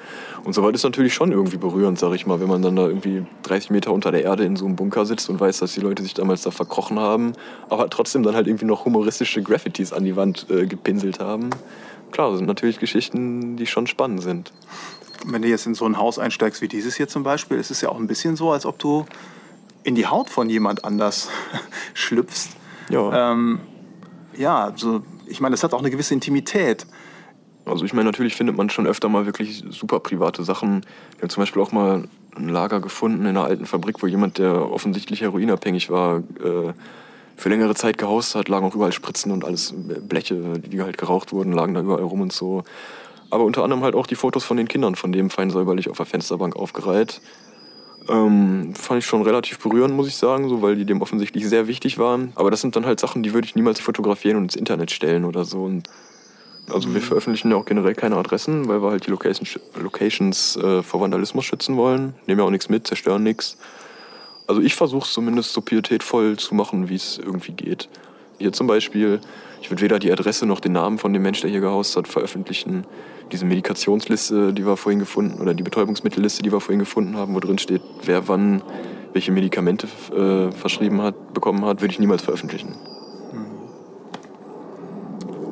Und 0.44 0.54
soweit 0.54 0.74
ist 0.74 0.84
natürlich 0.84 1.14
schon 1.14 1.32
irgendwie 1.32 1.56
berührend, 1.56 1.98
sag 1.98 2.14
ich 2.14 2.26
mal, 2.26 2.40
wenn 2.40 2.48
man 2.48 2.62
dann 2.62 2.76
da 2.76 2.86
irgendwie 2.86 3.24
30 3.42 3.70
Meter 3.70 3.92
unter 3.92 4.10
der 4.10 4.24
Erde 4.24 4.44
in 4.44 4.56
so 4.56 4.66
einem 4.66 4.76
Bunker 4.76 5.06
sitzt 5.06 5.28
und 5.30 5.40
weiß, 5.40 5.58
dass 5.58 5.74
die 5.74 5.80
Leute 5.80 6.02
sich 6.02 6.14
damals 6.14 6.42
da 6.42 6.50
verkrochen 6.50 6.98
haben, 6.98 7.32
aber 7.68 7.88
trotzdem 7.90 8.22
dann 8.22 8.34
halt 8.34 8.46
irgendwie 8.46 8.66
noch 8.66 8.84
humoristische 8.84 9.42
Graffitis 9.42 9.92
an 9.92 10.04
die 10.04 10.16
Wand 10.16 10.46
äh, 10.50 10.66
gepinselt 10.66 11.20
haben. 11.20 11.50
Klar, 12.10 12.30
das 12.30 12.38
sind 12.38 12.46
natürlich 12.46 12.78
Geschichten, 12.78 13.56
die 13.56 13.66
schon 13.66 13.86
spannend 13.86 14.22
sind. 14.22 14.52
Wenn 15.26 15.42
du 15.42 15.48
jetzt 15.48 15.66
in 15.66 15.74
so 15.74 15.84
ein 15.84 15.98
Haus 15.98 16.18
einsteigst 16.18 16.62
wie 16.62 16.68
dieses 16.68 16.96
hier 16.96 17.08
zum 17.08 17.22
Beispiel, 17.22 17.58
ist 17.58 17.70
es 17.70 17.80
ja 17.80 17.88
auch 17.88 17.98
ein 17.98 18.06
bisschen 18.06 18.36
so, 18.36 18.50
als 18.52 18.66
ob 18.66 18.78
du 18.78 19.06
in 19.82 19.94
die 19.94 20.06
Haut 20.06 20.30
von 20.30 20.48
jemand 20.50 20.84
anders 20.84 21.28
schlüpfst. 21.94 22.50
Ja. 22.90 23.32
Ähm, 23.32 23.60
ja, 24.36 24.72
so, 24.76 25.02
ich 25.26 25.40
meine, 25.40 25.54
das 25.54 25.64
hat 25.64 25.74
auch 25.74 25.80
eine 25.80 25.90
gewisse 25.90 26.14
Intimität. 26.14 26.86
Also 27.64 27.84
ich 27.84 27.92
meine, 27.92 28.06
natürlich 28.06 28.34
findet 28.34 28.56
man 28.56 28.70
schon 28.70 28.86
öfter 28.86 29.08
mal 29.08 29.26
wirklich 29.26 29.64
super 29.70 30.00
private 30.00 30.42
Sachen. 30.42 30.82
Wir 31.16 31.22
haben 31.22 31.30
zum 31.30 31.42
Beispiel 31.42 31.60
auch 31.60 31.72
mal 31.72 32.08
ein 32.36 32.48
Lager 32.48 32.80
gefunden 32.80 33.22
in 33.22 33.28
einer 33.28 33.44
alten 33.44 33.66
Fabrik, 33.66 34.02
wo 34.02 34.06
jemand, 34.06 34.38
der 34.38 34.70
offensichtlich 34.70 35.20
heroinabhängig 35.20 35.90
war, 35.90 36.18
äh, 36.18 36.72
für 37.36 37.48
längere 37.48 37.74
Zeit 37.74 37.98
gehaust 37.98 38.34
hat, 38.34 38.48
lagen 38.48 38.66
auch 38.66 38.74
überall 38.74 38.92
Spritzen 38.92 39.30
und 39.30 39.44
alles 39.44 39.72
Bleche, 39.76 40.58
die 40.58 40.82
halt 40.82 40.98
geraucht 40.98 41.32
wurden, 41.32 41.52
lagen 41.52 41.74
da 41.74 41.80
überall 41.80 42.02
rum 42.02 42.20
und 42.20 42.32
so. 42.32 42.64
Aber 43.30 43.44
unter 43.44 43.62
anderem 43.62 43.82
halt 43.82 43.94
auch 43.94 44.06
die 44.06 44.14
Fotos 44.14 44.44
von 44.44 44.56
den 44.56 44.68
Kindern 44.68 44.94
von 44.94 45.12
dem 45.12 45.30
fein 45.30 45.50
säuberlich 45.50 45.90
auf 45.90 45.98
der 45.98 46.06
Fensterbank 46.06 46.56
aufgereiht. 46.56 47.20
Ähm, 48.08 48.74
fand 48.74 49.00
ich 49.00 49.06
schon 49.06 49.22
relativ 49.22 49.58
berührend, 49.58 49.94
muss 49.94 50.08
ich 50.08 50.16
sagen, 50.16 50.48
so, 50.48 50.62
weil 50.62 50.76
die 50.76 50.86
dem 50.86 51.02
offensichtlich 51.02 51.46
sehr 51.46 51.66
wichtig 51.66 51.98
waren. 51.98 52.32
Aber 52.36 52.50
das 52.50 52.62
sind 52.62 52.74
dann 52.74 52.86
halt 52.86 53.00
Sachen, 53.00 53.22
die 53.22 53.34
würde 53.34 53.46
ich 53.46 53.54
niemals 53.54 53.80
fotografieren 53.80 54.38
und 54.38 54.44
ins 54.44 54.56
Internet 54.56 54.90
stellen 54.90 55.26
oder 55.26 55.44
so. 55.44 55.64
Und 55.64 55.90
also 56.70 56.94
wir 56.94 57.02
veröffentlichen 57.02 57.50
ja 57.50 57.56
auch 57.56 57.66
generell 57.66 57.94
keine 57.94 58.16
Adressen, 58.16 58.68
weil 58.68 58.82
wir 58.82 58.90
halt 58.90 59.06
die 59.06 59.10
Locations, 59.10 59.58
Locations 59.78 60.56
äh, 60.56 60.82
vor 60.82 61.00
Vandalismus 61.00 61.44
schützen 61.44 61.76
wollen. 61.76 62.14
Nehmen 62.26 62.40
ja 62.40 62.46
auch 62.46 62.50
nichts 62.50 62.70
mit, 62.70 62.86
zerstören 62.86 63.22
nichts. 63.22 63.58
Also 64.46 64.62
ich 64.62 64.74
versuche 64.74 65.04
es 65.04 65.12
zumindest 65.12 65.52
so 65.52 65.60
pietätvoll 65.60 66.38
zu 66.38 66.54
machen, 66.54 66.88
wie 66.88 66.94
es 66.94 67.18
irgendwie 67.18 67.52
geht. 67.52 67.90
Hier 68.38 68.52
zum 68.52 68.68
Beispiel, 68.68 69.20
ich 69.60 69.70
würde 69.70 69.82
weder 69.82 69.98
die 69.98 70.12
Adresse 70.12 70.46
noch 70.46 70.60
den 70.60 70.72
Namen 70.72 70.98
von 70.98 71.12
dem 71.12 71.22
Mensch, 71.22 71.40
der 71.40 71.50
hier 71.50 71.60
gehaust 71.60 71.96
hat, 71.96 72.06
veröffentlichen. 72.06 72.84
Diese 73.32 73.44
Medikationsliste, 73.44 74.52
die 74.52 74.64
wir 74.64 74.76
vorhin 74.76 75.00
gefunden, 75.00 75.40
oder 75.40 75.54
die 75.54 75.64
Betäubungsmittelliste, 75.64 76.42
die 76.42 76.52
wir 76.52 76.60
vorhin 76.60 76.78
gefunden 76.78 77.16
haben, 77.16 77.34
wo 77.34 77.40
drin 77.40 77.58
steht, 77.58 77.82
wer 78.04 78.28
wann 78.28 78.62
welche 79.12 79.32
Medikamente 79.32 79.88
äh, 80.14 80.52
verschrieben 80.52 81.02
hat, 81.02 81.34
bekommen 81.34 81.64
hat, 81.64 81.80
würde 81.80 81.92
ich 81.92 81.98
niemals 81.98 82.22
veröffentlichen. 82.22 82.76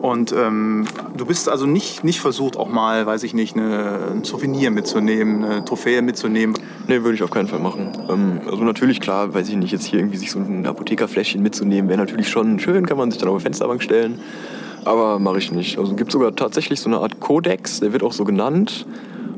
Und 0.01 0.33
ähm, 0.33 0.85
du 1.17 1.27
bist 1.27 1.49
also 1.49 1.67
nicht, 1.67 2.05
nicht 2.05 2.21
versucht, 2.21 2.57
auch 2.57 2.69
mal, 2.69 3.07
weiß 3.07 3.23
ich 3.23 3.35
nicht, 3.35 3.57
eine, 3.57 4.13
ein 4.13 4.25
Souvenir 4.25 4.71
mitzunehmen, 4.71 5.45
eine 5.45 5.65
Trophäe 5.65 6.03
mitzunehmen. 6.03 6.57
Nee, 6.87 7.03
würde 7.03 7.15
ich 7.15 7.23
auf 7.23 7.31
keinen 7.31 7.49
Fall 7.49 7.61
machen. 7.61 7.93
Ähm, 8.09 8.41
also 8.47 8.63
natürlich, 8.63 9.01
klar, 9.01 9.33
weiß 9.35 9.49
ich 9.49 9.57
nicht, 9.57 9.73
jetzt 9.73 9.87
hier 9.87 9.99
irgendwie 9.99 10.19
sich 10.19 10.31
so 10.31 10.39
ein 10.39 10.67
Apothekerfläschchen 10.67 11.43
mitzunehmen, 11.43 11.89
wäre 11.89 11.99
natürlich 11.99 12.29
schon 12.29 12.59
schön, 12.59 12.87
kann 12.87 12.99
man 12.99 13.11
sich 13.11 13.21
dann 13.21 13.31
auf 13.31 13.39
die 13.39 13.43
Fensterbank 13.45 13.83
stellen. 13.83 14.21
Aber 14.85 15.19
mache 15.19 15.39
ich 15.39 15.51
nicht. 15.51 15.79
Also 15.79 15.93
es 15.93 15.97
gibt 15.97 16.13
sogar 16.13 16.37
tatsächlich 16.37 16.81
so 16.81 16.89
eine 16.89 16.99
Art 16.99 17.19
Kodex, 17.19 17.81
der 17.81 17.93
wird 17.93 18.03
auch 18.03 18.13
so 18.13 18.25
genannt. 18.25 18.87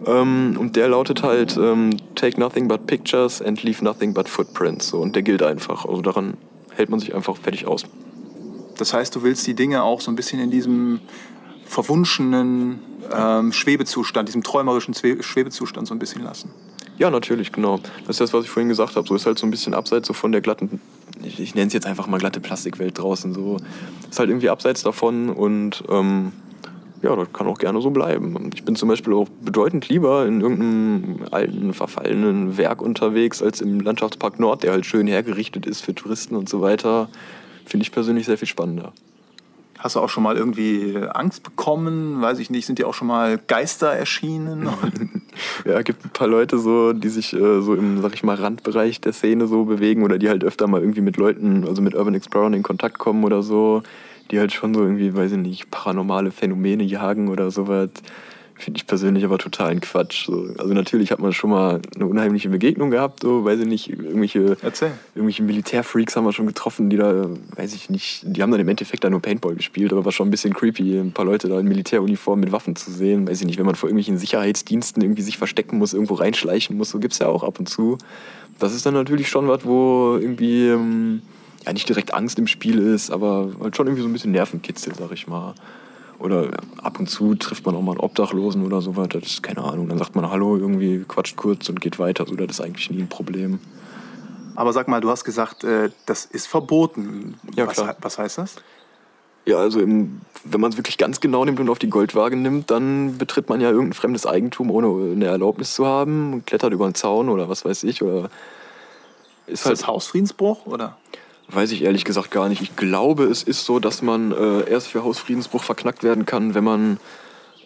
Ähm, 0.06 0.56
und 0.58 0.76
der 0.76 0.88
lautet 0.88 1.22
halt, 1.22 1.56
ähm, 1.56 1.96
take 2.14 2.38
nothing 2.38 2.68
but 2.68 2.86
pictures 2.86 3.40
and 3.40 3.62
leave 3.62 3.82
nothing 3.82 4.12
but 4.12 4.28
footprints. 4.28 4.88
So, 4.88 4.98
und 4.98 5.14
der 5.14 5.22
gilt 5.22 5.42
einfach. 5.42 5.86
Also 5.86 6.02
daran 6.02 6.34
hält 6.74 6.90
man 6.90 7.00
sich 7.00 7.14
einfach 7.14 7.36
fertig 7.36 7.66
aus. 7.66 7.84
Das 8.78 8.94
heißt, 8.94 9.14
du 9.14 9.22
willst 9.22 9.46
die 9.46 9.54
Dinge 9.54 9.82
auch 9.82 10.00
so 10.00 10.10
ein 10.10 10.16
bisschen 10.16 10.40
in 10.40 10.50
diesem 10.50 11.00
verwunschenen 11.66 12.80
ähm, 13.14 13.52
Schwebezustand, 13.52 14.28
diesem 14.28 14.42
träumerischen 14.42 14.94
Schwebezustand 14.94 15.86
so 15.86 15.94
ein 15.94 15.98
bisschen 15.98 16.22
lassen. 16.22 16.50
Ja, 16.96 17.10
natürlich, 17.10 17.52
genau. 17.52 17.78
Das 18.06 18.16
ist 18.16 18.20
das, 18.20 18.32
was 18.32 18.44
ich 18.44 18.50
vorhin 18.50 18.68
gesagt 18.68 18.96
habe. 18.96 19.06
So 19.06 19.14
ist 19.14 19.26
halt 19.26 19.38
so 19.38 19.46
ein 19.46 19.50
bisschen 19.50 19.74
abseits 19.74 20.08
so 20.08 20.14
von 20.14 20.32
der 20.32 20.40
glatten, 20.40 20.80
ich, 21.22 21.38
ich 21.38 21.54
nenne 21.54 21.68
es 21.68 21.72
jetzt 21.72 21.86
einfach 21.86 22.06
mal 22.08 22.18
glatte 22.18 22.40
Plastikwelt 22.40 22.98
draußen. 22.98 23.34
So 23.34 23.58
ist 24.10 24.18
halt 24.18 24.30
irgendwie 24.30 24.50
abseits 24.50 24.82
davon 24.82 25.30
und 25.30 25.84
ähm, 25.88 26.32
ja, 27.02 27.14
das 27.14 27.32
kann 27.32 27.46
auch 27.46 27.58
gerne 27.58 27.80
so 27.80 27.90
bleiben. 27.90 28.50
Ich 28.54 28.64
bin 28.64 28.74
zum 28.74 28.88
Beispiel 28.88 29.12
auch 29.12 29.28
bedeutend 29.42 29.88
lieber 29.88 30.26
in 30.26 30.40
irgendeinem 30.40 31.26
alten, 31.30 31.72
verfallenen 31.72 32.56
Werk 32.56 32.82
unterwegs 32.82 33.42
als 33.42 33.60
im 33.60 33.78
Landschaftspark 33.80 34.40
Nord, 34.40 34.64
der 34.64 34.72
halt 34.72 34.84
schön 34.84 35.06
hergerichtet 35.06 35.66
ist 35.66 35.82
für 35.82 35.94
Touristen 35.94 36.34
und 36.34 36.48
so 36.48 36.60
weiter. 36.60 37.08
Finde 37.68 37.82
ich 37.82 37.92
persönlich 37.92 38.24
sehr 38.24 38.38
viel 38.38 38.48
spannender. 38.48 38.94
Hast 39.78 39.94
du 39.94 40.00
auch 40.00 40.08
schon 40.08 40.22
mal 40.22 40.36
irgendwie 40.36 40.96
Angst 41.12 41.42
bekommen? 41.42 42.20
Weiß 42.20 42.38
ich 42.38 42.50
nicht, 42.50 42.66
sind 42.66 42.78
dir 42.78 42.88
auch 42.88 42.94
schon 42.94 43.06
mal 43.06 43.38
Geister 43.46 43.88
erschienen? 43.88 44.68
ja, 45.66 45.82
gibt 45.82 46.04
ein 46.04 46.10
paar 46.10 46.26
Leute 46.26 46.58
so, 46.58 46.94
die 46.94 47.10
sich 47.10 47.34
äh, 47.34 47.60
so 47.60 47.74
im, 47.74 48.00
sag 48.00 48.14
ich 48.14 48.24
mal, 48.24 48.34
Randbereich 48.36 49.00
der 49.02 49.12
Szene 49.12 49.46
so 49.46 49.66
bewegen 49.66 50.02
oder 50.02 50.18
die 50.18 50.30
halt 50.30 50.42
öfter 50.42 50.66
mal 50.66 50.80
irgendwie 50.80 51.02
mit 51.02 51.18
Leuten, 51.18 51.68
also 51.68 51.82
mit 51.82 51.94
Urban 51.94 52.14
Explorern 52.14 52.54
in 52.54 52.62
Kontakt 52.62 52.98
kommen 52.98 53.22
oder 53.22 53.42
so, 53.42 53.82
die 54.30 54.40
halt 54.40 54.52
schon 54.52 54.74
so 54.74 54.80
irgendwie, 54.80 55.14
weiß 55.14 55.32
ich 55.32 55.38
nicht, 55.38 55.70
paranormale 55.70 56.30
Phänomene 56.30 56.82
jagen 56.82 57.28
oder 57.28 57.50
sowas. 57.50 57.90
Finde 58.58 58.78
ich 58.78 58.88
persönlich 58.88 59.24
aber 59.24 59.38
total 59.38 59.70
ein 59.70 59.80
Quatsch. 59.80 60.26
So. 60.26 60.48
Also 60.58 60.74
natürlich 60.74 61.12
hat 61.12 61.20
man 61.20 61.32
schon 61.32 61.50
mal 61.50 61.80
eine 61.94 62.06
unheimliche 62.06 62.48
Begegnung 62.48 62.90
gehabt, 62.90 63.20
so, 63.22 63.44
weiß 63.44 63.60
ich 63.60 63.66
nicht, 63.66 63.88
irgendwelche, 63.88 64.56
Erzähl. 64.62 64.90
irgendwelche 65.14 65.44
Militärfreaks 65.44 66.16
haben 66.16 66.24
wir 66.24 66.32
schon 66.32 66.48
getroffen, 66.48 66.90
die 66.90 66.96
da, 66.96 67.26
weiß 67.54 67.72
ich 67.74 67.88
nicht, 67.88 68.22
die 68.24 68.42
haben 68.42 68.50
dann 68.50 68.60
im 68.60 68.68
Endeffekt 68.68 69.04
da 69.04 69.10
nur 69.10 69.22
Paintball 69.22 69.54
gespielt, 69.54 69.92
aber 69.92 70.04
war 70.04 70.10
schon 70.10 70.26
ein 70.26 70.32
bisschen 70.32 70.54
creepy, 70.54 70.98
ein 70.98 71.12
paar 71.12 71.24
Leute 71.24 71.48
da 71.48 71.60
in 71.60 71.68
Militäruniform 71.68 72.40
mit 72.40 72.50
Waffen 72.50 72.74
zu 72.74 72.90
sehen. 72.90 73.28
Weiß 73.28 73.40
ich 73.40 73.46
nicht, 73.46 73.58
wenn 73.58 73.66
man 73.66 73.76
vor 73.76 73.88
irgendwelchen 73.88 74.18
Sicherheitsdiensten 74.18 75.02
irgendwie 75.04 75.22
sich 75.22 75.38
verstecken 75.38 75.78
muss, 75.78 75.94
irgendwo 75.94 76.14
reinschleichen 76.14 76.76
muss, 76.76 76.90
so 76.90 76.98
gibt 76.98 77.12
es 77.12 77.20
ja 77.20 77.28
auch 77.28 77.44
ab 77.44 77.60
und 77.60 77.68
zu. 77.68 77.96
Das 78.58 78.74
ist 78.74 78.84
dann 78.84 78.94
natürlich 78.94 79.28
schon 79.28 79.46
was, 79.46 79.64
wo 79.64 80.18
irgendwie 80.20 80.66
ähm, 80.66 81.22
ja 81.64 81.72
nicht 81.72 81.88
direkt 81.88 82.12
Angst 82.12 82.40
im 82.40 82.48
Spiel 82.48 82.80
ist, 82.80 83.12
aber 83.12 83.52
halt 83.60 83.76
schon 83.76 83.86
irgendwie 83.86 84.02
so 84.02 84.08
ein 84.08 84.12
bisschen 84.12 84.32
Nervenkitzel, 84.32 84.94
sag 84.98 85.12
ich 85.12 85.28
mal. 85.28 85.54
Oder 86.18 86.50
ab 86.82 86.98
und 86.98 87.08
zu 87.08 87.34
trifft 87.36 87.64
man 87.64 87.76
auch 87.76 87.82
mal 87.82 87.92
einen 87.92 88.00
Obdachlosen 88.00 88.64
oder 88.64 88.80
sowas. 88.80 89.08
Das 89.10 89.22
ist 89.22 89.42
keine 89.42 89.62
Ahnung. 89.62 89.88
Dann 89.88 89.98
sagt 89.98 90.16
man 90.16 90.28
Hallo, 90.30 90.56
irgendwie 90.56 91.04
quatscht 91.06 91.36
kurz 91.36 91.68
und 91.68 91.80
geht 91.80 91.98
weiter. 91.98 92.26
So, 92.26 92.34
das 92.34 92.50
ist 92.50 92.60
eigentlich 92.60 92.90
nie 92.90 93.00
ein 93.00 93.08
Problem. 93.08 93.60
Aber 94.56 94.72
sag 94.72 94.88
mal, 94.88 95.00
du 95.00 95.08
hast 95.08 95.24
gesagt, 95.24 95.62
äh, 95.62 95.90
das 96.06 96.24
ist 96.24 96.48
verboten. 96.48 97.34
Ja, 97.54 97.68
was, 97.68 97.74
klar. 97.74 97.96
was 98.00 98.18
heißt 98.18 98.38
das? 98.38 98.56
Ja, 99.46 99.58
also 99.58 99.80
im, 99.80 100.20
wenn 100.44 100.60
man 100.60 100.72
es 100.72 100.76
wirklich 100.76 100.98
ganz 100.98 101.20
genau 101.20 101.44
nimmt 101.44 101.60
und 101.60 101.70
auf 101.70 101.78
die 101.78 101.88
Goldwaage 101.88 102.36
nimmt, 102.36 102.70
dann 102.70 103.16
betritt 103.16 103.48
man 103.48 103.60
ja 103.60 103.70
irgendein 103.70 103.92
fremdes 103.92 104.26
Eigentum, 104.26 104.70
ohne 104.72 105.12
eine 105.12 105.26
Erlaubnis 105.26 105.74
zu 105.74 105.86
haben, 105.86 106.34
und 106.34 106.46
klettert 106.46 106.72
über 106.72 106.84
einen 106.84 106.96
Zaun 106.96 107.28
oder 107.28 107.48
was 107.48 107.64
weiß 107.64 107.84
ich. 107.84 108.02
Oder 108.02 108.30
ist 109.46 109.60
Ist 109.60 109.66
das 109.66 109.86
Hausfriedensbruch 109.86 110.66
oder? 110.66 110.98
Weiß 111.50 111.72
ich 111.72 111.82
ehrlich 111.82 112.04
gesagt 112.04 112.30
gar 112.30 112.48
nicht. 112.48 112.60
Ich 112.60 112.76
glaube, 112.76 113.24
es 113.24 113.42
ist 113.42 113.64
so, 113.64 113.78
dass 113.78 114.02
man 114.02 114.32
äh, 114.32 114.68
erst 114.70 114.88
für 114.88 115.02
Hausfriedensbruch 115.02 115.64
verknackt 115.64 116.02
werden 116.02 116.26
kann, 116.26 116.54
wenn 116.54 116.64
man 116.64 116.98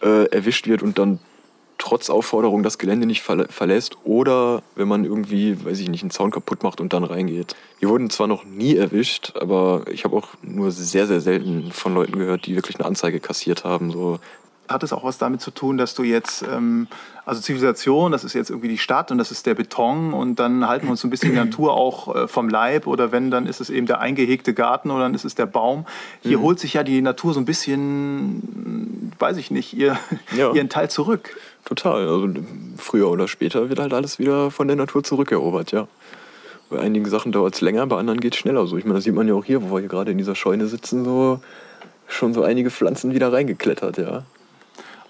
äh, 0.02 0.26
erwischt 0.26 0.68
wird 0.68 0.82
und 0.82 0.98
dann 0.98 1.18
trotz 1.78 2.10
Aufforderung 2.10 2.62
das 2.62 2.78
Gelände 2.78 3.06
nicht 3.06 3.22
verlä 3.22 3.46
verlässt 3.50 3.96
oder 4.04 4.62
wenn 4.76 4.86
man 4.86 5.04
irgendwie, 5.04 5.64
weiß 5.64 5.80
ich 5.80 5.88
nicht, 5.88 6.02
einen 6.02 6.12
Zaun 6.12 6.30
kaputt 6.30 6.62
macht 6.62 6.80
und 6.80 6.92
dann 6.92 7.02
reingeht. 7.02 7.56
Wir 7.80 7.88
wurden 7.88 8.08
zwar 8.08 8.28
noch 8.28 8.44
nie 8.44 8.76
erwischt, 8.76 9.32
aber 9.40 9.82
ich 9.90 10.04
habe 10.04 10.16
auch 10.16 10.28
nur 10.42 10.70
sehr, 10.70 11.08
sehr 11.08 11.20
selten 11.20 11.72
von 11.72 11.92
Leuten 11.92 12.16
gehört, 12.16 12.46
die 12.46 12.54
wirklich 12.54 12.76
eine 12.76 12.86
Anzeige 12.86 13.18
kassiert 13.18 13.64
haben. 13.64 13.90
So, 13.90 14.20
Hat 14.72 14.82
es 14.82 14.92
auch 14.92 15.04
was 15.04 15.18
damit 15.18 15.40
zu 15.40 15.50
tun, 15.50 15.76
dass 15.78 15.94
du 15.94 16.02
jetzt, 16.02 16.42
ähm, 16.42 16.86
also 17.24 17.40
Zivilisation, 17.40 18.10
das 18.12 18.24
ist 18.24 18.32
jetzt 18.34 18.50
irgendwie 18.50 18.68
die 18.68 18.78
Stadt 18.78 19.10
und 19.10 19.18
das 19.18 19.30
ist 19.30 19.46
der 19.46 19.54
Beton 19.54 20.12
und 20.12 20.38
dann 20.38 20.66
halten 20.66 20.86
wir 20.86 20.90
uns 20.92 21.00
so 21.00 21.06
ein 21.06 21.10
bisschen 21.10 21.30
die 21.30 21.36
Natur 21.36 21.74
auch 21.74 22.14
äh, 22.14 22.28
vom 22.28 22.48
Leib 22.48 22.86
oder 22.86 23.12
wenn, 23.12 23.30
dann 23.30 23.46
ist 23.46 23.60
es 23.60 23.70
eben 23.70 23.86
der 23.86 24.00
eingehegte 24.00 24.54
Garten 24.54 24.90
oder 24.90 25.04
dann 25.04 25.14
ist 25.14 25.24
es 25.24 25.34
der 25.34 25.46
Baum. 25.46 25.86
Hier 26.22 26.40
holt 26.40 26.58
sich 26.58 26.74
ja 26.74 26.82
die 26.82 27.00
Natur 27.02 27.34
so 27.34 27.40
ein 27.40 27.44
bisschen, 27.44 29.12
weiß 29.18 29.36
ich 29.36 29.50
nicht, 29.50 29.74
ihr, 29.74 29.98
Ja. 30.36 30.52
ihren 30.52 30.68
Teil 30.68 30.90
zurück. 30.90 31.36
Total. 31.64 32.08
Also 32.08 32.28
früher 32.76 33.08
oder 33.10 33.28
später 33.28 33.68
wird 33.68 33.78
halt 33.78 33.92
alles 33.94 34.18
wieder 34.18 34.50
von 34.50 34.66
der 34.66 34.76
Natur 34.76 35.04
zurückerobert, 35.04 35.72
ja. 35.72 35.86
Bei 36.70 36.80
einigen 36.80 37.08
Sachen 37.08 37.32
dauert 37.32 37.54
es 37.54 37.60
länger, 37.60 37.86
bei 37.86 37.98
anderen 37.98 38.18
geht 38.20 38.32
es 38.34 38.40
schneller. 38.40 38.66
So, 38.66 38.76
ich 38.78 38.84
meine, 38.84 38.94
das 38.96 39.04
sieht 39.04 39.14
man 39.14 39.28
ja 39.28 39.34
auch 39.34 39.44
hier, 39.44 39.62
wo 39.62 39.74
wir 39.74 39.80
hier 39.80 39.88
gerade 39.88 40.10
in 40.10 40.18
dieser 40.18 40.34
Scheune 40.34 40.66
sitzen, 40.66 41.04
so 41.04 41.40
schon 42.08 42.34
so 42.34 42.42
einige 42.42 42.70
Pflanzen 42.70 43.14
wieder 43.14 43.32
reingeklettert, 43.32 43.98
ja. 43.98 44.24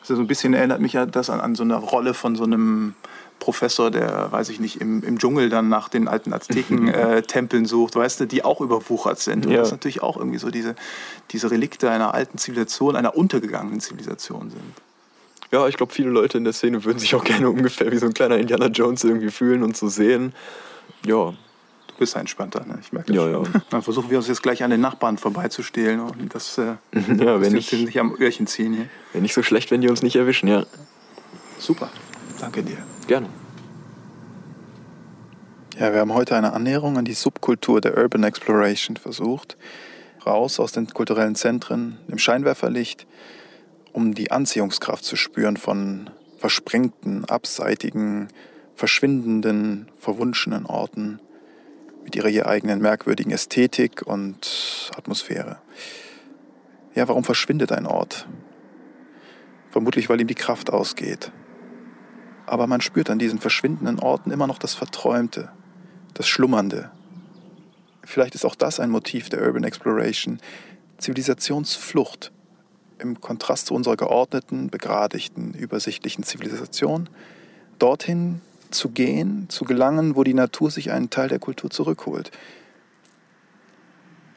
Also 0.03 0.17
so 0.17 0.21
ein 0.21 0.27
bisschen 0.27 0.53
erinnert 0.55 0.81
mich 0.81 0.93
ja 0.93 1.07
das 1.07 1.31
an, 1.31 1.41
an 1.41 1.55
so 1.55 1.63
eine 1.63 1.77
Rolle 1.77 2.13
von 2.15 2.37
so 2.37 2.45
einem 2.45 2.95
Professor, 3.39 3.91
der, 3.91 4.31
weiß 4.31 4.51
ich 4.51 4.61
nicht, 4.61 4.81
im, 4.81 5.03
im 5.03 5.19
Dschungel 5.19 5.49
dann 5.49 5.69
nach 5.69 5.89
den 5.89 6.07
alten 6.07 6.33
Azteken-Tempeln 6.33 7.67
sucht, 7.67 7.97
weißt 7.97 8.21
du, 8.21 8.27
die 8.27 8.45
auch 8.45 8.61
überwuchert 8.61 9.19
sind. 9.19 9.47
Und 9.47 9.53
Ja. 9.53 9.59
das 9.61 9.73
natürlich 9.73 10.03
auch 10.03 10.17
irgendwie 10.17 10.39
so 10.39 10.51
diese, 10.51 10.77
diese 11.31 11.51
Relikte 11.51 11.91
einer 11.91 12.15
alten 12.15 12.39
Zivilisation, 12.39 12.95
einer 12.95 13.17
untergegangenen 13.17 13.81
Zivilisation 13.81 14.51
sind. 14.51 14.63
Ja, 15.51 15.67
ich 15.69 15.77
glaube, 15.77 15.93
viele 15.93 16.11
Leute 16.11 16.39
in 16.39 16.45
der 16.45 16.53
Szene 16.53 16.85
würden 16.85 16.99
sich 16.99 17.15
auch 17.15 17.25
gerne 17.25 17.51
ungefähr 17.51 17.91
wie 17.93 17.99
so 17.99 18.07
ein 18.07 18.15
kleiner 18.15 18.39
Indiana 18.39 18.67
Jones 18.67 19.03
irgendwie 19.05 19.31
fühlen 19.31 19.63
und 19.63 19.77
so 19.77 19.89
sehen. 19.89 20.33
Ja, 21.05 21.35
bist 22.03 22.17
ein 22.17 22.23
entspannter, 22.23 22.65
ne? 22.67 22.79
Ich 22.81 22.93
merke 22.93 23.13
das 23.13 23.17
Ja, 23.17 23.33
schon. 23.33 23.45
ja. 23.45 23.63
Dann 23.71 23.83
versuchen 23.83 24.11
wir 24.11 24.19
uns 24.19 24.27
jetzt 24.27 24.43
gleich 24.43 24.65
an 24.65 24.71
den 24.71 24.81
Nachbarn 24.81 25.19
vorbeizustehlen 25.19 26.01
und 26.01 26.35
das 26.35 26.59
äh, 26.59 26.63
ja 26.95 27.41
wenn 27.41 27.53
nicht, 27.53 27.73
uns 27.73 27.83
nicht 27.83 28.01
am 28.01 28.17
Öhrchen 28.19 28.49
ziehen 28.49 28.75
hier. 28.75 28.87
wär 29.13 29.21
nicht 29.23 29.35
so 29.35 29.43
schlecht, 29.45 29.71
wenn 29.71 29.81
die 29.81 29.89
uns 29.89 30.03
nicht 30.03 30.17
erwischen, 30.17 30.49
ja. 30.49 30.65
Super. 31.59 31.91
Danke 32.41 32.65
dir. 32.65 32.79
Gerne. 33.07 33.29
Ja, 35.79 35.93
wir 35.93 36.01
haben 36.01 36.13
heute 36.13 36.37
eine 36.37 36.53
Annäherung 36.53 36.99
an 36.99 37.05
die 37.05 37.15
Subkultur 37.15 37.81
der 37.81 37.97
Urban 37.97 38.25
Exploration 38.25 38.97
versucht. 38.97 39.57
Raus 40.27 40.59
aus 40.61 40.73
den 40.73 40.87
kulturellen 40.89 41.35
Zentren, 41.37 41.99
im 42.09 42.19
Scheinwerferlicht, 42.19 43.07
um 43.93 44.13
die 44.15 44.31
Anziehungskraft 44.33 45.05
zu 45.05 45.15
spüren 45.17 45.57
von 45.57 46.11
versprengten, 46.39 47.25
abseitigen, 47.27 48.29
verschwindenden, 48.75 49.89
verwunschenen 49.99 50.67
Orten 50.67 51.21
mit 52.05 52.17
ihrer 52.17 52.29
je 52.29 52.43
eigenen 52.43 52.81
merkwürdigen 52.81 53.33
Ästhetik 53.33 54.03
und 54.03 54.91
Atmosphäre. 54.97 55.59
Ja, 56.95 57.09
warum 57.09 57.25
verschwindet 57.25 57.73
ein 57.73 57.87
Ort? 57.87 58.27
Vermutlich, 59.71 60.09
weil 60.09 60.21
ihm 60.21 60.27
die 60.27 60.35
Kraft 60.35 60.71
ausgeht. 60.71 61.33
Aber 62.45 62.67
man 62.67 62.81
spürt 62.81 63.09
an 63.09 63.19
diesen 63.19 63.39
verschwindenden 63.39 63.99
Orten 63.99 64.31
immer 64.31 64.47
noch 64.47 64.59
das 64.59 64.75
Verträumte, 64.75 65.51
das 66.13 66.29
Schlummernde. 66.29 66.91
Vielleicht 68.05 68.35
ist 68.35 68.45
auch 68.45 68.55
das 68.55 68.81
ein 68.81 68.91
Motiv 68.91 69.29
der 69.29 69.43
Urban 69.43 69.65
Exploration. 69.65 70.41
Zivilisationsflucht 70.99 72.33
im 72.99 73.21
Kontrast 73.21 73.67
zu 73.67 73.75
unserer 73.75 73.97
geordneten, 73.97 74.69
begradigten, 74.69 75.55
übersichtlichen 75.55 76.25
Zivilisation. 76.25 77.09
Dorthin 77.79 78.41
zu 78.73 78.91
gehen, 78.91 79.49
zu 79.49 79.65
gelangen, 79.65 80.17
wo 80.17 80.25
die 80.25 80.35
Natur 80.35 80.71
sich 80.71 80.91
einen 80.91 81.11
Teil 81.11 81.29
der 81.29 81.39
Kultur 81.39 81.71
zurückholt. 81.71 82.31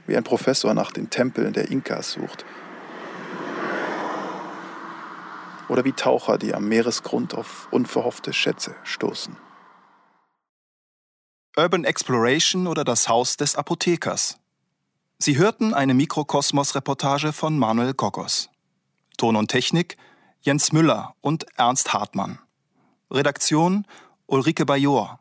Wie 0.08 0.16
ein 0.16 0.24
Professor 0.24 0.74
nach 0.74 0.92
den 0.92 1.10
Tempeln 1.10 1.54
der 1.54 1.72
Inkas 1.72 2.12
sucht. 2.12 2.46
Oder 5.68 5.84
wie 5.84 5.94
Taucher, 5.94 6.38
die 6.38 6.54
am 6.54 6.68
Meeresgrund 6.68 7.34
auf 7.34 7.68
unverhoffte 7.72 8.34
Schätze 8.34 8.76
stoßen. 8.84 9.36
Urban 11.58 11.86
Exploration 11.86 12.68
oder 12.68 12.84
das 12.84 13.08
Haus 13.08 13.38
des 13.38 13.56
Apothekers. 13.56 14.38
Sie 15.18 15.38
hörten 15.38 15.74
eine 15.74 15.94
Mikrokosmos-Reportage 15.94 17.32
von 17.32 17.58
Manuel 17.58 17.94
Kokos. 17.94 18.50
Ton 19.18 19.38
und 19.38 19.50
Technik 19.50 19.98
Jens 20.42 20.72
Müller 20.74 21.16
und 21.22 21.46
Ernst 21.56 21.94
Hartmann. 21.94 22.38
Redaktion 23.10 23.88
Ulrike 24.28 24.66
Bajor. 24.66 25.20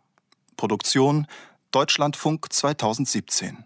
Produktion 0.57 1.26
Deutschlandfunk 1.72 2.50
2017. 2.50 3.64